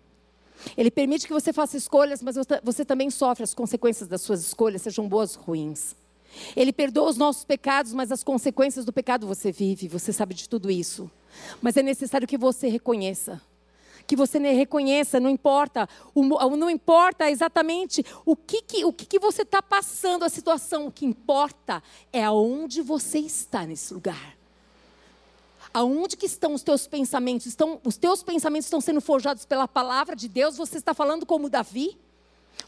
[0.77, 4.81] Ele permite que você faça escolhas, mas você também sofre as consequências das suas escolhas,
[4.81, 5.95] sejam boas ou ruins.
[6.55, 10.47] Ele perdoa os nossos pecados, mas as consequências do pecado você vive, você sabe de
[10.47, 11.09] tudo isso.
[11.61, 13.41] Mas é necessário que você reconheça.
[14.05, 19.43] Que você reconheça, não importa, não importa exatamente o que, que o que, que você
[19.43, 24.38] está passando, a situação, o que importa é aonde você está nesse lugar.
[25.73, 27.45] Aonde que estão os teus pensamentos?
[27.45, 30.57] Estão, os teus pensamentos estão sendo forjados pela palavra de Deus?
[30.57, 31.97] Você está falando como Davi?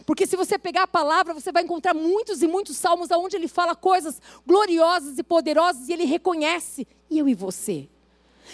[0.06, 3.48] Porque se você pegar a palavra, você vai encontrar muitos e muitos salmos onde ele
[3.48, 7.88] fala coisas gloriosas e poderosas e ele reconhece, e eu e você.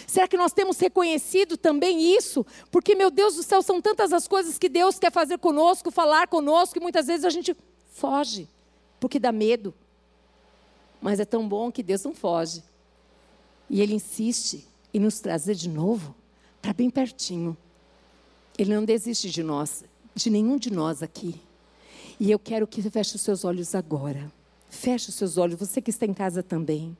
[0.06, 2.46] Será que nós temos reconhecido também isso?
[2.70, 6.28] Porque, meu Deus do céu, são tantas as coisas que Deus quer fazer conosco, falar
[6.28, 7.56] conosco, e muitas vezes a gente
[7.92, 8.48] foge,
[9.00, 9.74] porque dá medo.
[11.00, 12.62] Mas é tão bom que Deus não foge.
[13.68, 16.14] E Ele insiste em nos trazer de novo
[16.60, 17.56] para bem pertinho.
[18.56, 19.84] Ele não desiste de nós
[20.18, 21.40] de nenhum de nós aqui.
[22.20, 24.30] E eu quero que feche os seus olhos agora.
[24.68, 26.96] Feche os seus olhos, você que está em casa também.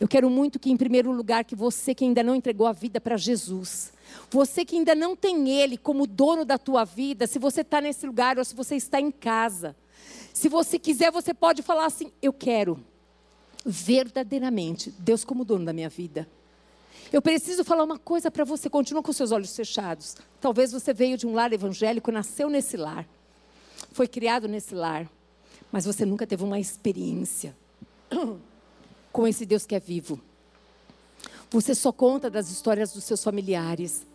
[0.00, 3.00] Eu quero muito que, em primeiro lugar, que você que ainda não entregou a vida
[3.00, 3.92] para Jesus,
[4.30, 8.06] você que ainda não tem Ele como dono da tua vida, se você está nesse
[8.06, 9.76] lugar ou se você está em casa,
[10.32, 12.82] se você quiser, você pode falar assim: Eu quero
[13.64, 16.28] verdadeiramente Deus como dono da minha vida.
[17.12, 20.16] Eu preciso falar uma coisa para você, continua com seus olhos fechados.
[20.40, 23.06] Talvez você veio de um lar evangélico, nasceu nesse lar,
[23.92, 25.10] foi criado nesse lar,
[25.72, 27.56] mas você nunca teve uma experiência
[29.12, 30.20] com esse Deus que é vivo.
[31.50, 34.06] Você só conta das histórias dos seus familiares.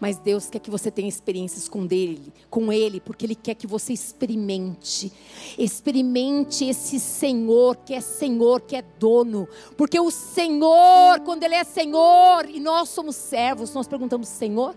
[0.00, 3.66] Mas Deus quer que você tenha experiências com dele, com ele, porque ele quer que
[3.66, 5.12] você experimente.
[5.58, 9.46] Experimente esse Senhor que é Senhor, que é dono.
[9.76, 14.74] Porque o Senhor, quando ele é Senhor e nós somos servos, nós perguntamos: Senhor,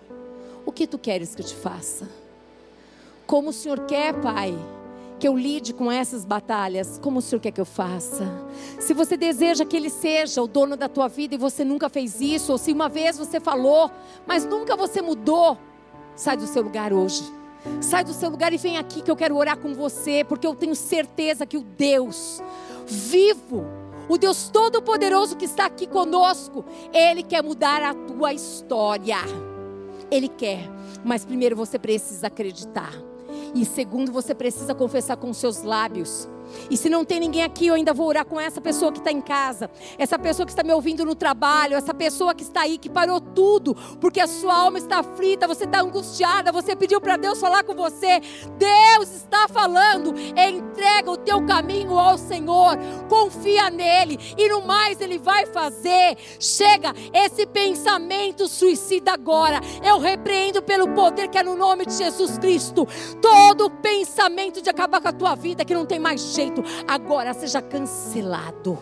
[0.66, 2.10] o que tu queres que eu te faça?
[3.26, 4.54] Como o Senhor quer, Pai?
[5.24, 8.30] Que eu lide com essas batalhas, como o Senhor quer que eu faça.
[8.78, 12.20] Se você deseja que Ele seja o dono da tua vida e você nunca fez
[12.20, 13.90] isso, ou se uma vez você falou,
[14.28, 15.58] mas nunca você mudou,
[16.14, 17.24] sai do seu lugar hoje.
[17.80, 20.54] Sai do seu lugar e vem aqui que eu quero orar com você, porque eu
[20.54, 22.44] tenho certeza que o Deus
[22.86, 23.64] vivo,
[24.10, 29.20] o Deus Todo-Poderoso que está aqui conosco, Ele quer mudar a tua história.
[30.12, 30.70] Ele quer,
[31.02, 33.13] mas primeiro você precisa acreditar.
[33.54, 36.28] E segundo, você precisa confessar com seus lábios
[36.70, 39.12] E se não tem ninguém aqui, eu ainda vou orar com essa pessoa que está
[39.12, 42.78] em casa, essa pessoa que está me ouvindo no trabalho, essa pessoa que está aí,
[42.78, 47.18] que parou tudo, porque a sua alma está aflita, você está angustiada, você pediu para
[47.18, 48.22] Deus falar com você.
[48.58, 52.78] Deus está falando, entrega o teu caminho ao Senhor,
[53.10, 56.18] confia nele, e no mais Ele vai fazer.
[56.40, 62.38] Chega esse pensamento suicida agora, eu repreendo pelo poder que é no nome de Jesus
[62.38, 62.88] Cristo,
[63.22, 67.34] todo pensamento de acabar com a tua vida que não tem mais jeito jeito, agora
[67.34, 68.78] seja cancelado.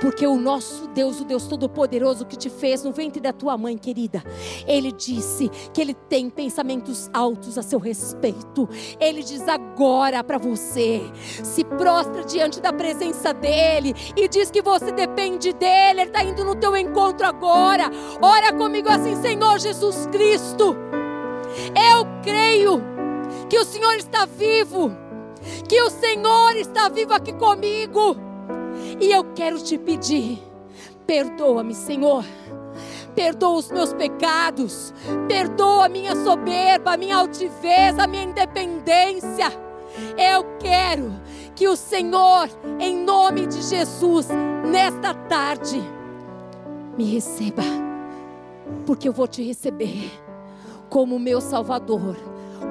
[0.00, 3.76] Porque o nosso Deus, o Deus Todo-Poderoso que te fez no ventre da tua mãe
[3.78, 4.22] querida,
[4.66, 8.68] Ele disse que Ele tem pensamentos altos a seu respeito.
[8.98, 11.02] Ele diz agora para você:
[11.42, 16.00] se prostra diante da presença dEle e diz que você depende dEle.
[16.00, 17.90] Ele está indo no teu encontro agora.
[18.20, 20.76] Ora comigo assim, Senhor Jesus Cristo.
[21.90, 22.82] Eu creio
[23.48, 25.03] que o Senhor está vivo
[25.68, 28.16] que o Senhor está vivo aqui comigo.
[29.00, 30.42] E eu quero te pedir,
[31.06, 32.24] perdoa-me, Senhor.
[33.14, 34.92] Perdoa os meus pecados,
[35.28, 39.52] perdoa a minha soberba, a minha altivez, a minha independência.
[40.18, 41.12] Eu quero
[41.54, 42.48] que o Senhor,
[42.80, 44.28] em nome de Jesus,
[44.68, 45.80] nesta tarde,
[46.98, 47.62] me receba,
[48.84, 50.10] porque eu vou te receber
[50.88, 52.16] como meu Salvador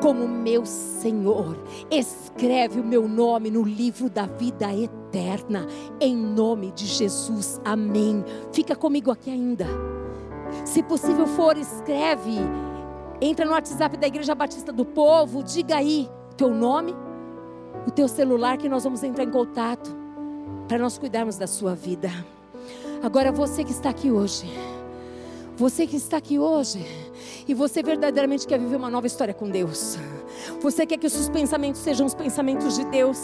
[0.02, 1.58] como meu Senhor.
[1.90, 5.68] Escreve o meu nome no livro da vida eterna,
[6.00, 7.60] em nome de Jesus.
[7.64, 8.24] Amém.
[8.52, 9.68] Fica comigo aqui ainda.
[10.66, 12.38] Se possível for, escreve.
[13.22, 16.94] Entra no WhatsApp da Igreja Batista do Povo, diga aí teu nome,
[17.88, 19.96] o teu celular que nós vamos entrar em contato
[20.68, 22.10] para nós cuidarmos da sua vida.
[23.02, 24.50] Agora você que está aqui hoje,
[25.56, 26.86] você que está aqui hoje
[27.48, 29.98] e você verdadeiramente quer viver uma nova história com Deus.
[30.62, 33.20] Você quer que os seus pensamentos sejam os pensamentos de Deus.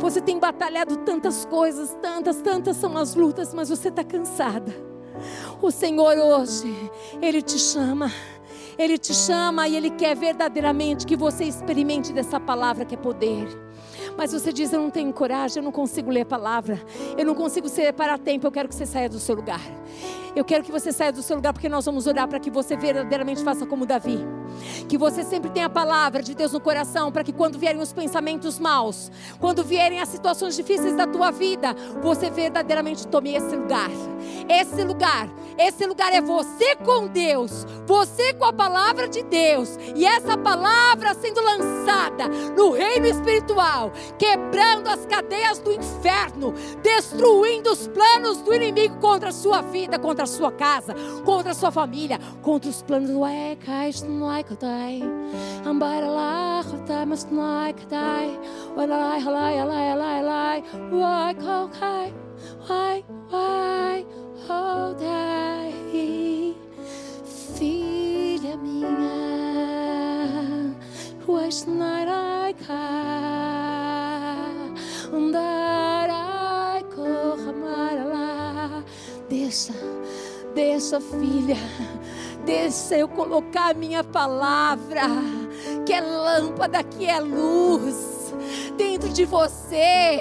[0.00, 4.74] Você tem batalhado tantas coisas, tantas, tantas são as lutas, mas você está cansada.
[5.60, 6.74] O Senhor hoje,
[7.20, 8.10] Ele te chama.
[8.78, 13.46] Ele te chama e Ele quer verdadeiramente que você experimente dessa palavra que é poder.
[14.16, 16.80] Mas você diz: Eu não tenho coragem, eu não consigo ler a palavra,
[17.16, 19.60] eu não consigo separar tempo, eu quero que você saia do seu lugar.
[20.34, 22.76] Eu quero que você saia do seu lugar, porque nós vamos orar para que você
[22.76, 24.18] verdadeiramente faça como Davi.
[24.88, 27.92] Que você sempre tenha a palavra de Deus no coração, para que quando vierem os
[27.92, 33.90] pensamentos maus, quando vierem as situações difíceis da tua vida, você verdadeiramente tome esse lugar.
[34.48, 35.28] Esse lugar,
[35.58, 41.14] esse lugar é você com Deus, você com a palavra de Deus, e essa palavra
[41.14, 48.96] sendo lançada no reino espiritual, quebrando as cadeias do inferno, destruindo os planos do inimigo
[48.98, 50.94] contra a sua vida, contra contra a sua casa,
[51.24, 53.24] contra a sua família, contra os planos do
[67.56, 68.88] Filha minha,
[71.26, 72.52] was night I
[79.32, 79.72] Deixa
[80.54, 81.56] Deixa, filha,
[82.44, 85.00] deixa eu colocar a minha palavra,
[85.86, 88.34] que é lâmpada, que é luz,
[88.76, 90.20] dentro de você.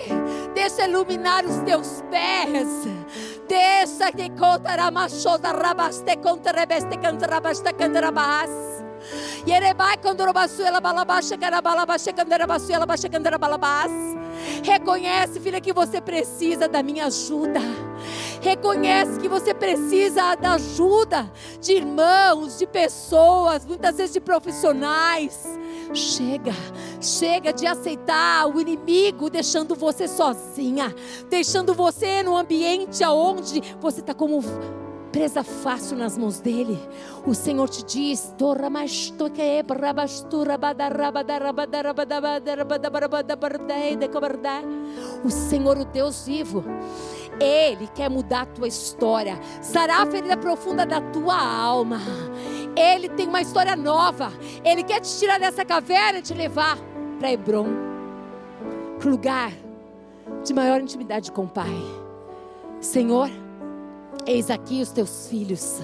[0.55, 2.87] Deixa iluminar os teus pés.
[3.49, 8.49] Deixa que contaramachoda rabaste contarebeste cantarabaste cantarabas.
[8.49, 8.70] Yerebai
[14.63, 17.59] Reconhece, filha, que você precisa da minha ajuda.
[18.41, 25.45] Reconhece que você precisa da ajuda de irmãos, de pessoas, muitas vezes de profissionais.
[25.93, 26.53] Chega,
[27.01, 30.93] chega de aceitar o inimigo deixando você sozinha,
[31.29, 34.41] deixando você no ambiente aonde você está como
[35.11, 36.79] presa fácil nas mãos dele.
[37.25, 38.33] O Senhor te diz:
[45.23, 46.63] O Senhor, o Deus vivo,
[47.39, 51.99] Ele quer mudar a tua história, sarar a ferida profunda da tua alma.
[52.75, 54.31] Ele tem uma história nova.
[54.63, 56.77] Ele quer te tirar dessa caverna e te levar
[57.19, 57.67] para Hebron,
[58.97, 59.51] para o lugar
[60.43, 61.75] de maior intimidade com o Pai.
[62.79, 63.29] Senhor,
[64.25, 65.81] Eis aqui os teus filhos.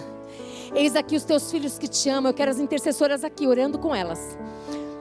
[0.75, 2.31] Eis aqui os teus filhos que te amam.
[2.31, 4.37] Eu quero as intercessoras aqui orando com elas.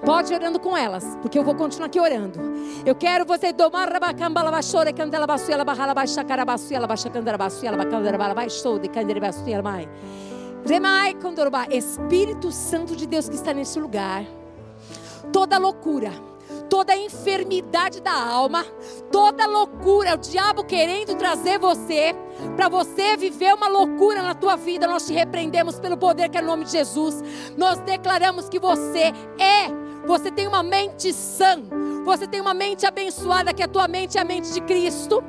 [0.04, 2.38] Pode orando com elas, porque eu vou continuar aqui orando.
[2.84, 8.16] Eu quero você domar rabacambala baixora candela baixuela barrala baixa carabaçuela baixa candela baixuela bacandela
[8.16, 9.88] bala baixou de candela baixuela mai.
[10.64, 14.24] Remai condorba, Espírito Santo de Deus que está nesse lugar.
[15.32, 16.12] Toda loucura,
[16.68, 18.64] toda enfermidade da alma,
[19.10, 22.14] toda loucura, o diabo querendo trazer você,
[22.56, 26.42] para você viver uma loucura na tua vida, nós te repreendemos pelo poder que é
[26.42, 27.22] o nome de Jesus.
[27.56, 29.68] Nós declaramos que você é,
[30.06, 31.62] você tem uma mente sã,
[32.04, 35.22] você tem uma mente abençoada, que a tua mente é a mente de Cristo.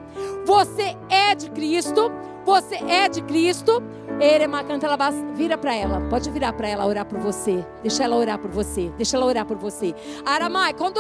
[0.46, 2.12] Você é de Cristo,
[2.46, 3.82] você é de Cristo.
[4.64, 4.88] Canta
[5.36, 7.66] vira para ela, pode virar para ela orar por você.
[7.84, 9.94] Deixa ela orar por você, deixa ela orar por você.
[10.26, 10.98] Aramai, quando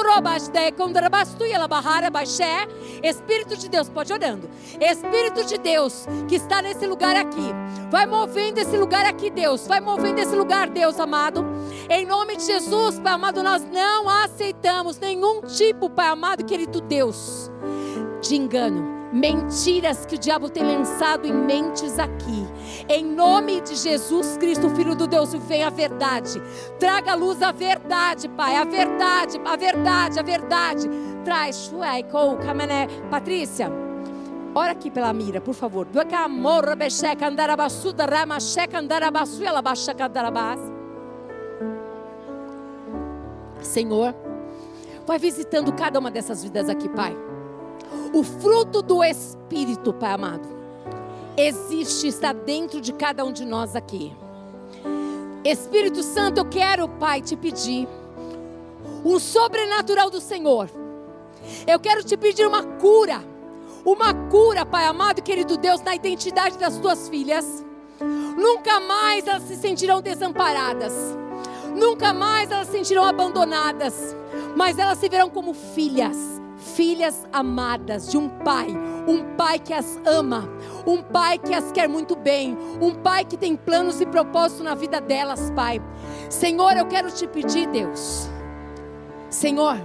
[3.04, 4.48] Espírito de Deus, pode orando.
[4.80, 7.54] Espírito de Deus que está nesse lugar aqui,
[7.90, 11.44] vai movendo esse lugar aqui, Deus, vai movendo esse lugar, Deus amado.
[11.90, 17.52] Em nome de Jesus, Pai amado, nós não aceitamos nenhum tipo, Pai amado, querido Deus,
[18.22, 22.48] de engano mentiras que o diabo tem lançado em mentes aqui.
[22.90, 26.42] Em nome de Jesus Cristo, Filho do Deus, vem a verdade.
[26.80, 30.90] Traga à luz a verdade, Pai, a verdade, a verdade, a verdade.
[31.24, 31.72] Traz,
[33.10, 33.72] Patrícia,
[34.54, 35.88] ora aqui pela mira, por favor.
[43.62, 44.16] Senhor,
[45.06, 47.27] vai visitando cada uma dessas vidas aqui, Pai.
[48.14, 50.48] O fruto do Espírito, Pai amado,
[51.36, 54.16] existe, está dentro de cada um de nós aqui.
[55.44, 57.88] Espírito Santo, eu quero, Pai, te pedir
[59.06, 60.70] um sobrenatural do Senhor.
[61.66, 63.24] Eu quero te pedir uma cura,
[63.86, 67.64] uma cura, Pai amado, querido Deus, na identidade das tuas filhas.
[68.38, 70.94] Nunca mais elas se sentirão desamparadas.
[71.76, 74.16] Nunca mais elas se sentirão abandonadas,
[74.56, 78.68] mas elas se verão como filhas filhas amadas de um pai,
[79.08, 80.50] um pai que as ama,
[80.86, 84.76] um pai que as quer muito bem, um pai que tem planos e propósitos na
[84.76, 85.82] vida delas, Pai.
[86.30, 88.30] Senhor, eu quero te pedir, Deus.
[89.30, 89.78] Senhor,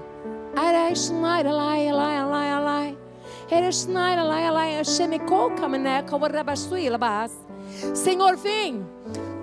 [7.95, 8.87] Senhor, vem.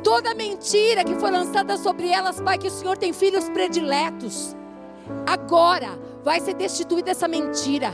[0.04, 4.56] Toda mentira que foi lançada sobre elas, Pai, que o Senhor tem filhos prediletos.
[5.26, 7.94] Agora, vai ser destituída essa mentira.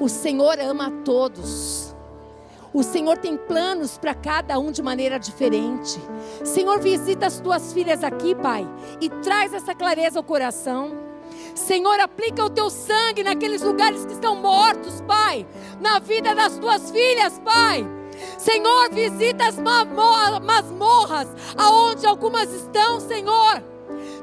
[0.00, 1.94] O Senhor ama a todos.
[2.72, 5.98] O Senhor tem planos para cada um de maneira diferente.
[6.44, 8.68] Senhor, visita as tuas filhas aqui, Pai,
[9.00, 10.92] e traz essa clareza ao coração.
[11.54, 15.46] Senhor, aplica o teu sangue naqueles lugares que estão mortos, Pai,
[15.80, 17.86] na vida das tuas filhas, Pai.
[18.36, 23.62] Senhor, visita as masmorras aonde algumas estão, Senhor.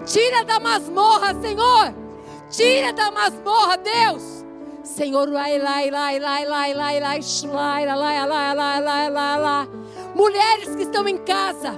[0.05, 2.05] Tira da masmorra, Senhor
[2.49, 4.45] Tira da masmorra, Deus.
[4.83, 9.69] Senhor, lai, lai, lai, lai, lai, lai, lai, lai, lai, lai, lai, lai, lai, lai.
[10.15, 11.77] Mulheres que estão em casa,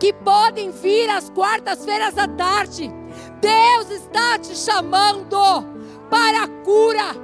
[0.00, 2.90] que podem vir às quartas-feiras à tarde.
[3.40, 5.36] Deus está te chamando
[6.10, 7.14] para a cura,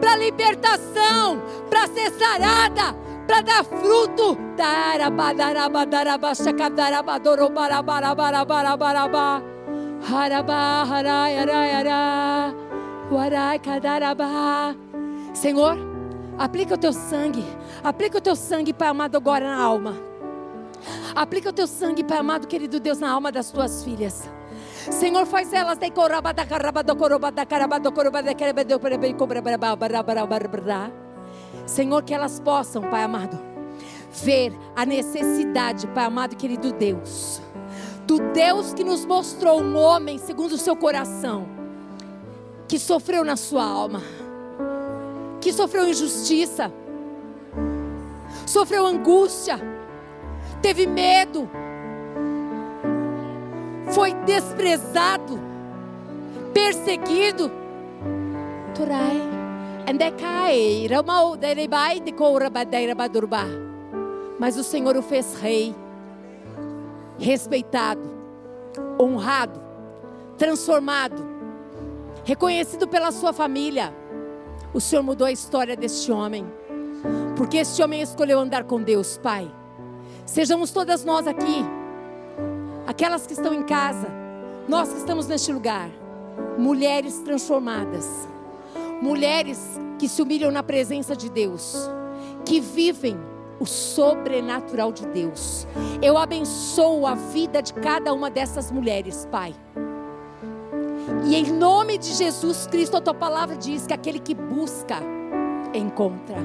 [0.00, 2.94] para a libertação, para ser sarada,
[3.26, 4.38] para dar fruto.
[15.32, 15.78] Senhor,
[16.38, 17.42] aplica o teu sangue,
[17.82, 19.94] aplica o teu sangue, Pai amado, agora na alma.
[21.14, 24.28] Aplica o teu sangue, Pai amado, querido Deus, na alma das tuas filhas.
[24.90, 25.78] Senhor, faz elas
[31.64, 33.40] Senhor, que elas possam, Pai amado,
[34.22, 37.43] ver a necessidade, Pai amado, querido Deus
[38.06, 41.46] do Deus que nos mostrou um homem segundo o seu coração,
[42.68, 44.02] que sofreu na sua alma,
[45.40, 46.72] que sofreu injustiça,
[48.46, 49.58] sofreu angústia,
[50.60, 51.48] teve medo,
[53.90, 55.40] foi desprezado,
[56.52, 57.50] perseguido.
[58.74, 59.22] Turai,
[64.38, 65.74] mas o Senhor o fez rei
[67.18, 68.02] respeitado,
[69.00, 69.60] honrado,
[70.36, 71.24] transformado,
[72.24, 73.94] reconhecido pela sua família.
[74.72, 76.44] O Senhor mudou a história deste homem,
[77.36, 79.50] porque este homem escolheu andar com Deus, Pai.
[80.26, 81.64] Sejamos todas nós aqui,
[82.86, 84.08] aquelas que estão em casa,
[84.68, 85.90] nós que estamos neste lugar,
[86.58, 88.28] mulheres transformadas,
[89.00, 91.88] mulheres que se humilham na presença de Deus,
[92.44, 93.18] que vivem
[93.60, 95.66] o sobrenatural de Deus.
[96.02, 99.54] Eu abençoo a vida de cada uma dessas mulheres, Pai.
[101.26, 104.96] E em nome de Jesus Cristo, a tua palavra diz que aquele que busca,
[105.72, 106.38] encontra.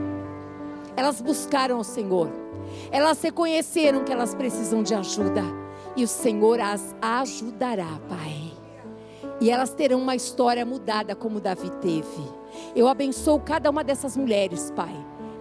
[0.96, 2.30] Elas buscaram o Senhor,
[2.92, 5.44] elas reconheceram que elas precisam de ajuda,
[5.96, 8.52] e o Senhor as ajudará, Pai.
[9.42, 12.40] E elas terão uma história mudada como Davi teve.
[12.76, 14.94] Eu abençoo cada uma dessas mulheres, Pai,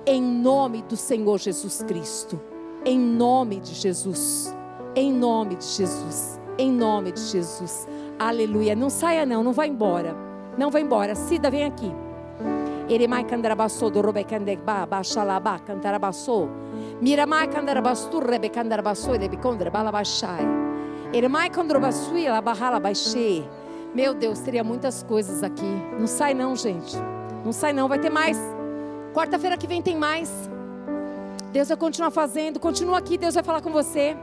[0.06, 2.40] em nome do Senhor Jesus Cristo.
[2.84, 4.54] Em nome de Jesus.
[4.94, 6.40] Em nome de Jesus.
[6.58, 7.86] Em nome de Jesus.
[8.18, 8.74] Aleluia.
[8.74, 10.16] Não saia não, não vá embora.
[10.56, 11.14] Não vá embora.
[11.14, 11.92] Cida, vem aqui.
[12.88, 16.48] Eremai candarabassou do robe candeba, baixalabá, cantarabassou.
[17.02, 20.40] Miramai candarabastur, rebe candarabassou, rebe condra, balabachai.
[21.12, 23.46] Eremai candarabasui, ela barrala baixei.
[23.94, 25.70] Meu Deus, teria muitas coisas aqui.
[25.98, 26.96] Não sai não, gente.
[27.44, 28.38] Não sai não, vai ter mais.
[29.19, 30.31] Quarta-feira que vem tem mais.
[31.51, 32.61] Deus vai continuar fazendo.
[32.61, 34.16] Continua aqui, Deus vai falar com você.